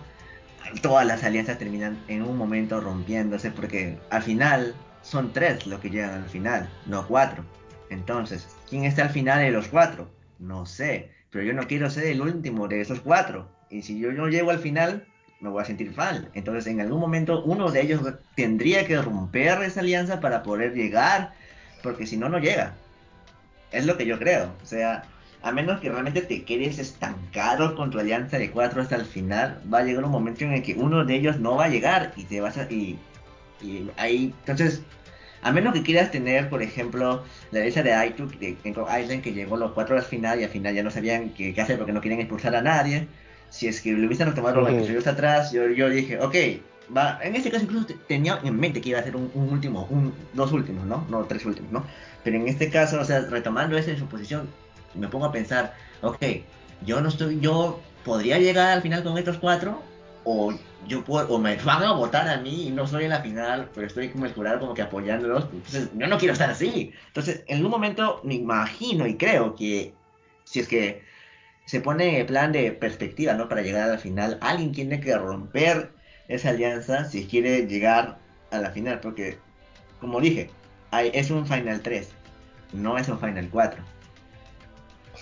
todas 0.81 1.07
las 1.07 1.25
alianzas 1.25 1.59
terminan 1.59 2.03
en 2.09 2.23
un 2.23 2.37
momento 2.37 2.81
rompiéndose 2.81 3.51
porque 3.51 3.99
al 4.11 4.23
final 4.23 4.75
son 5.03 5.33
tres 5.33 5.67
los 5.67 5.81
que 5.81 5.91
llegan 5.91 6.23
al 6.23 6.29
final, 6.29 6.69
no 6.87 7.07
cuatro. 7.07 7.45
Entonces, 7.91 8.49
¿quién 8.69 8.85
está 8.85 9.03
al 9.03 9.11
final 9.11 9.41
de 9.41 9.51
los 9.51 9.69
cuatro? 9.69 10.11
No 10.39 10.65
sé, 10.67 11.11
pero 11.31 11.45
yo 11.45 11.53
no 11.53 11.67
quiero 11.67 11.91
ser 11.91 12.07
el 12.07 12.21
último 12.21 12.69
de 12.69 12.81
esos 12.81 13.01
cuatro. 13.01 13.49
Y 13.71 13.83
si 13.83 13.99
yo 13.99 14.13
no 14.13 14.29
llego 14.29 14.51
al 14.51 14.59
final, 14.59 15.07
me 15.41 15.49
voy 15.49 15.63
a 15.63 15.67
sentir 15.67 15.95
mal. 15.97 16.31
Entonces, 16.35 16.67
en 16.69 16.81
algún 16.81 17.01
momento, 17.01 17.43
uno 17.45 17.71
de 17.71 17.83
ellos 17.83 18.01
tendría 18.37 18.87
que 18.87 19.01
romper 19.01 19.63
esa 19.63 19.81
alianza 19.81 20.21
para 20.21 20.43
poder 20.43 20.75
llegar, 20.75 21.33
porque 21.83 22.07
si 22.07 22.17
no, 22.17 22.29
no 22.29 22.39
llega. 22.39 22.75
Es 23.73 23.87
lo 23.87 23.97
que 23.97 24.07
yo 24.07 24.19
creo. 24.19 24.53
O 24.63 24.67
sea, 24.67 25.05
a 25.43 25.53
menos 25.53 25.81
que 25.81 25.89
realmente 25.89 26.23
te 26.23 26.45
quedes 26.45 26.79
estancado 26.79 27.75
con 27.75 27.91
tu 27.91 27.99
alianza 27.99 28.39
de 28.39 28.51
cuatro 28.51 28.81
hasta 28.81 28.97
el 28.97 29.05
final, 29.05 29.61
va 29.73 29.79
a 29.79 29.83
llegar 29.85 30.05
un 30.05 30.11
momento 30.11 30.45
en 30.45 30.53
el 30.53 30.63
que 30.63 30.75
uno 30.75 31.05
de 31.05 31.15
ellos 31.15 31.39
no 31.41 31.57
va 31.57 31.65
a 31.65 31.69
llegar 31.69 32.13
y 32.17 32.25
te 32.25 32.41
vas 32.41 32.59
a. 32.59 32.65
Y, 32.71 32.99
y 33.61 33.91
ahí. 33.97 34.35
Entonces, 34.41 34.83
a 35.43 35.51
menos 35.51 35.75
que 35.75 35.83
quieras 35.83 36.11
tener, 36.11 36.49
por 36.49 36.63
ejemplo, 36.63 37.25
la 37.51 37.59
alianza 37.59 37.83
de 37.83 37.93
Aitu, 37.93 38.29
de 38.29 38.57
Island, 38.65 39.23
que 39.23 39.33
llegó 39.33 39.57
los 39.57 39.73
cuatro 39.73 39.97
al 39.97 40.03
final 40.03 40.41
y 40.41 40.45
al 40.45 40.51
final 40.51 40.75
ya 40.75 40.83
no 40.83 40.91
sabían 40.91 41.31
qué, 41.31 41.55
hacer 41.61 41.77
porque 41.77 41.93
no 41.93 42.01
querían 42.01 42.21
expulsar 42.21 42.55
a 42.55 42.63
nadie 42.63 43.09
si 43.53 43.69
es 43.69 43.83
que 43.83 43.93
lo 43.93 44.07
hubiesen 44.07 44.35
tomado 44.35 44.63
los 44.63 44.71
episodios 44.71 45.07
atrás, 45.07 45.53
yo, 45.53 45.69
yo 45.69 45.91
dije, 45.91 46.19
ok, 46.19 46.35
va, 46.97 47.21
en 47.23 47.37
este 47.37 47.51
caso 47.51 47.65
incluso 47.65 47.87
tenía 48.09 48.41
en 48.43 48.59
mente 48.59 48.81
que 48.81 48.89
iba 48.89 48.99
a 48.99 49.03
ser 49.03 49.15
un, 49.15 49.31
último, 49.35 49.87
un, 49.91 50.15
dos 50.33 50.53
últimos, 50.53 50.87
¿no? 50.87 51.07
No 51.11 51.25
tres 51.25 51.45
últimos, 51.45 51.71
¿no? 51.71 51.85
Pero 52.25 52.37
en 52.37 52.49
este 52.49 52.71
caso, 52.71 52.99
o 52.99 53.05
sea, 53.05 53.21
retomando 53.21 53.77
esa 53.77 53.95
suposición, 53.97 54.49
me 54.95 55.09
pongo 55.09 55.27
a 55.27 55.33
pensar, 55.33 55.75
ok, 56.03 56.23
yo 56.85 57.01
no 57.01 57.09
estoy, 57.09 57.41
yo 57.41 57.81
podría 58.05 58.39
llegar 58.39 58.71
al 58.71 58.83
final 58.83 59.03
con 59.03 59.17
estos 59.19 59.39
cuatro, 59.39 59.83
o 60.25 60.53
yo 60.87 61.05
puedo, 61.05 61.29
o 61.29 61.39
me 61.39 61.57
van 61.57 61.83
a 61.83 61.93
votar 61.93 62.29
a 62.29 62.39
mí 62.39 62.69
y 62.69 62.71
no 62.71 62.87
soy 62.87 63.05
en 63.05 63.11
la 63.11 63.21
final, 63.21 63.71
pero 63.75 63.87
estoy 63.87 64.09
como 64.09 64.27
el 64.27 64.35
jurado 64.35 64.61
como 64.61 64.75
que 64.75 64.83
apoyándolos, 64.83 65.49
entonces 65.53 65.91
yo 65.95 66.07
no 66.07 66.19
quiero 66.19 66.33
estar 66.33 66.51
así. 66.51 66.93
Entonces, 67.09 67.45
en 67.47 67.65
un 67.65 67.71
momento 67.71 68.21
me 68.25 68.35
imagino 68.35 69.07
y 69.07 69.17
creo 69.17 69.55
que 69.55 69.95
si 70.45 70.61
es 70.61 70.69
que 70.69 71.03
se 71.65 71.81
pone 71.81 72.25
plan 72.25 72.53
de 72.53 72.73
perspectiva, 72.73 73.35
¿no? 73.35 73.49
Para 73.49 73.63
llegar 73.63 73.89
a 73.89 73.93
la 73.93 73.99
final. 73.99 74.39
Alguien 74.41 74.73
tiene 74.73 75.01
que 75.01 75.17
romper 75.17 75.93
esa 76.29 76.51
alianza 76.51 77.05
si 77.05 77.27
quiere 77.27 77.67
llegar 77.67 78.19
a 78.51 78.59
la 78.59 78.71
final, 78.71 79.01
porque, 79.01 79.39
como 80.01 80.21
dije, 80.21 80.51
es 80.93 81.31
un 81.31 81.47
Final 81.47 81.81
3, 81.81 82.11
no 82.73 82.99
es 82.99 83.09
un 83.09 83.19
Final 83.19 83.49
4. 83.51 83.83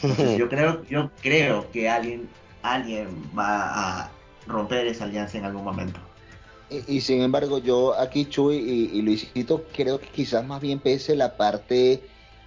yo 0.38 0.48
creo, 0.48 0.84
yo 0.84 1.10
creo 1.20 1.70
que 1.70 1.88
alguien, 1.88 2.28
alguien 2.62 3.08
va 3.36 4.02
a 4.02 4.10
romper 4.46 4.86
esa 4.86 5.04
alianza 5.04 5.38
en 5.38 5.44
algún 5.44 5.64
momento. 5.64 6.00
Y, 6.86 7.00
sin 7.00 7.20
embargo, 7.22 7.58
yo 7.58 7.98
aquí, 7.98 8.26
Chuy 8.26 8.56
y, 8.56 8.98
y 8.98 9.02
Luisito, 9.02 9.64
creo 9.76 9.98
que 9.98 10.06
quizás 10.06 10.46
más 10.46 10.60
bien 10.60 10.78
pese 10.78 11.16
la 11.16 11.36
parte 11.36 12.00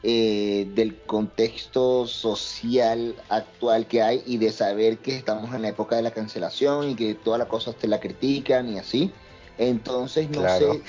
eh, 0.06 0.70
del 0.76 0.98
contexto 0.98 2.06
social 2.08 3.16
actual 3.30 3.88
que 3.88 4.02
hay 4.02 4.22
y 4.26 4.36
de 4.36 4.52
saber 4.52 4.98
que 4.98 5.16
estamos 5.16 5.56
en 5.56 5.62
la 5.62 5.70
época 5.70 5.96
de 5.96 6.02
la 6.02 6.12
cancelación 6.12 6.90
y 6.90 6.96
que 6.96 7.16
todas 7.16 7.40
las 7.40 7.48
cosas 7.48 7.78
te 7.78 7.88
la 7.88 8.02
critican 8.02 8.68
y 8.68 8.80
así. 8.80 9.14
Entonces 9.58 10.30
no 10.30 10.42
sé 10.42 10.82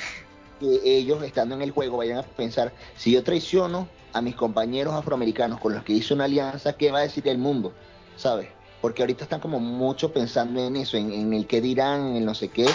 que 0.59 0.99
ellos 0.99 1.23
estando 1.23 1.55
en 1.55 1.63
el 1.63 1.71
juego 1.71 1.99
vayan 1.99 2.19
a 2.19 2.23
pensar, 2.25 2.73
si 2.97 3.13
yo 3.13 3.23
traiciono 3.23 3.89
a 4.15 4.23
mis 4.23 4.37
compañeros 4.37 4.95
afroamericanos 4.95 5.61
con 5.61 5.75
los 5.75 5.83
que 5.83 5.93
hice 5.93 6.15
una 6.15 6.25
alianza, 6.25 6.73
¿qué 6.75 6.91
va 6.91 7.01
a 7.01 7.03
decir 7.03 7.29
el 7.29 7.39
mundo? 7.39 7.73
¿Sabes? 8.17 8.49
Porque 8.81 9.03
ahorita 9.03 9.25
están 9.25 9.41
como 9.41 9.61
mucho 9.61 10.13
pensando 10.13 10.65
en 10.65 10.77
eso, 10.77 10.97
en, 10.97 11.13
en 11.13 11.35
el 11.35 11.47
qué 11.47 11.61
dirán, 11.61 12.17
en 12.17 12.25
no 12.25 12.35
sé 12.35 12.49
qué. 12.49 12.67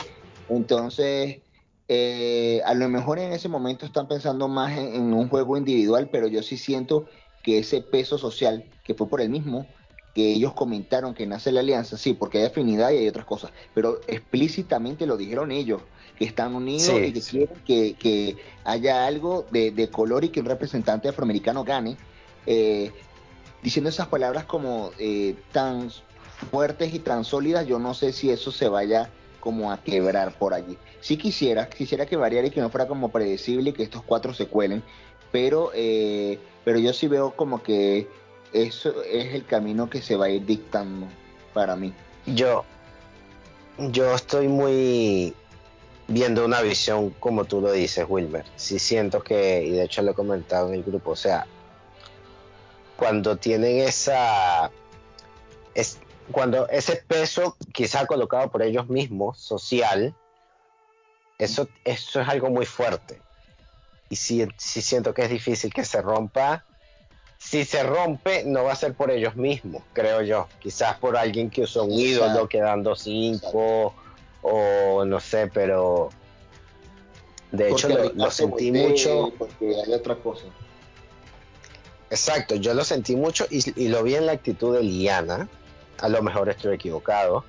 Entonces, 0.50 1.40
eh, 1.88 2.62
a 2.66 2.76
lo 2.76 2.88
mejor 2.88 3.18
en 3.18 3.32
ese 3.32 3.50
momento 3.50 3.86
están 3.86 4.08
pensando 4.08 4.48
más 4.48 4.78
en, 4.78 5.12
un 5.12 5.28
juego 5.28 5.58
individual, 5.58 6.10
pero 6.12 6.28
yo 6.28 6.44
sí 6.44 6.56
siento 6.56 7.08
que 7.42 7.58
ese 7.58 7.82
peso 7.82 8.20
social, 8.20 8.64
que 8.84 8.94
fue 8.94 9.10
por 9.10 9.22
el 9.22 9.30
mismo, 9.30 9.66
que 10.14 10.34
ellos 10.34 10.54
comentaron 10.54 11.16
que 11.16 11.26
nace 11.26 11.52
la 11.52 11.62
alianza, 11.62 11.98
sí, 11.98 12.14
porque 12.14 12.40
hay 12.40 12.46
afinidad 12.46 12.92
y 12.92 12.98
hay 12.98 13.08
otras 13.08 13.26
cosas, 13.26 13.52
pero 13.74 14.02
explícitamente 14.08 15.08
lo 15.08 15.18
dijeron 15.18 15.52
ellos, 15.52 15.82
que 16.20 16.26
están 16.26 16.53
unidos 16.53 16.89
y 17.01 17.13
que 17.13 17.22
quieren 17.22 17.95
que, 17.95 18.36
haya 18.65 19.07
algo 19.07 19.47
de, 19.51 19.89
color 19.89 20.26
y 20.26 20.30
que 20.30 20.41
un 20.41 20.47
representante 20.47 21.07
afroamericano 21.07 21.63
gane, 21.63 21.95
eh, 22.45 22.91
diciendo 23.63 23.89
esas 23.89 24.07
palabras 24.07 24.43
como 24.43 24.91
eh, 24.99 25.36
tan 25.53 25.89
fuertes 26.51 26.93
y 26.93 26.99
tan 26.99 27.24
sólidas, 27.24 27.65
yo 27.65 27.80
no 27.80 27.93
sé 27.93 28.11
si 28.11 28.30
eso 28.30 28.51
se 28.51 28.67
vaya 28.67 29.09
como 29.39 29.72
a 29.72 29.82
quebrar 29.82 30.38
por 30.38 30.53
allí. 30.53 30.78
Si 30.99 31.15
quisiera, 31.15 31.70
quisiera 31.70 32.05
que 32.05 32.17
variara 32.17 32.47
y 32.47 32.51
que 32.51 32.59
no 32.59 32.70
fuera 32.70 32.88
como 32.88 33.09
predecible 33.09 33.70
y 33.70 33.74
que 33.74 33.84
estos 33.84 34.03
cuatro 34.03 34.34
se 34.34 34.47
cuelen, 34.47 34.84
pero, 35.32 35.72
eh, 35.74 36.38
pero 36.65 36.80
yo 36.80 36.91
sí 36.91 37.07
veo 37.07 37.32
como 37.32 37.63
que 37.63 38.09
eso 38.51 39.03
es 39.03 39.34
el 39.34 39.45
camino 39.45 39.89
que 39.89 40.01
se 40.01 40.17
va 40.17 40.26
a 40.26 40.30
ir 40.30 40.45
dictando 40.45 41.07
para 41.53 41.78
mí. 41.78 41.93
Yo, 42.26 42.65
yo 43.78 44.13
estoy 44.13 44.49
muy 44.49 45.34
viendo 46.10 46.43
una 46.43 46.62
visión 46.62 47.12
como 47.20 47.45
tú 47.45 47.62
lo 47.62 47.72
dices, 47.72 48.05
Wilmer. 48.07 48.45
Sí 48.55 48.80
siento 48.80 49.22
que, 49.24 49.64
y 49.64 49.72
de 49.72 49.84
hecho 49.84 50.01
lo 50.01 50.12
he 50.12 50.16
comentado 50.16 50.68
en 50.68 50.76
el 50.76 50.84
grupo, 50.84 51.12
o 51.12 51.16
sea, 51.16 51.45
cuando 52.97 53.38
tienen 53.38 53.80
esa, 53.80 54.72
es, 55.74 55.99
cuando 56.32 56.68
ese 56.68 56.97
peso 56.97 57.55
quizá 57.72 58.05
colocado 58.05 58.51
por 58.51 58.62
ellos 58.62 58.89
mismos, 58.89 59.39
social, 59.39 60.14
eso, 61.38 61.70
eso 61.86 62.20
es 62.20 62.28
algo 62.28 62.49
muy 62.49 62.66
fuerte. 62.66 63.22
Y 64.10 64.16
si 64.16 64.47
siento 64.57 65.14
que 65.14 65.22
es 65.24 65.30
difícil 65.30 65.72
que 65.72 65.86
se 65.86 66.01
rompa. 66.01 66.66
Si 67.38 67.64
se 67.64 67.84
rompe, 67.84 68.43
no 68.43 68.66
va 68.66 68.74
a 68.74 68.76
ser 68.76 68.95
por 68.95 69.12
ellos 69.12 69.38
mismos, 69.38 69.84
creo 69.93 70.22
yo. 70.24 70.49
Quizás 70.60 70.97
por 70.97 71.16
alguien 71.16 71.49
que 71.49 71.62
usó 71.62 71.86
un 71.86 71.91
ídolo 71.91 72.49
quedando 72.49 72.95
cinco, 72.95 73.93
o 74.42 75.06
no 75.06 75.20
sé, 75.20 75.48
pero 75.48 76.10
de 77.52 77.70
hecho 77.70 77.90
lo, 77.90 78.32
sentí 78.32 78.72
mucho. 78.72 79.32
Porque 79.38 79.76
hay 79.86 79.94
otra 79.94 80.16
cosa. 80.16 80.46
Exacto, 82.10 82.56
yo 82.56 82.74
lo 82.74 82.84
sentí 82.84 83.16
mucho 83.16 83.46
y, 83.50 83.64
y, 83.80 83.88
lo 83.88 84.02
vi 84.04 84.16
en 84.16 84.26
la 84.26 84.32
actitud 84.32 84.76
de 84.76 84.84
Liana, 84.84 85.48
a 86.00 86.10
lo 86.10 86.24
mejor 86.24 86.50
estoy 86.50 86.76
equivocado, 86.76 87.46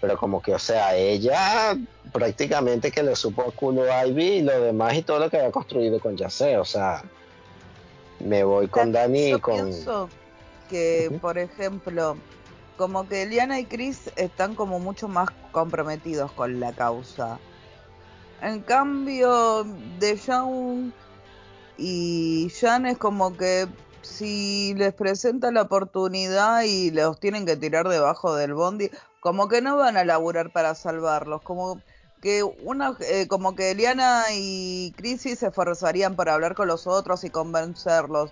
pero 0.00 0.18
como 0.18 0.42
que, 0.42 0.54
o 0.54 0.58
sea, 0.58 0.94
ella 0.94 1.74
prácticamente 2.12 2.90
que 2.90 3.02
le 3.02 3.16
supo 3.16 3.42
a 3.42 3.50
Kuno 3.50 3.84
Ivy 4.06 4.24
y 4.24 4.42
lo 4.42 4.60
demás 4.60 4.94
y 4.94 5.02
todo 5.02 5.18
lo 5.18 5.30
que 5.30 5.38
había 5.38 5.50
construido 5.50 6.00
con 6.00 6.16
Yase, 6.16 6.58
o 6.58 6.64
sea, 6.64 7.02
me 8.20 8.44
voy 8.44 8.68
con 8.68 8.92
Dani 8.92 9.34
y 9.34 9.40
con... 9.40 9.68
Pienso 9.68 10.08
que, 10.68 11.16
por 11.20 11.38
ejemplo, 11.38 12.16
como 12.78 13.06
que 13.06 13.22
Eliana 13.22 13.60
y 13.60 13.66
Chris 13.66 14.10
están 14.16 14.54
como 14.54 14.78
mucho 14.78 15.08
más 15.08 15.28
comprometidos 15.52 16.32
con 16.32 16.60
la 16.60 16.72
causa. 16.72 17.38
En 18.40 18.62
cambio, 18.62 19.64
de 19.98 20.16
Young 20.16 20.92
y 21.76 22.50
Jan 22.58 22.86
es 22.86 22.96
como 22.96 23.36
que 23.36 23.66
si 24.02 24.74
les 24.74 24.94
presenta 24.94 25.50
la 25.50 25.62
oportunidad 25.62 26.62
y 26.62 26.90
los 26.92 27.18
tienen 27.20 27.44
que 27.44 27.56
tirar 27.56 27.88
debajo 27.88 28.34
del 28.36 28.54
bondi, 28.54 28.90
como 29.20 29.48
que 29.48 29.60
no 29.60 29.76
van 29.76 29.96
a 29.96 30.04
laburar 30.04 30.52
para 30.52 30.74
salvarlos, 30.74 31.42
como 31.42 31.82
que 32.22 32.42
una 32.42 32.96
eh, 33.00 33.26
como 33.28 33.54
que 33.54 33.72
Eliana 33.72 34.24
y 34.32 34.92
Crisis 34.96 35.40
se 35.40 35.48
esforzarían 35.48 36.16
para 36.16 36.34
hablar 36.34 36.54
con 36.54 36.68
los 36.68 36.86
otros 36.86 37.24
y 37.24 37.30
convencerlos 37.30 38.30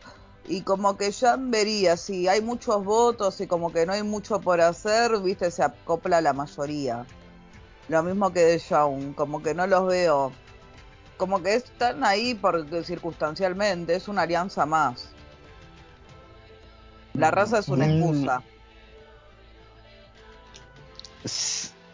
y 0.48 0.62
como 0.62 0.96
que 0.96 1.12
Jan 1.12 1.50
vería 1.50 1.96
si 1.96 2.28
hay 2.28 2.40
muchos 2.40 2.84
votos 2.84 3.40
y 3.40 3.46
como 3.46 3.72
que 3.72 3.86
no 3.86 3.92
hay 3.92 4.02
mucho 4.02 4.40
por 4.40 4.60
hacer, 4.60 5.18
viste, 5.20 5.50
se 5.50 5.62
acopla 5.62 6.20
la 6.20 6.32
mayoría. 6.32 7.06
Lo 7.88 8.02
mismo 8.02 8.32
que 8.32 8.40
de 8.40 8.58
Shaun, 8.58 9.12
como 9.14 9.42
que 9.42 9.54
no 9.54 9.66
los 9.66 9.86
veo. 9.86 10.32
Como 11.16 11.42
que 11.42 11.54
están 11.54 12.04
ahí 12.04 12.34
porque 12.34 12.84
circunstancialmente, 12.84 13.94
es 13.94 14.08
una 14.08 14.22
alianza 14.22 14.66
más. 14.66 15.08
La 17.14 17.30
raza 17.30 17.58
es 17.58 17.68
una 17.68 17.86
Mm. 17.86 17.90
excusa. 17.90 18.42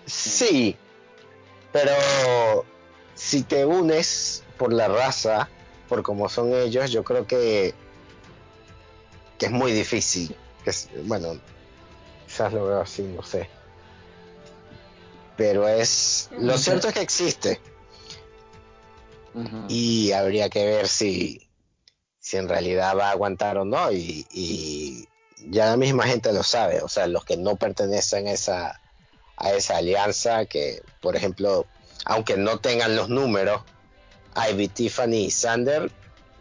Sí, 0.07 0.77
pero 1.73 1.93
si 3.15 3.43
te 3.43 3.65
unes 3.65 4.43
por 4.59 4.73
la 4.73 4.89
raza, 4.89 5.49
por 5.89 6.03
como 6.03 6.29
son 6.29 6.53
ellos, 6.55 6.91
yo 6.91 7.05
creo 7.05 7.27
que, 7.27 7.75
que 9.43 9.47
es 9.47 9.53
muy 9.53 9.73
difícil. 9.73 10.37
Que 10.63 10.71
es- 10.71 10.89
bueno, 11.05 11.37
quizás 12.29 12.53
lo 12.53 12.65
veo 12.65 12.81
así, 12.81 13.03
no 13.03 13.25
sé. 13.25 13.51
Pero 15.37 15.67
es. 15.67 16.29
Lo 16.39 16.57
cierto 16.59 16.87
es 16.89 16.95
que 16.95 17.01
existe. 17.01 17.61
Y 19.69 20.13
habría 20.13 20.49
que 20.49 20.65
ver 20.65 20.87
si, 20.87 21.49
si 22.21 22.37
en 22.37 22.49
realidad 22.49 22.97
va 22.97 23.09
a 23.09 23.11
aguantar 23.11 23.59
o 23.59 23.65
no. 23.65 23.91
Y, 23.91 24.25
y 24.31 25.09
ya 25.51 25.67
la 25.67 25.77
misma 25.77 26.05
gente 26.07 26.33
lo 26.33 26.45
sabe. 26.45 26.83
O 26.83 26.89
sea, 26.89 27.09
los 27.09 27.25
que 27.25 27.37
no 27.37 27.57
pertenecen 27.57 28.29
a 28.29 28.33
esa, 28.33 28.81
a 29.37 29.53
esa 29.55 29.79
alianza, 29.79 30.45
que 30.47 30.83
por 31.01 31.17
ejemplo, 31.17 31.67
aunque 32.05 32.37
no 32.37 32.61
tengan 32.61 32.95
los 32.95 33.09
números, 33.09 33.63
Ivy, 34.51 34.69
Tiffany 34.69 35.25
y 35.25 35.31
Sander 35.33 35.91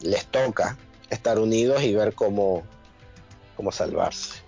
les 0.01 0.27
toca 0.27 0.77
estar 1.09 1.39
unidos 1.39 1.81
y 1.81 1.95
ver 1.95 2.13
cómo, 2.13 2.63
cómo 3.61 3.71
salvarse. 3.71 4.41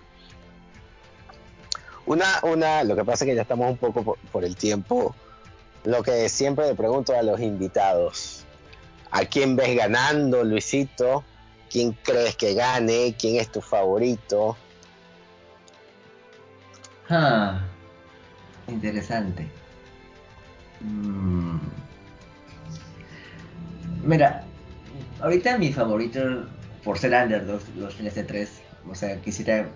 Una, 2.07 2.39
una, 2.41 2.83
lo 2.83 2.95
que 2.95 3.05
pasa 3.05 3.23
es 3.23 3.29
que 3.29 3.35
ya 3.35 3.43
estamos 3.43 3.69
un 3.69 3.77
poco 3.77 4.17
por, 4.31 4.43
el 4.43 4.55
tiempo. 4.55 5.15
Lo 5.83 6.01
que 6.01 6.27
siempre 6.29 6.65
le 6.65 6.73
pregunto 6.73 7.15
a 7.15 7.21
los 7.21 7.39
invitados, 7.39 8.43
¿a 9.11 9.23
quién 9.25 9.55
ves 9.55 9.75
ganando, 9.77 10.43
Luisito? 10.43 11.23
¿Quién 11.69 11.91
crees 12.03 12.35
que 12.35 12.55
gane? 12.55 13.15
¿Quién 13.19 13.35
es 13.35 13.51
tu 13.51 13.61
favorito? 13.61 14.57
Ah, 17.07 17.61
interesante. 18.67 19.47
Mm. 20.79 21.59
Mira, 24.03 24.43
ahorita 25.21 25.59
mi 25.59 25.71
favorito, 25.71 26.47
por 26.83 26.97
ser 26.97 27.13
under 27.13 27.43
los, 27.43 27.69
los 27.75 27.93
fines 27.93 28.15
de 28.15 28.23
tres, 28.23 28.62
o 28.89 28.95
sea, 28.95 29.19
quisiera 29.21 29.67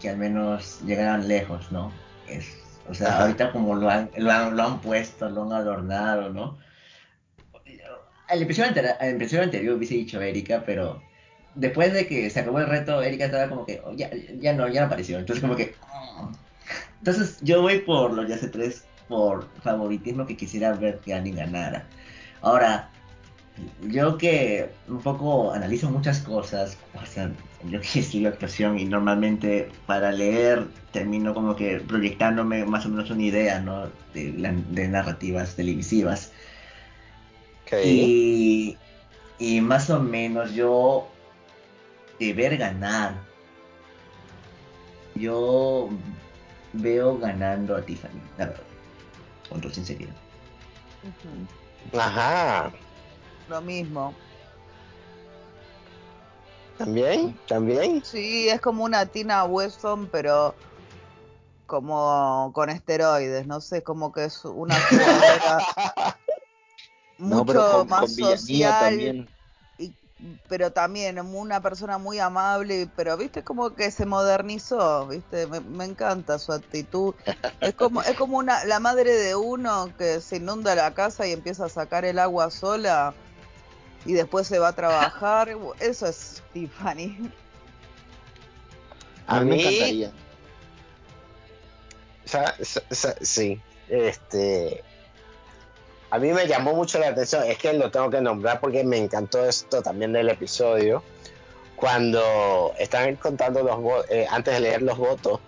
que 0.00 0.08
al 0.10 0.16
menos 0.16 0.80
llegaran 0.84 1.28
lejos, 1.28 1.70
¿no? 1.72 1.92
Es, 2.28 2.56
o 2.88 2.94
sea, 2.94 3.08
Ajá. 3.08 3.22
ahorita 3.22 3.52
como 3.52 3.74
lo 3.74 3.88
han, 3.88 4.10
lo, 4.16 4.30
han, 4.30 4.56
lo 4.56 4.62
han 4.62 4.80
puesto, 4.80 5.28
lo 5.28 5.44
han 5.44 5.52
adornado, 5.52 6.30
¿no? 6.30 6.58
Al 8.28 8.42
episodio, 8.42 8.68
anterior, 8.68 8.94
al 9.00 9.08
episodio 9.10 9.42
anterior 9.42 9.76
hubiese 9.76 9.94
dicho 9.94 10.20
Erika, 10.20 10.62
pero 10.64 11.02
después 11.54 11.92
de 11.92 12.06
que 12.06 12.30
se 12.30 12.40
acabó 12.40 12.58
el 12.58 12.66
reto, 12.66 13.02
Erika 13.02 13.26
estaba 13.26 13.48
como 13.48 13.66
que, 13.66 13.80
oh, 13.84 13.92
ya, 13.92 14.10
ya 14.38 14.54
no, 14.54 14.68
ya 14.68 14.80
no 14.80 14.86
apareció. 14.86 15.18
Entonces 15.18 15.42
como 15.42 15.56
que... 15.56 15.74
mm. 16.20 16.32
Entonces 16.98 17.38
yo 17.42 17.60
voy 17.60 17.80
por 17.80 18.12
los 18.14 18.28
Yase 18.28 18.48
3 18.48 18.84
por 19.08 19.46
favoritismo 19.60 20.26
que 20.26 20.36
quisiera 20.36 20.72
ver 20.72 20.98
que 21.00 21.14
alguien 21.14 21.36
ganara. 21.36 21.86
Ahora, 22.40 22.90
yo 23.82 24.18
que 24.18 24.70
un 24.88 25.00
poco 25.00 25.52
analizo 25.52 25.90
muchas 25.90 26.20
cosas, 26.20 26.76
o 27.00 27.06
sea, 27.06 27.30
yo 27.64 27.80
que 27.80 28.00
estudio 28.00 28.28
actuación 28.28 28.78
y 28.78 28.84
normalmente 28.84 29.70
para 29.86 30.10
leer 30.10 30.66
termino 30.92 31.34
como 31.34 31.54
que 31.54 31.80
proyectándome 31.80 32.64
más 32.64 32.84
o 32.86 32.88
menos 32.88 33.10
una 33.10 33.22
idea, 33.22 33.60
¿no? 33.60 33.88
De, 34.12 34.88
narrativas 34.88 35.54
televisivas. 35.54 36.32
Ok. 37.66 37.78
Y, 37.84 38.76
y 39.38 39.60
más 39.60 39.88
o 39.90 40.00
menos 40.00 40.54
yo 40.54 41.08
de 42.18 42.32
ver 42.32 42.56
ganar, 42.56 43.14
yo 45.14 45.90
veo 46.72 47.18
ganando 47.18 47.76
a 47.76 47.82
Tiffany, 47.82 48.20
la 48.38 48.46
verdad, 48.46 48.62
con 49.48 49.60
toda 49.60 49.74
sinceridad. 49.74 50.14
Ajá. 51.92 52.72
Lo 53.46 53.62
mismo. 53.62 54.20
¿También? 56.76 57.40
¿También? 57.46 58.02
Sí, 58.02 58.48
es 58.48 58.60
como 58.60 58.84
una 58.84 59.06
Tina 59.10 59.44
Weston, 59.44 60.08
pero 60.10 60.60
como 61.66 62.52
con 62.54 62.70
esteroides, 62.70 63.46
no 63.46 63.60
sé, 63.60 63.82
como 63.82 64.12
que 64.12 64.24
es 64.24 64.44
una 64.44 64.80
jugadora 64.80 65.66
mucho 67.18 67.38
No, 67.38 67.44
pero 67.46 67.64
con, 67.64 67.86
más 67.86 68.10
con 68.16 68.16
social, 68.16 68.76
también. 68.78 69.34
y- 69.78 69.96
pero 70.48 70.72
también 70.72 71.18
una 71.20 71.62
persona 71.62 71.98
muy 71.98 72.18
amable, 72.20 72.92
pero 72.96 73.16
viste 73.18 73.44
como 73.44 73.74
que 73.74 73.90
se 73.90 74.06
modernizó, 74.06 75.06
viste, 75.08 75.46
me, 75.48 75.60
me 75.60 75.84
encanta 75.86 76.38
su 76.38 76.52
actitud. 76.52 77.16
Es 77.60 77.74
como, 77.76 78.02
es 78.02 78.16
como 78.16 78.38
una, 78.38 78.64
la 78.66 78.80
madre 78.80 79.12
de 79.14 79.36
uno 79.36 79.94
que 79.96 80.20
se 80.22 80.36
inunda 80.38 80.74
la 80.76 80.94
casa 80.94 81.26
y 81.26 81.32
empieza 81.32 81.66
a 81.66 81.68
sacar 81.70 82.04
el 82.04 82.18
agua 82.20 82.50
sola 82.50 83.18
y 84.04 84.12
después 84.12 84.46
se 84.46 84.58
va 84.58 84.68
a 84.68 84.72
trabajar. 84.74 85.48
Eso 85.80 86.06
es 86.06 86.42
Tiffany. 86.52 87.30
A 89.26 89.40
mí 89.40 89.50
me 89.50 89.60
encantaría. 89.60 90.12
Sa- 92.24 92.54
sa- 92.62 92.82
sa- 92.90 93.16
sí, 93.20 93.60
este. 93.88 94.82
A 96.10 96.18
mí 96.18 96.32
me 96.32 96.46
llamó 96.46 96.74
mucho 96.74 96.98
la 96.98 97.08
atención, 97.08 97.42
es 97.44 97.58
que 97.58 97.72
lo 97.72 97.90
tengo 97.90 98.08
que 98.08 98.20
nombrar 98.20 98.60
porque 98.60 98.84
me 98.84 98.98
encantó 98.98 99.44
esto 99.44 99.82
también 99.82 100.12
del 100.12 100.28
episodio. 100.28 101.02
Cuando 101.76 102.72
están 102.78 103.16
contando 103.16 103.62
los 103.62 103.80
votos, 103.80 104.06
antes 104.30 104.54
de 104.54 104.60
leer 104.60 104.82
los 104.82 104.96
votos, 104.96 105.40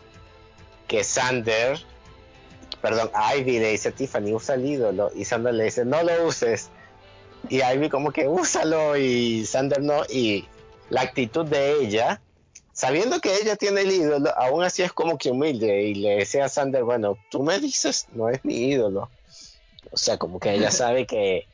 que 0.88 1.04
Sander, 1.04 1.78
perdón, 2.82 3.10
Ivy 3.38 3.60
le 3.60 3.70
dice 3.70 3.90
a 3.90 3.92
Tiffany, 3.92 4.32
usa 4.32 4.56
el 4.56 4.64
ídolo, 4.66 5.12
y 5.14 5.24
Sander 5.24 5.54
le 5.54 5.64
dice, 5.64 5.84
no 5.84 6.02
lo 6.02 6.26
uses. 6.26 6.68
Y 7.48 7.62
Ivy 7.62 7.88
como 7.88 8.10
que 8.10 8.28
úsalo, 8.28 8.96
y 8.96 9.44
Sander 9.46 9.82
no, 9.82 10.04
y 10.04 10.46
la 10.90 11.02
actitud 11.02 11.46
de 11.46 11.80
ella, 11.80 12.20
sabiendo 12.72 13.20
que 13.20 13.36
ella 13.36 13.56
tiene 13.56 13.82
el 13.82 13.92
ídolo, 13.92 14.30
aún 14.36 14.64
así 14.64 14.82
es 14.82 14.92
como 14.92 15.18
que 15.18 15.30
humilde 15.30 15.82
y 15.84 15.94
le 15.94 16.16
decía 16.16 16.46
a 16.46 16.48
Sander, 16.48 16.84
bueno, 16.84 17.16
tú 17.30 17.42
me 17.42 17.58
dices, 17.58 18.06
no 18.12 18.28
es 18.28 18.44
mi 18.44 18.54
ídolo. 18.54 19.10
O 19.90 19.96
sea, 19.96 20.18
como 20.18 20.40
que 20.40 20.54
ella 20.54 20.70
sabe 20.72 21.06
que, 21.06 21.46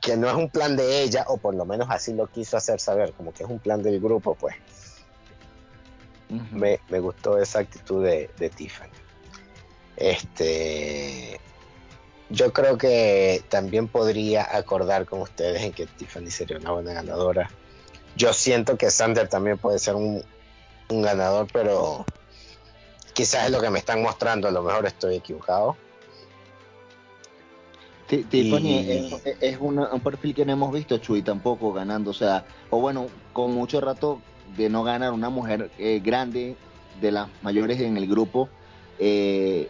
que 0.00 0.16
no 0.16 0.28
es 0.28 0.34
un 0.34 0.50
plan 0.50 0.76
de 0.76 1.02
ella, 1.02 1.24
o 1.28 1.36
por 1.36 1.54
lo 1.54 1.64
menos 1.64 1.88
así 1.90 2.12
lo 2.12 2.26
quiso 2.26 2.56
hacer 2.56 2.80
saber, 2.80 3.12
como 3.12 3.32
que 3.32 3.44
es 3.44 3.50
un 3.50 3.58
plan 3.58 3.82
del 3.82 4.00
grupo, 4.00 4.34
pues. 4.34 4.56
Me, 6.52 6.78
me 6.88 7.00
gustó 7.00 7.38
esa 7.38 7.58
actitud 7.58 8.04
de, 8.04 8.30
de 8.38 8.50
Tiffany. 8.50 8.90
Este, 9.96 11.40
yo 12.30 12.52
creo 12.52 12.78
que 12.78 13.42
también 13.48 13.88
podría 13.88 14.56
acordar 14.56 15.06
con 15.06 15.20
ustedes 15.20 15.62
en 15.62 15.72
que 15.72 15.86
Tiffany 15.86 16.30
sería 16.30 16.58
una 16.58 16.72
buena 16.72 16.92
ganadora. 16.92 17.50
Yo 18.16 18.32
siento 18.32 18.76
que 18.76 18.90
Sander 18.90 19.28
también 19.28 19.58
puede 19.58 19.78
ser 19.78 19.94
un, 19.96 20.22
un 20.88 21.02
ganador, 21.02 21.46
pero 21.52 22.06
quizás 23.12 23.46
es 23.46 23.50
lo 23.50 23.60
que 23.60 23.70
me 23.70 23.78
están 23.78 24.02
mostrando, 24.02 24.48
a 24.48 24.50
lo 24.50 24.62
mejor 24.62 24.86
estoy 24.86 25.16
equivocado. 25.16 25.76
Ti- 28.06 28.24
Tiffany 28.24 28.80
Y- 28.80 28.90
es, 28.90 29.36
es 29.40 29.58
una- 29.60 29.92
un 29.92 30.00
perfil 30.00 30.34
que 30.34 30.44
no 30.44 30.52
hemos 30.52 30.72
visto, 30.72 30.98
Chuy, 30.98 31.22
tampoco 31.22 31.72
ganando. 31.72 32.10
O 32.10 32.14
sea, 32.14 32.44
o 32.70 32.80
bueno, 32.80 33.06
con 33.32 33.52
mucho 33.54 33.80
rato 33.80 34.20
de 34.56 34.68
no 34.68 34.82
ganar 34.82 35.12
una 35.12 35.30
mujer 35.30 35.70
eh, 35.78 36.00
grande, 36.02 36.56
de 37.00 37.12
las 37.12 37.28
mayores 37.42 37.80
en 37.80 37.96
el 37.96 38.08
grupo, 38.08 38.48
eh, 38.98 39.68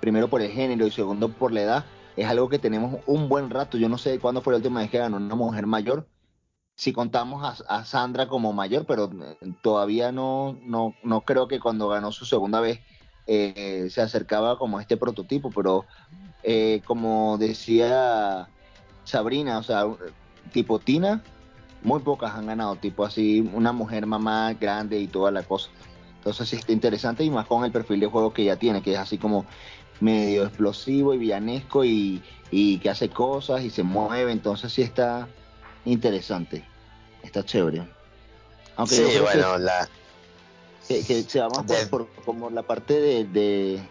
primero 0.00 0.28
por 0.28 0.40
el 0.40 0.50
género 0.52 0.86
y 0.86 0.90
segundo 0.92 1.28
por 1.28 1.52
la 1.52 1.62
edad, 1.62 1.84
es 2.20 2.28
algo 2.28 2.50
que 2.50 2.58
tenemos 2.58 3.00
un 3.06 3.28
buen 3.28 3.48
rato. 3.48 3.78
Yo 3.78 3.88
no 3.88 3.96
sé 3.96 4.18
cuándo 4.18 4.42
fue 4.42 4.52
la 4.52 4.58
última 4.58 4.80
vez 4.80 4.90
que 4.90 4.98
ganó 4.98 5.16
una 5.16 5.34
mujer 5.34 5.66
mayor. 5.66 6.06
Si 6.74 6.92
contamos 6.92 7.42
a, 7.42 7.78
a 7.78 7.84
Sandra 7.86 8.28
como 8.28 8.52
mayor, 8.52 8.84
pero 8.86 9.10
eh, 9.12 9.52
todavía 9.62 10.12
no, 10.12 10.58
no, 10.62 10.94
no 11.02 11.22
creo 11.22 11.48
que 11.48 11.60
cuando 11.60 11.88
ganó 11.88 12.12
su 12.12 12.26
segunda 12.26 12.60
vez 12.60 12.80
eh, 13.26 13.88
se 13.90 14.02
acercaba 14.02 14.58
como 14.58 14.78
a 14.78 14.82
este 14.82 14.98
prototipo, 14.98 15.50
pero 15.50 15.86
eh, 16.42 16.82
como 16.84 17.38
decía 17.38 18.48
Sabrina, 19.04 19.58
o 19.58 19.62
sea, 19.62 19.86
tipo 20.52 20.78
Tina, 20.78 21.22
muy 21.82 22.00
pocas 22.00 22.34
han 22.34 22.46
ganado, 22.46 22.76
tipo 22.76 23.04
así, 23.04 23.40
una 23.54 23.72
mujer 23.72 24.04
mamá 24.04 24.52
grande 24.54 25.00
y 25.00 25.06
toda 25.06 25.30
la 25.30 25.42
cosa. 25.42 25.70
Entonces 26.18 26.50
sí 26.50 26.56
está 26.56 26.72
interesante 26.72 27.24
y 27.24 27.30
más 27.30 27.46
con 27.46 27.64
el 27.64 27.72
perfil 27.72 28.00
de 28.00 28.06
juego 28.06 28.34
que 28.34 28.42
ella 28.42 28.56
tiene, 28.56 28.82
que 28.82 28.92
es 28.92 28.98
así 28.98 29.16
como 29.16 29.46
medio 30.00 30.44
explosivo 30.44 31.14
y 31.14 31.18
villanesco 31.18 31.84
y, 31.84 32.22
y 32.50 32.78
que 32.78 32.90
hace 32.90 33.08
cosas 33.10 33.62
y 33.62 33.70
se 33.70 33.82
mueve, 33.82 34.32
entonces 34.32 34.72
sí 34.72 34.82
está 34.82 35.28
interesante, 35.84 36.64
está 37.22 37.44
chévere. 37.44 37.86
Aunque 38.76 38.94
sí, 38.96 39.02
bueno, 39.20 39.52
que, 39.54 39.58
la, 39.60 39.88
que- 40.88 41.04
que 41.04 41.22
se 41.22 41.40
va 41.40 41.48
más 41.50 41.66
de- 41.66 41.86
por, 41.86 42.06
por 42.08 42.24
como 42.24 42.50
la 42.50 42.62
parte 42.62 43.00
de, 43.00 43.24
de, 43.24 43.82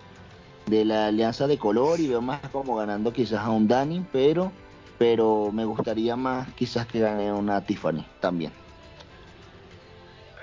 de 0.66 0.86
la 0.86 1.07
alianza 1.07 1.47
de 1.47 1.57
color 1.57 1.99
y 1.99 2.07
veo 2.07 2.22
más 2.22 2.41
como 2.51 2.76
ganando 2.76 3.14
quizás 3.14 3.39
a 3.41 3.49
un 3.49 3.68
Dani, 3.68 4.05
pero 4.12 4.51
pero 4.97 5.49
me 5.53 5.64
gustaría 5.64 6.18
más 6.18 6.53
quizás 6.55 6.86
que 6.86 6.99
gane 6.99 7.32
una 7.32 7.64
Tiffany 7.66 8.05
también. 8.20 8.51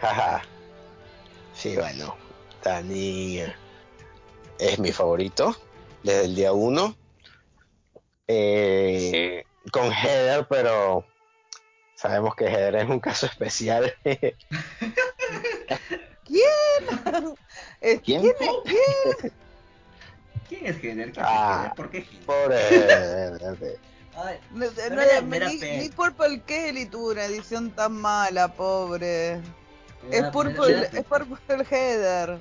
Jaja. 0.00 0.44
Sí, 1.52 1.74
bueno, 1.74 2.14
Dani 2.62 3.40
es 4.58 4.78
mi 4.78 4.92
favorito 4.92 5.56
desde 6.02 6.24
el 6.26 6.34
día 6.34 6.52
uno. 6.52 6.96
Eh, 8.28 9.44
con 9.72 9.92
Heather, 9.92 10.46
pero 10.48 11.04
sabemos 11.94 12.34
que 12.34 12.46
Heather 12.46 12.76
es 12.76 12.88
un 12.88 13.00
caso 13.00 13.26
especial. 13.26 13.94
¿Quién? 16.24 17.34
Es- 17.80 18.00
¿Quién? 18.02 18.22
¿Quién 18.22 18.32
es 18.32 18.36
quién? 18.38 19.32
¿Quién 20.48 20.66
es 20.66 20.76
Heather? 20.82 21.12
¿Quién 21.12 21.24
Ah. 21.26 21.56
es 21.56 21.60
Heather? 21.62 21.74
¿Por 21.76 21.90
qué 21.90 21.98
Heather? 21.98 22.24
Pobre 22.26 22.56
Heather. 22.68 23.78
Ay, 24.18 24.38
No, 24.52 24.66
no, 24.66 25.22
mera 25.26 25.48
ni, 25.48 25.56
ni 25.60 25.88
Purple 25.90 26.40
Kelly 26.46 26.86
tuvo 26.86 27.10
una 27.10 27.26
edición 27.26 27.70
tan 27.70 27.92
mala, 27.92 28.48
pobre. 28.48 29.40
me 30.08 30.16
Es 30.18 30.24
Purple, 30.32 30.88
es 30.92 31.04
Purple 31.04 31.64
Heather. 31.70 32.38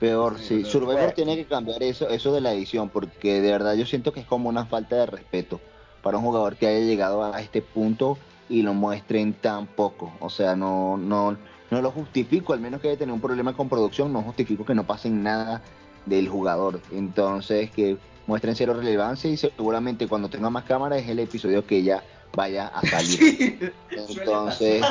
Peor, 0.00 0.38
sí. 0.38 0.64
Survivor 0.64 0.94
Bueno. 0.94 1.12
tiene 1.12 1.36
que 1.36 1.44
cambiar 1.46 1.82
eso, 1.82 2.08
eso 2.08 2.32
de 2.32 2.40
la 2.40 2.52
edición, 2.52 2.88
porque 2.88 3.40
de 3.40 3.50
verdad 3.50 3.74
yo 3.74 3.84
siento 3.84 4.12
que 4.12 4.20
es 4.20 4.26
como 4.26 4.48
una 4.48 4.66
falta 4.66 4.96
de 4.96 5.06
respeto 5.06 5.60
para 6.02 6.18
un 6.18 6.24
jugador 6.24 6.56
que 6.56 6.66
haya 6.68 6.86
llegado 6.86 7.24
a 7.24 7.40
este 7.40 7.62
punto 7.62 8.16
y 8.48 8.62
lo 8.62 8.74
muestren 8.74 9.34
tan 9.34 9.66
poco. 9.66 10.12
O 10.20 10.30
sea, 10.30 10.54
no, 10.54 10.96
no, 10.96 11.36
no 11.70 11.82
lo 11.82 11.90
justifico, 11.90 12.52
al 12.52 12.60
menos 12.60 12.80
que 12.80 12.88
haya 12.88 12.98
tenido 12.98 13.14
un 13.14 13.20
problema 13.20 13.54
con 13.54 13.68
producción, 13.68 14.12
no 14.12 14.22
justifico 14.22 14.64
que 14.64 14.74
no 14.74 14.84
pasen 14.86 15.22
nada 15.22 15.62
del 16.06 16.28
jugador. 16.28 16.80
Entonces, 16.92 17.70
que 17.70 17.98
muestren 18.26 18.54
cero 18.54 18.74
relevancia 18.74 19.28
y 19.30 19.36
seguramente 19.36 20.06
cuando 20.06 20.28
tenga 20.28 20.50
más 20.50 20.64
cámaras 20.64 21.02
es 21.02 21.08
el 21.08 21.18
episodio 21.18 21.66
que 21.66 21.82
ya 21.82 22.04
vaya 22.34 22.68
a 22.68 22.80
salir. 22.86 23.74
Sí, 23.90 24.18
Entonces, 24.18 24.82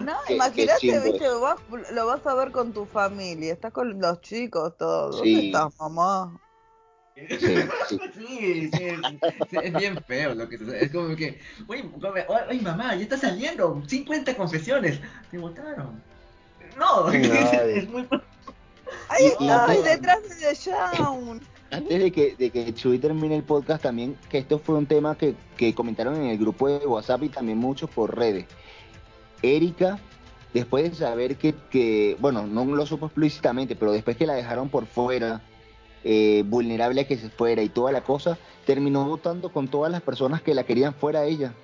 no, 0.00 0.16
imagínate, 0.28 1.00
viste, 1.00 1.28
vas- 1.28 1.60
lo 1.92 2.06
vas 2.06 2.26
a 2.26 2.34
ver 2.34 2.50
con 2.52 2.72
tu 2.72 2.86
familia, 2.86 3.52
estás 3.52 3.72
con 3.72 4.00
los 4.00 4.20
chicos 4.20 4.76
todos. 4.76 5.16
¿Dónde 5.18 5.40
Sí. 5.40 5.46
estás, 5.46 5.72
mamá? 5.78 6.38
Sí, 7.14 7.26
sí. 7.38 7.56
Sí, 8.14 8.70
sí, 8.72 9.56
es, 9.62 9.72
bien 9.74 10.02
feo 10.06 10.34
lo 10.34 10.48
que. 10.48 10.56
Es 10.80 10.90
como 10.90 11.14
que, 11.14 11.40
uy, 11.68 11.92
oye, 12.48 12.60
mamá, 12.62 12.94
ya 12.94 13.02
está 13.02 13.18
saliendo, 13.18 13.82
50 13.86 14.34
confesiones, 14.36 14.98
te 15.30 15.38
votaron. 15.38 16.02
No, 16.78 17.04
No, 17.12 17.12
es 17.12 17.88
muy... 17.88 18.08
Ahí 19.08 19.24
y 19.24 19.26
está, 19.28 19.66
detrás 19.68 20.22
de 20.22 20.34
The 20.36 20.54
Shawn. 20.54 21.40
Antes 21.72 22.02
de 22.02 22.12
que, 22.12 22.36
de 22.36 22.50
que 22.50 22.74
Chuy 22.74 22.98
termine 22.98 23.34
el 23.34 23.44
podcast 23.44 23.82
también, 23.82 24.18
que 24.28 24.36
esto 24.36 24.58
fue 24.58 24.76
un 24.76 24.84
tema 24.84 25.16
que, 25.16 25.34
que 25.56 25.74
comentaron 25.74 26.16
en 26.16 26.26
el 26.26 26.36
grupo 26.36 26.68
de 26.68 26.86
WhatsApp 26.86 27.22
y 27.22 27.28
también 27.30 27.56
muchos 27.56 27.88
por 27.88 28.14
redes. 28.14 28.44
Erika, 29.40 29.98
después 30.52 30.90
de 30.90 30.94
saber 30.94 31.36
que, 31.36 31.54
que, 31.70 32.18
bueno, 32.20 32.46
no 32.46 32.66
lo 32.66 32.84
supo 32.84 33.06
explícitamente, 33.06 33.74
pero 33.74 33.90
después 33.90 34.18
que 34.18 34.26
la 34.26 34.34
dejaron 34.34 34.68
por 34.68 34.84
fuera, 34.84 35.40
eh, 36.04 36.44
vulnerable 36.44 37.00
a 37.00 37.06
que 37.06 37.16
se 37.16 37.30
fuera 37.30 37.62
y 37.62 37.70
toda 37.70 37.90
la 37.90 38.02
cosa, 38.02 38.36
terminó 38.66 39.06
votando 39.06 39.50
con 39.50 39.68
todas 39.68 39.90
las 39.90 40.02
personas 40.02 40.42
que 40.42 40.52
la 40.52 40.64
querían 40.64 40.92
fuera 40.92 41.20
a 41.20 41.24
ella. 41.24 41.54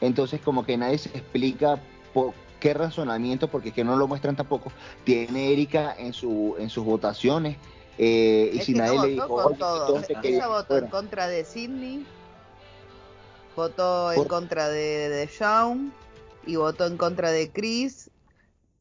Entonces 0.00 0.40
como 0.40 0.64
que 0.64 0.78
nadie 0.78 0.96
se 0.96 1.10
explica 1.10 1.78
por 2.14 2.32
qué 2.58 2.72
razonamiento, 2.72 3.48
porque 3.48 3.68
es 3.68 3.74
que 3.74 3.84
no 3.84 3.96
lo 3.96 4.08
muestran 4.08 4.34
tampoco, 4.34 4.72
tiene 5.04 5.52
Erika 5.52 5.94
en, 5.98 6.14
su, 6.14 6.56
en 6.58 6.70
sus 6.70 6.86
votaciones. 6.86 7.58
Eh, 7.98 8.50
y 8.54 8.58
Es 8.58 8.64
si 8.64 8.72
que 8.72 8.78
nadie 8.78 8.96
no 8.96 9.06
le 9.06 9.14
votó 9.16 9.22
dijo, 9.24 9.34
con 9.42 9.46
"Oye, 9.52 9.58
todo. 9.58 10.02
Ella 10.22 10.46
votó 10.46 10.66
fuera". 10.66 10.84
en 10.86 10.90
contra 10.90 11.26
de 11.28 11.44
Sidney, 11.44 12.06
votó 13.56 14.12
en 14.12 14.18
Por- 14.18 14.28
contra 14.28 14.68
de, 14.68 15.08
de 15.08 15.26
Shawn 15.26 15.92
y 16.46 16.56
votó 16.56 16.86
en 16.86 16.96
contra 16.96 17.30
de 17.32 17.50
Chris. 17.50 18.10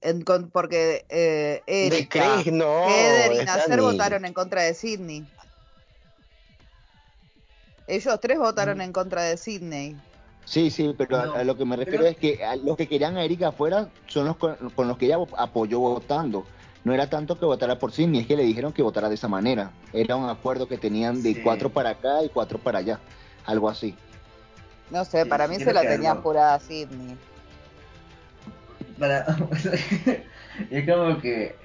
En 0.02 0.22
con- 0.22 0.52
porque 0.52 1.06
eh, 1.10 1.64
De 1.66 1.88
Erika, 1.88 2.36
Chris, 2.44 2.54
no. 2.54 2.88
Heather 2.88 3.42
y 3.42 3.46
Nasser 3.46 3.82
votaron 3.82 4.26
en 4.26 4.34
contra 4.34 4.62
de 4.62 4.74
Sidney. 4.76 5.26
Ellos 7.88 8.20
tres 8.22 8.38
votaron 8.38 8.78
Mm. 8.78 8.82
en 8.82 8.94
contra 8.94 9.24
de 9.24 9.38
Sidney. 9.38 9.96
Sí, 10.46 10.70
sí, 10.72 10.94
pero 10.98 11.18
a- 11.18 11.26
No, 11.26 11.34
a, 11.36 11.44
lo 11.44 11.58
que 11.58 11.66
me 11.66 11.76
refiero 11.76 12.00
pero- 12.00 12.12
es 12.12 12.18
que 12.18 12.44
a 12.46 12.56
los 12.56 12.78
que 12.78 12.88
querían 12.88 13.18
a 13.18 13.24
Erika 13.24 13.50
afuera 13.50 13.90
son 14.08 14.26
los 14.28 14.38
con, 14.38 14.56
con 14.76 14.88
los 14.88 14.98
que 14.98 15.06
ella 15.08 15.18
apoyó 15.38 15.80
votando. 15.80 16.46
No 16.84 16.94
era 16.94 17.10
tanto 17.10 17.38
que 17.38 17.46
votara 17.46 17.80
por 17.80 17.92
Sidney, 17.92 18.22
es 18.22 18.28
que 18.28 18.38
le 18.38 18.44
dijeron 18.44 18.72
que 18.72 18.82
votara 18.82 19.10
de 19.10 19.16
esa 19.16 19.28
manera. 19.28 19.72
Era 19.94 20.16
un 20.16 20.30
acuerdo 20.30 20.68
que 20.68 20.78
tenían 20.78 21.22
de 21.22 21.34
Sí. 21.34 21.42
cuatro 21.44 21.70
para 21.70 21.90
acá 21.92 22.24
y 22.24 22.30
cuatro 22.30 22.60
para 22.60 22.80
allá. 22.80 23.00
Algo 23.46 23.70
así. 23.70 23.96
No 24.90 25.04
sé, 25.04 25.24
Sí, 25.24 25.30
para 25.30 25.48
sí, 25.48 25.54
mí 25.58 25.64
se 25.64 25.74
la 25.74 25.82
tenía 25.82 26.12
algo- 26.12 26.24
jurada 26.24 26.54
a 26.56 26.60
Sidney. 26.60 27.18
para 29.00 29.26
es 30.72 30.90
como 30.90 31.20
que 31.22 31.56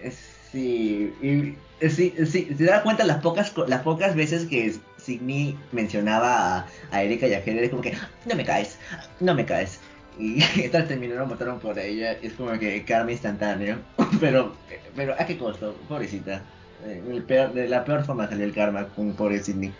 sí 0.51 1.15
y, 1.23 1.89
sí, 1.89 2.15
sí 2.27 2.55
se 2.59 2.65
da 2.65 2.83
cuenta 2.83 3.05
las 3.05 3.23
pocas 3.23 3.51
co- 3.51 3.67
las 3.67 3.81
pocas 3.83 4.15
veces 4.15 4.45
que 4.47 4.75
Sidney 4.99 5.57
mencionaba 5.73 6.59
a, 6.59 6.67
a 6.91 7.03
Erika 7.03 7.27
y 7.27 7.33
a 7.35 7.39
Heather 7.39 7.65
es 7.65 7.71
como 7.71 7.81
que 7.83 7.97
no 8.27 8.35
me 8.35 8.45
caes 8.45 8.77
no 9.21 9.35
me 9.35 9.47
caes 9.47 9.81
y 10.19 10.43
estas 10.63 10.89
terminaron 10.89 11.29
votaron 11.29 11.59
por 11.59 11.79
ella 11.79 12.13
es 12.13 12.33
como 12.35 12.53
que 12.59 12.85
karma 12.85 13.13
instantáneo 13.13 13.79
pero 14.21 14.53
pero 14.95 15.15
a 15.19 15.25
qué 15.27 15.37
costo 15.39 15.75
pobrecita 15.89 16.43
Eh, 16.85 17.01
el 17.15 17.23
peor- 17.23 17.53
de 17.55 17.69
la 17.69 17.85
peor 17.85 18.05
forma 18.05 18.29
salió 18.29 18.45
el 18.45 18.53
karma 18.53 18.89
con 18.89 19.15
pobre 19.15 19.39
Sidney 19.43 19.73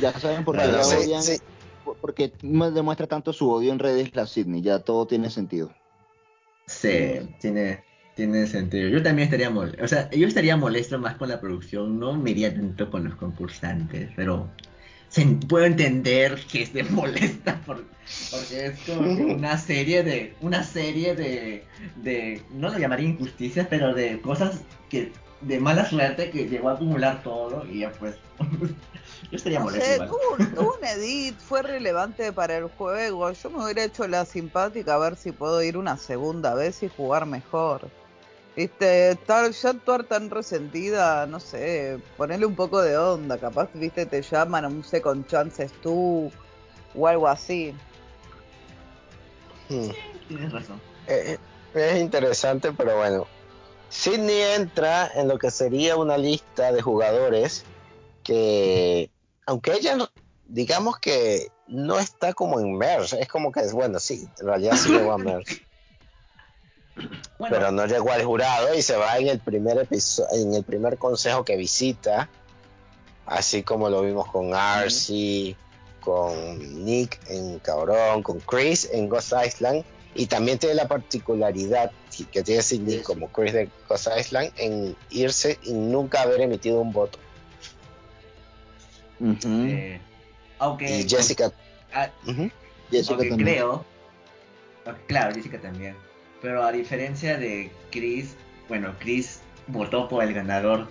Ya 0.00 0.12
saben 0.12 0.44
por 0.44 0.56
qué 0.56 0.68
la 0.68 0.84
sí, 0.84 0.96
odian. 0.96 1.22
sí. 1.22 1.38
Porque 2.00 2.32
demuestra 2.42 3.06
tanto 3.06 3.32
su 3.32 3.50
odio 3.50 3.72
en 3.72 3.78
redes 3.78 4.14
la 4.14 4.26
Sidney. 4.26 4.60
Ya 4.62 4.78
todo 4.80 5.06
tiene 5.06 5.30
sentido. 5.30 5.70
Sí, 6.66 7.18
tiene, 7.40 7.82
tiene 8.14 8.46
sentido. 8.46 8.88
Yo 8.88 9.02
también 9.02 9.26
estaría 9.26 9.50
molesto. 9.50 9.82
O 9.84 9.88
sea, 9.88 10.10
yo 10.10 10.26
estaría 10.26 10.56
molesto 10.56 10.98
más 10.98 11.16
con 11.16 11.28
la 11.28 11.40
producción, 11.40 11.98
no 11.98 12.14
me 12.14 12.30
iría 12.30 12.54
tanto 12.54 12.90
con 12.90 13.04
los 13.04 13.14
concursantes, 13.16 14.10
pero 14.14 14.48
se- 15.10 15.26
puedo 15.48 15.64
entender 15.66 16.40
que 16.50 16.62
esté 16.62 16.82
molesta 16.90 17.60
por, 17.66 17.84
porque 18.30 18.66
es 18.66 18.78
como 18.86 19.02
que 19.16 19.24
una 19.24 19.58
serie 19.58 20.02
de, 20.02 20.34
una 20.40 20.62
serie 20.64 21.14
de, 21.14 21.64
de, 21.96 22.42
no 22.52 22.70
lo 22.70 22.78
llamaría 22.78 23.08
injusticias, 23.08 23.66
pero 23.68 23.92
de 23.94 24.20
cosas 24.20 24.60
que, 24.88 25.12
de 25.40 25.58
mala 25.60 25.88
suerte 25.88 26.30
que 26.30 26.48
llegó 26.48 26.68
a 26.68 26.74
acumular 26.74 27.22
todo 27.22 27.64
y 27.66 27.80
ya 27.80 27.90
pues, 27.92 28.14
yo 29.30 29.36
estaría 29.36 29.58
No 29.58 29.64
molesto 29.66 29.86
sé, 29.86 29.94
igual. 29.94 30.08
tuvo, 30.08 30.36
tuvo 30.54 30.74
un 30.78 30.84
edit, 30.86 31.38
fue 31.38 31.62
relevante 31.62 32.32
para 32.32 32.56
el 32.58 32.64
juego. 32.68 33.30
Yo 33.32 33.50
me 33.50 33.64
hubiera 33.64 33.84
hecho 33.84 34.06
la 34.06 34.24
simpática 34.24 34.94
a 34.94 34.98
ver 34.98 35.16
si 35.16 35.32
puedo 35.32 35.62
ir 35.62 35.76
una 35.76 35.96
segunda 35.96 36.54
vez 36.54 36.82
y 36.82 36.88
jugar 36.88 37.26
mejor. 37.26 37.88
Viste, 38.56 39.12
estar, 39.12 39.50
ya 39.50 39.70
actuar 39.70 40.04
tan 40.04 40.28
resentida, 40.28 41.26
no 41.26 41.40
sé, 41.40 41.98
ponerle 42.16 42.46
un 42.46 42.56
poco 42.56 42.82
de 42.82 42.98
onda, 42.98 43.38
capaz, 43.38 43.70
viste, 43.74 44.06
te 44.06 44.22
llaman 44.22 44.64
a 44.64 44.68
un 44.68 44.84
second 44.84 45.26
chances 45.28 45.72
tú 45.82 46.30
o 46.94 47.06
algo 47.06 47.28
así. 47.28 47.74
Hmm. 49.68 49.90
Tienes 50.28 50.52
razón. 50.52 50.80
Eh, 51.06 51.38
es 51.74 52.00
interesante, 52.00 52.72
pero 52.72 52.96
bueno. 52.96 53.26
Sydney 53.88 54.40
entra 54.56 55.10
en 55.14 55.28
lo 55.28 55.38
que 55.38 55.50
sería 55.50 55.96
una 55.96 56.16
lista 56.16 56.72
de 56.72 56.80
jugadores 56.80 57.64
que, 58.22 59.10
aunque 59.46 59.72
ella, 59.74 59.96
digamos 60.46 60.98
que 60.98 61.48
no 61.66 61.98
está 61.98 62.32
como 62.32 62.60
en 62.60 62.76
Merge, 62.76 63.20
es 63.20 63.28
como 63.28 63.50
que, 63.50 63.62
bueno, 63.72 63.98
sí, 63.98 64.28
en 64.40 64.46
realidad 64.46 64.76
sí 64.76 64.90
llegó 64.90 65.12
a 65.12 65.18
Merge, 65.18 65.60
Bueno, 67.38 67.56
pero 67.56 67.72
no 67.72 67.86
llegó 67.86 68.12
al 68.12 68.24
jurado 68.24 68.74
y 68.74 68.82
se 68.82 68.96
va 68.96 69.16
en 69.18 69.28
el 69.28 69.38
primer 69.40 69.78
episodio, 69.78 70.28
en 70.32 70.54
el 70.54 70.62
primer 70.64 70.98
consejo 70.98 71.44
que 71.44 71.56
visita, 71.56 72.28
así 73.26 73.62
como 73.62 73.88
lo 73.88 74.02
vimos 74.02 74.26
con 74.30 74.54
Arcee, 74.54 75.56
con 76.00 76.84
Nick 76.84 77.18
en 77.28 77.58
Cabrón, 77.60 78.22
con 78.22 78.40
Chris 78.40 78.88
en 78.92 79.08
Ghost 79.08 79.32
Island, 79.46 79.84
y 80.14 80.26
también 80.26 80.58
tiene 80.58 80.74
la 80.74 80.88
particularidad 80.88 81.92
que- 82.32 82.42
tiene 82.42 82.62
Sidney 82.62 83.00
como 83.00 83.28
Chris 83.28 83.52
de 83.52 83.68
Ghost 83.88 84.08
Island 84.18 84.52
en 84.56 84.96
irse 85.10 85.58
y 85.62 85.72
nunca 85.72 86.22
haber 86.22 86.40
emitido 86.40 86.80
un 86.80 86.92
voto. 86.92 87.18
Eh, 89.22 90.00
aunque 90.58 91.00
Y 91.00 91.08
Jessica, 91.08 91.52
también. 93.28 93.38
creo. 93.38 93.84
Claro, 95.06 95.34
Jessica 95.34 95.60
también. 95.60 95.94
Pero 96.42 96.62
a 96.62 96.72
diferencia 96.72 97.36
de 97.36 97.70
Chris, 97.90 98.36
bueno, 98.68 98.94
Chris 98.98 99.40
votó 99.66 100.08
por 100.08 100.24
el 100.24 100.32
ganador 100.32 100.88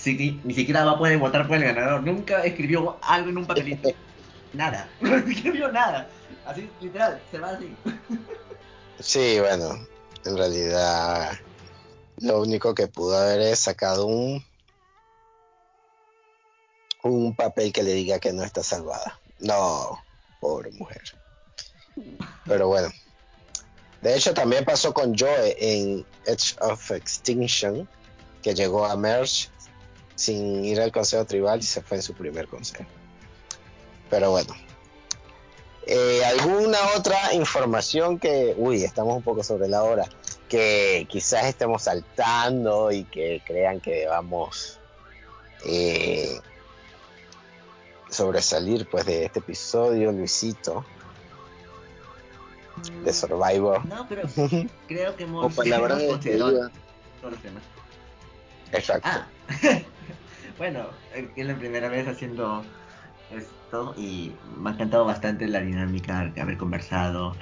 sí, 0.00 0.40
ni 0.44 0.54
siquiera 0.54 0.84
va 0.84 0.92
a 0.92 0.98
poder 0.98 1.18
votar 1.18 1.46
por 1.46 1.56
el 1.56 1.64
ganador. 1.64 2.02
Nunca 2.02 2.44
escribió 2.44 2.98
algo 3.02 3.30
en 3.30 3.38
un 3.38 3.46
papelito. 3.46 3.90
nada. 4.52 4.88
No 5.00 5.16
escribió 5.16 5.70
nada. 5.70 6.08
Así, 6.46 6.68
literal, 6.80 7.20
se 7.30 7.38
va 7.38 7.50
así. 7.50 7.74
Sí, 9.00 9.40
bueno, 9.40 9.78
en 10.26 10.36
realidad 10.36 11.32
lo 12.18 12.42
único 12.42 12.74
que 12.74 12.86
pudo 12.86 13.16
haber 13.16 13.40
es 13.40 13.58
sacado 13.58 14.04
un 14.04 14.44
un 17.02 17.34
papel 17.34 17.72
que 17.72 17.82
le 17.82 17.94
diga 17.94 18.18
que 18.18 18.34
no 18.34 18.44
está 18.44 18.62
salvada. 18.62 19.18
No, 19.38 19.98
pobre 20.38 20.70
mujer. 20.72 21.00
Pero 22.44 22.68
bueno. 22.68 22.90
De 24.02 24.16
hecho, 24.16 24.32
también 24.32 24.64
pasó 24.64 24.94
con 24.94 25.16
Joe 25.16 25.56
en 25.58 26.06
Edge 26.24 26.56
of 26.60 26.90
Extinction, 26.90 27.88
que 28.42 28.54
llegó 28.54 28.86
a 28.86 28.96
Merge 28.96 29.48
sin 30.14 30.64
ir 30.64 30.80
al 30.80 30.92
consejo 30.92 31.24
tribal 31.24 31.60
y 31.60 31.62
se 31.62 31.82
fue 31.82 31.98
en 31.98 32.02
su 32.02 32.14
primer 32.14 32.48
consejo. 32.48 32.84
Pero 34.08 34.30
bueno. 34.30 34.54
Eh, 35.86 36.22
¿Alguna 36.24 36.78
otra 36.96 37.34
información 37.34 38.18
que, 38.18 38.54
uy, 38.56 38.84
estamos 38.84 39.16
un 39.16 39.22
poco 39.22 39.42
sobre 39.42 39.66
la 39.66 39.82
hora, 39.82 40.06
que 40.48 41.06
quizás 41.08 41.46
estemos 41.46 41.82
saltando 41.82 42.92
y 42.92 43.04
que 43.04 43.42
crean 43.46 43.80
que 43.80 44.00
debamos 44.00 44.78
eh, 45.64 46.38
sobresalir 48.10 48.88
pues 48.88 49.06
de 49.06 49.24
este 49.24 49.38
episodio, 49.40 50.12
Luisito? 50.12 50.84
De 53.04 53.12
Survivor. 53.12 53.84
No, 53.86 54.06
pero 54.08 54.22
creo 54.88 55.16
que 55.16 55.24
hemos, 55.24 55.46
O 55.46 55.56
palabras 55.56 55.98
de 55.98 56.06
despedida. 56.08 56.70
todos 57.20 57.32
los 57.32 57.42
temas. 57.42 57.62
Exacto. 58.72 59.08
Ah, 59.08 59.26
bueno, 60.58 60.86
eh, 61.14 61.28
es 61.36 61.46
la 61.46 61.56
primera 61.56 61.88
vez 61.88 62.06
haciendo 62.06 62.62
esto 63.30 63.94
y 63.96 64.32
me 64.58 64.70
ha 64.70 64.72
encantado 64.74 65.04
bastante 65.04 65.46
la 65.48 65.60
dinámica, 65.60 66.32
haber 66.40 66.56
conversado 66.56 67.34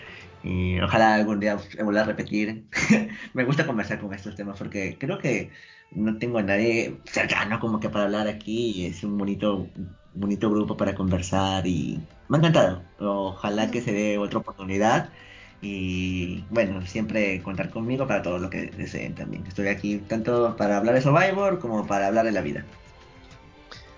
y 0.43 0.81
ojalá 0.81 1.15
algún 1.15 1.41
día 1.41 1.59
vuelva 1.83 2.03
a 2.03 2.05
repetir. 2.05 2.65
me 3.35 3.45
gusta 3.45 3.67
conversar 3.67 4.01
con 4.01 4.13
estos 4.15 4.37
temas 4.37 4.59
porque 4.59 4.97
creo 4.99 5.19
que 5.19 5.51
no 5.91 6.19
tengo 6.19 6.39
a 6.39 6.43
nadie 6.43 6.99
cercano 7.05 7.59
como 7.61 7.81
que 7.81 7.89
para 7.89 8.05
hablar 8.05 8.29
aquí 8.29 8.73
y 8.77 8.87
es 8.87 9.03
un 9.03 9.17
bonito, 9.19 9.69
bonito 10.15 10.51
grupo 10.51 10.77
para 10.77 10.95
conversar 10.95 11.67
y 11.67 12.01
me 12.29 12.37
ha 12.37 12.41
encantado. 12.41 12.83
Ojalá 12.99 13.71
que 13.71 13.81
se 13.81 13.93
dé 13.93 14.19
otra 14.19 14.39
oportunidad 14.39 15.11
y 15.61 16.45
bueno, 16.51 16.87
siempre 16.87 17.43
contar 17.43 17.71
conmigo 17.71 18.07
para 18.07 18.23
todo 18.23 18.39
lo 18.39 18.49
que 18.51 18.67
deseen 18.67 19.15
también. 19.15 19.45
Estoy 19.47 19.69
aquí 19.69 19.99
tanto 19.99 20.57
para 20.57 20.77
hablar 20.77 20.95
de 20.95 21.03
Survivor 21.03 21.59
como 21.59 21.87
para 21.87 22.07
hablar 22.07 22.25
de 22.27 22.33
la 22.33 22.43
vida. 22.43 22.65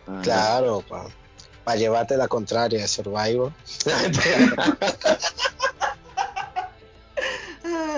Ah, 0.06 0.20
Claro, 0.22 0.82
para 1.64 1.76
llevarte 1.76 2.16
la 2.16 2.28
contraria 2.28 2.80
de 2.80 2.88
Survivor. 2.88 3.52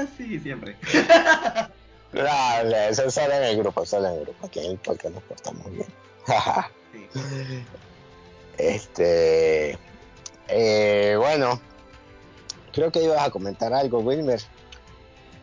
Ah, 0.03 0.07
sí, 0.17 0.39
siempre. 0.41 0.77
no, 2.13 2.77
eso 2.77 3.11
solo 3.11 3.33
en 3.35 3.43
el 3.45 3.57
grupo, 3.59 3.85
solo 3.87 4.09
en 4.09 4.15
el 4.15 4.21
grupo, 4.25 4.47
aquí 4.47 4.59
en 4.61 4.73
el 4.73 4.79
podcast 4.79 5.15
nos 5.15 5.23
portamos 5.25 5.71
bien. 5.71 5.87
Sí. 6.93 7.65
este, 8.59 9.79
eh, 10.49 11.17
bueno, 11.19 11.59
creo 12.73 12.93
que 12.93 13.03
ibas 13.03 13.27
a 13.27 13.31
comentar 13.31 13.73
algo, 13.73 14.01
Wilmer. 14.01 14.41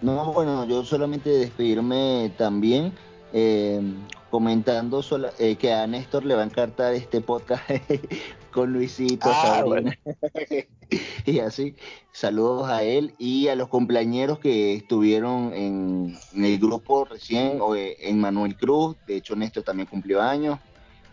No, 0.04 0.32
bueno, 0.32 0.66
yo 0.66 0.86
solamente 0.86 1.30
despedirme 1.32 2.32
también 2.38 2.94
eh, 3.34 3.82
comentando 4.30 5.02
sola- 5.02 5.34
eh, 5.40 5.56
que 5.56 5.74
a 5.74 5.88
Néstor 5.88 6.24
le 6.24 6.36
va 6.36 6.42
a 6.44 6.46
encantar 6.46 6.94
este 6.94 7.20
podcast 7.20 7.64
con 8.52 8.74
Luisito, 8.74 9.30
Ah, 9.32 9.64
Sabrina 9.64 9.98
y 11.26 11.40
así. 11.40 11.76
Saludos 12.12 12.70
a 12.70 12.84
él 12.84 13.14
y 13.18 13.48
a 13.48 13.56
los 13.56 13.68
compañeros 13.70 14.40
que 14.40 14.74
estuvieron 14.76 15.54
en, 15.54 16.20
en 16.34 16.46
el 16.46 16.58
grupo 16.58 17.06
recién, 17.06 17.60
o 17.62 17.76
eh, 17.76 17.96
en 18.02 18.20
Manuel 18.20 18.56
Cruz, 18.58 18.96
de 19.06 19.18
hecho 19.18 19.36
Néstor 19.36 19.64
también 19.64 19.88
cumplió 19.88 20.22
años 20.22 20.60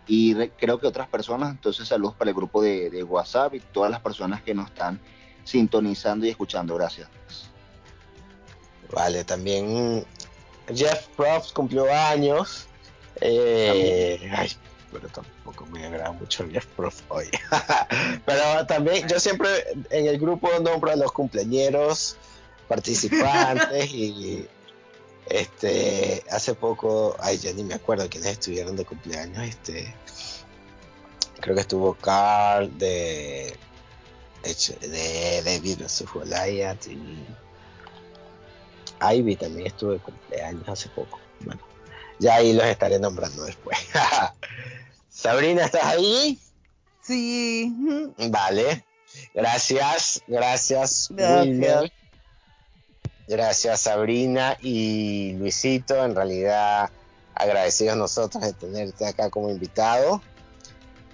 y 0.09 0.35
re- 0.35 0.53
creo 0.57 0.79
que 0.81 0.87
otras 0.87 1.09
personas, 1.09 1.51
entonces 1.51 1.89
saludos 1.89 2.15
para 2.15 2.31
el 2.31 2.37
grupo 2.37 2.63
de, 2.63 2.91
de 2.91 3.03
WhatsApp 3.03 3.55
y 3.55 3.61
todas 3.61 3.91
las 3.91 4.01
personas 4.01 4.43
que 4.43 4.55
nos 4.55 4.69
están 4.69 4.99
sintonizando 5.45 6.27
y 6.27 6.31
escuchando, 6.31 6.75
gracias. 6.77 7.09
Vale, 8.93 9.25
también 9.25 10.05
Jeff 10.75 11.09
Prof 11.17 11.53
cumplió 11.53 11.87
años. 11.93 12.67
Eh, 13.21 14.31
ay, 14.35 14.49
pero 14.97 15.09
tampoco 15.09 15.67
me 15.67 15.85
agrada 15.85 16.13
mucho 16.13 16.45
el 16.45 16.61
Prof 16.77 17.03
hoy. 17.09 17.29
pero 18.27 18.67
también 18.67 19.07
yo 19.09 19.21
siempre 19.21 19.49
en 19.91 20.07
el 20.07 20.19
grupo 20.19 20.49
nombro 20.61 20.91
a 20.91 20.97
los 20.97 21.13
cumpleañeros, 21.13 22.17
participantes 22.69 23.93
y 23.93 24.47
este 25.29 26.25
hace 26.31 26.55
poco, 26.55 27.17
ay 27.21 27.39
ya 27.39 27.53
ni 27.53 27.65
me 27.65 27.75
acuerdo 27.75 28.09
quiénes 28.09 28.33
estuvieron 28.33 28.77
de 28.77 28.85
cumpleaños, 28.85 29.45
este 29.45 29.95
creo 31.41 31.55
que 31.55 31.61
estuvo 31.61 31.95
Carl 31.95 32.77
de 32.79 33.57
de, 34.43 35.85
of 35.85 36.15
Goliath 36.15 36.87
y 36.87 37.27
Ivy 39.01 39.37
también 39.37 39.67
estuvo 39.67 39.93
de 39.93 39.99
cumpleaños 39.99 40.69
hace 40.69 40.89
poco. 40.91 41.19
Bueno, 41.41 41.61
ya 42.19 42.37
ahí 42.37 42.53
los 42.53 42.67
estaré 42.67 42.99
nombrando 42.99 43.45
después. 43.45 43.79
Sabrina, 45.09 45.65
¿estás 45.65 45.85
ahí? 45.85 46.39
Sí. 47.03 47.73
Vale. 48.29 48.85
Gracias, 49.35 50.23
gracias, 50.27 51.09
Gracias. 51.11 51.47
Wilmer. 51.47 51.93
Gracias, 53.29 53.81
Sabrina 53.81 54.57
y 54.61 55.33
Luisito. 55.33 56.05
En 56.05 56.15
realidad, 56.15 56.91
agradecidos 57.35 57.97
nosotros 57.97 58.43
de 58.43 58.53
tenerte 58.53 59.07
acá 59.07 59.31
como 59.31 59.51
invitado. 59.51 60.23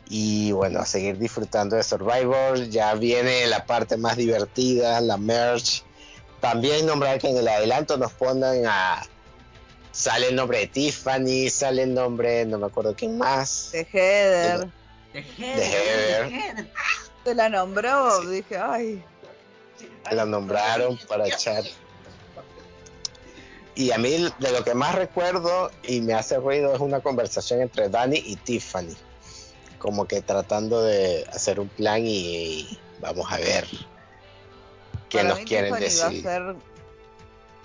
Y 0.08 0.52
bueno, 0.52 0.80
a 0.80 0.86
seguir 0.86 1.18
disfrutando 1.18 1.76
de 1.76 1.82
Survivor. 1.82 2.68
Ya 2.68 2.92
viene 2.94 3.46
la 3.46 3.64
parte 3.64 3.96
más 3.96 4.16
divertida, 4.16 5.00
la 5.00 5.16
merch. 5.16 5.84
También 6.40 6.86
nombrar 6.86 7.18
que 7.18 7.30
en 7.30 7.36
el 7.36 7.48
adelanto 7.48 7.96
nos 7.96 8.12
pongan 8.12 8.66
a. 8.66 9.06
Sale 9.92 10.28
el 10.28 10.36
nombre 10.36 10.58
de 10.60 10.66
Tiffany, 10.68 11.50
sale 11.50 11.82
el 11.82 11.92
nombre, 11.94 12.44
no 12.46 12.58
me 12.58 12.66
acuerdo 12.66 12.94
quién 12.96 13.18
más. 13.18 13.70
De 13.72 13.80
Heather. 13.92 14.68
De 15.12 15.20
De 15.22 15.22
Heather. 15.22 16.32
Heather. 16.32 16.72
Se 17.24 17.34
la 17.34 17.48
nombró. 17.48 18.22
Sí. 18.22 18.28
Dije, 18.28 18.56
ay. 18.58 19.04
la 20.10 20.24
nombraron 20.24 20.98
para 21.08 21.28
echar. 21.28 21.62
Y 23.74 23.90
a 23.90 23.98
mí 23.98 24.28
de 24.38 24.52
lo 24.52 24.64
que 24.64 24.74
más 24.74 24.94
recuerdo 24.94 25.70
y 25.82 26.00
me 26.00 26.14
hace 26.14 26.38
ruido 26.38 26.74
es 26.74 26.80
una 26.80 27.00
conversación 27.00 27.60
entre 27.60 27.88
Dani 27.88 28.16
y 28.24 28.36
Tiffany. 28.36 28.94
Como 29.78 30.06
que 30.06 30.20
tratando 30.22 30.82
de 30.82 31.26
hacer 31.32 31.58
un 31.60 31.68
plan 31.68 32.02
y 32.04 32.78
vamos 33.00 33.30
a 33.30 33.36
ver 33.38 33.66
qué 35.08 35.18
Para 35.18 35.28
nos 35.30 35.38
mí 35.40 35.44
quieren 35.44 35.74
Tiffany 35.74 35.84
decir. 35.84 36.26
va 36.26 36.34
a 36.34 36.38
ser 36.50 36.56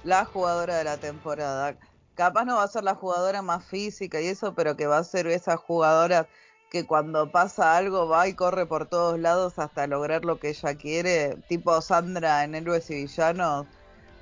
la 0.04 0.26
jugadora 0.26 0.78
de 0.78 0.84
la 0.84 0.98
temporada. 0.98 1.76
Capaz 2.18 2.45
no 2.45 2.55
va 2.55 2.63
a 2.63 2.68
ser 2.68 2.84
la 2.84 2.95
jugadora 2.95 3.43
más 3.43 3.63
física 3.63 4.20
y 4.20 4.26
eso, 4.26 4.55
pero 4.55 4.76
que 4.76 4.88
va 4.88 4.97
a 4.97 5.03
ser 5.03 5.28
esa 5.28 5.55
jugadora 5.55 6.28
que 6.72 6.84
cuando 6.84 7.32
pasa 7.32 7.78
algo 7.78 8.07
va 8.07 8.28
y 8.28 8.34
corre 8.34 8.65
por 8.65 8.88
todos 8.88 9.20
lados 9.20 9.59
hasta 9.59 9.86
lograr 9.86 10.26
lo 10.26 10.39
que 10.39 10.49
ella 10.49 10.74
quiere, 10.74 11.38
tipo 11.47 11.80
Sandra 11.80 12.43
en 12.43 12.55
Héroes 12.55 12.89
y 12.89 12.95
Villanos, 12.95 13.68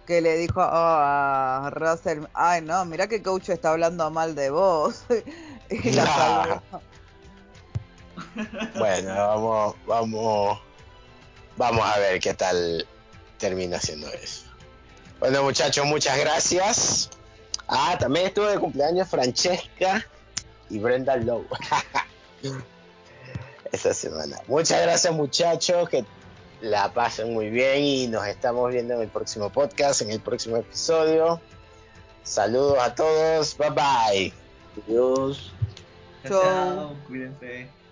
que 0.05 0.19
le 0.19 0.37
dijo 0.37 0.59
a 0.61 1.71
Russell, 1.73 2.25
ay 2.33 2.61
no, 2.61 2.83
mira 2.83 3.07
que 3.07 3.23
coach 3.23 3.47
está 3.47 3.71
hablando 3.71 4.11
mal 4.11 4.35
de 4.35 4.49
vos. 4.49 5.05
y 5.69 5.91
la. 5.91 6.61
Bueno, 8.77 9.15
vamos, 9.15 9.75
vamos, 9.87 10.59
vamos 11.55 11.85
a 11.85 11.97
ver 11.99 12.19
qué 12.19 12.33
tal 12.33 12.85
termina 13.37 13.79
siendo 13.79 14.09
eso. 14.09 14.43
Bueno, 15.21 15.43
muchachos, 15.43 15.85
muchas 15.85 16.19
gracias. 16.19 17.09
Ah, 17.68 17.97
también 17.99 18.28
estuvo 18.28 18.45
de 18.45 18.59
cumpleaños 18.59 19.07
Francesca 19.07 20.05
y 20.70 20.80
Brenda 20.80 21.16
Lowe. 21.18 21.47
Esa 23.72 23.93
semana. 23.93 24.38
Muchas 24.47 24.82
gracias, 24.82 25.13
muchachos. 25.13 25.89
Que 25.89 26.05
la 26.61 26.93
pasen 26.93 27.34
muy 27.34 27.49
bien 27.49 27.84
y 27.84 28.07
nos 28.07 28.26
estamos 28.28 28.72
viendo 28.72 28.93
en 28.95 29.01
el 29.01 29.09
próximo 29.09 29.49
podcast, 29.49 30.01
en 30.01 30.11
el 30.11 30.20
próximo 30.20 30.57
episodio. 30.57 31.41
Saludos 32.24 32.78
a 32.80 32.95
todos. 32.95 33.57
Bye 33.57 33.70
bye. 33.72 34.34
Adiós. 34.88 35.51
Chao, 36.28 36.32
Chau. 36.32 36.41
chao, 36.41 36.95
cuídense. 37.07 37.84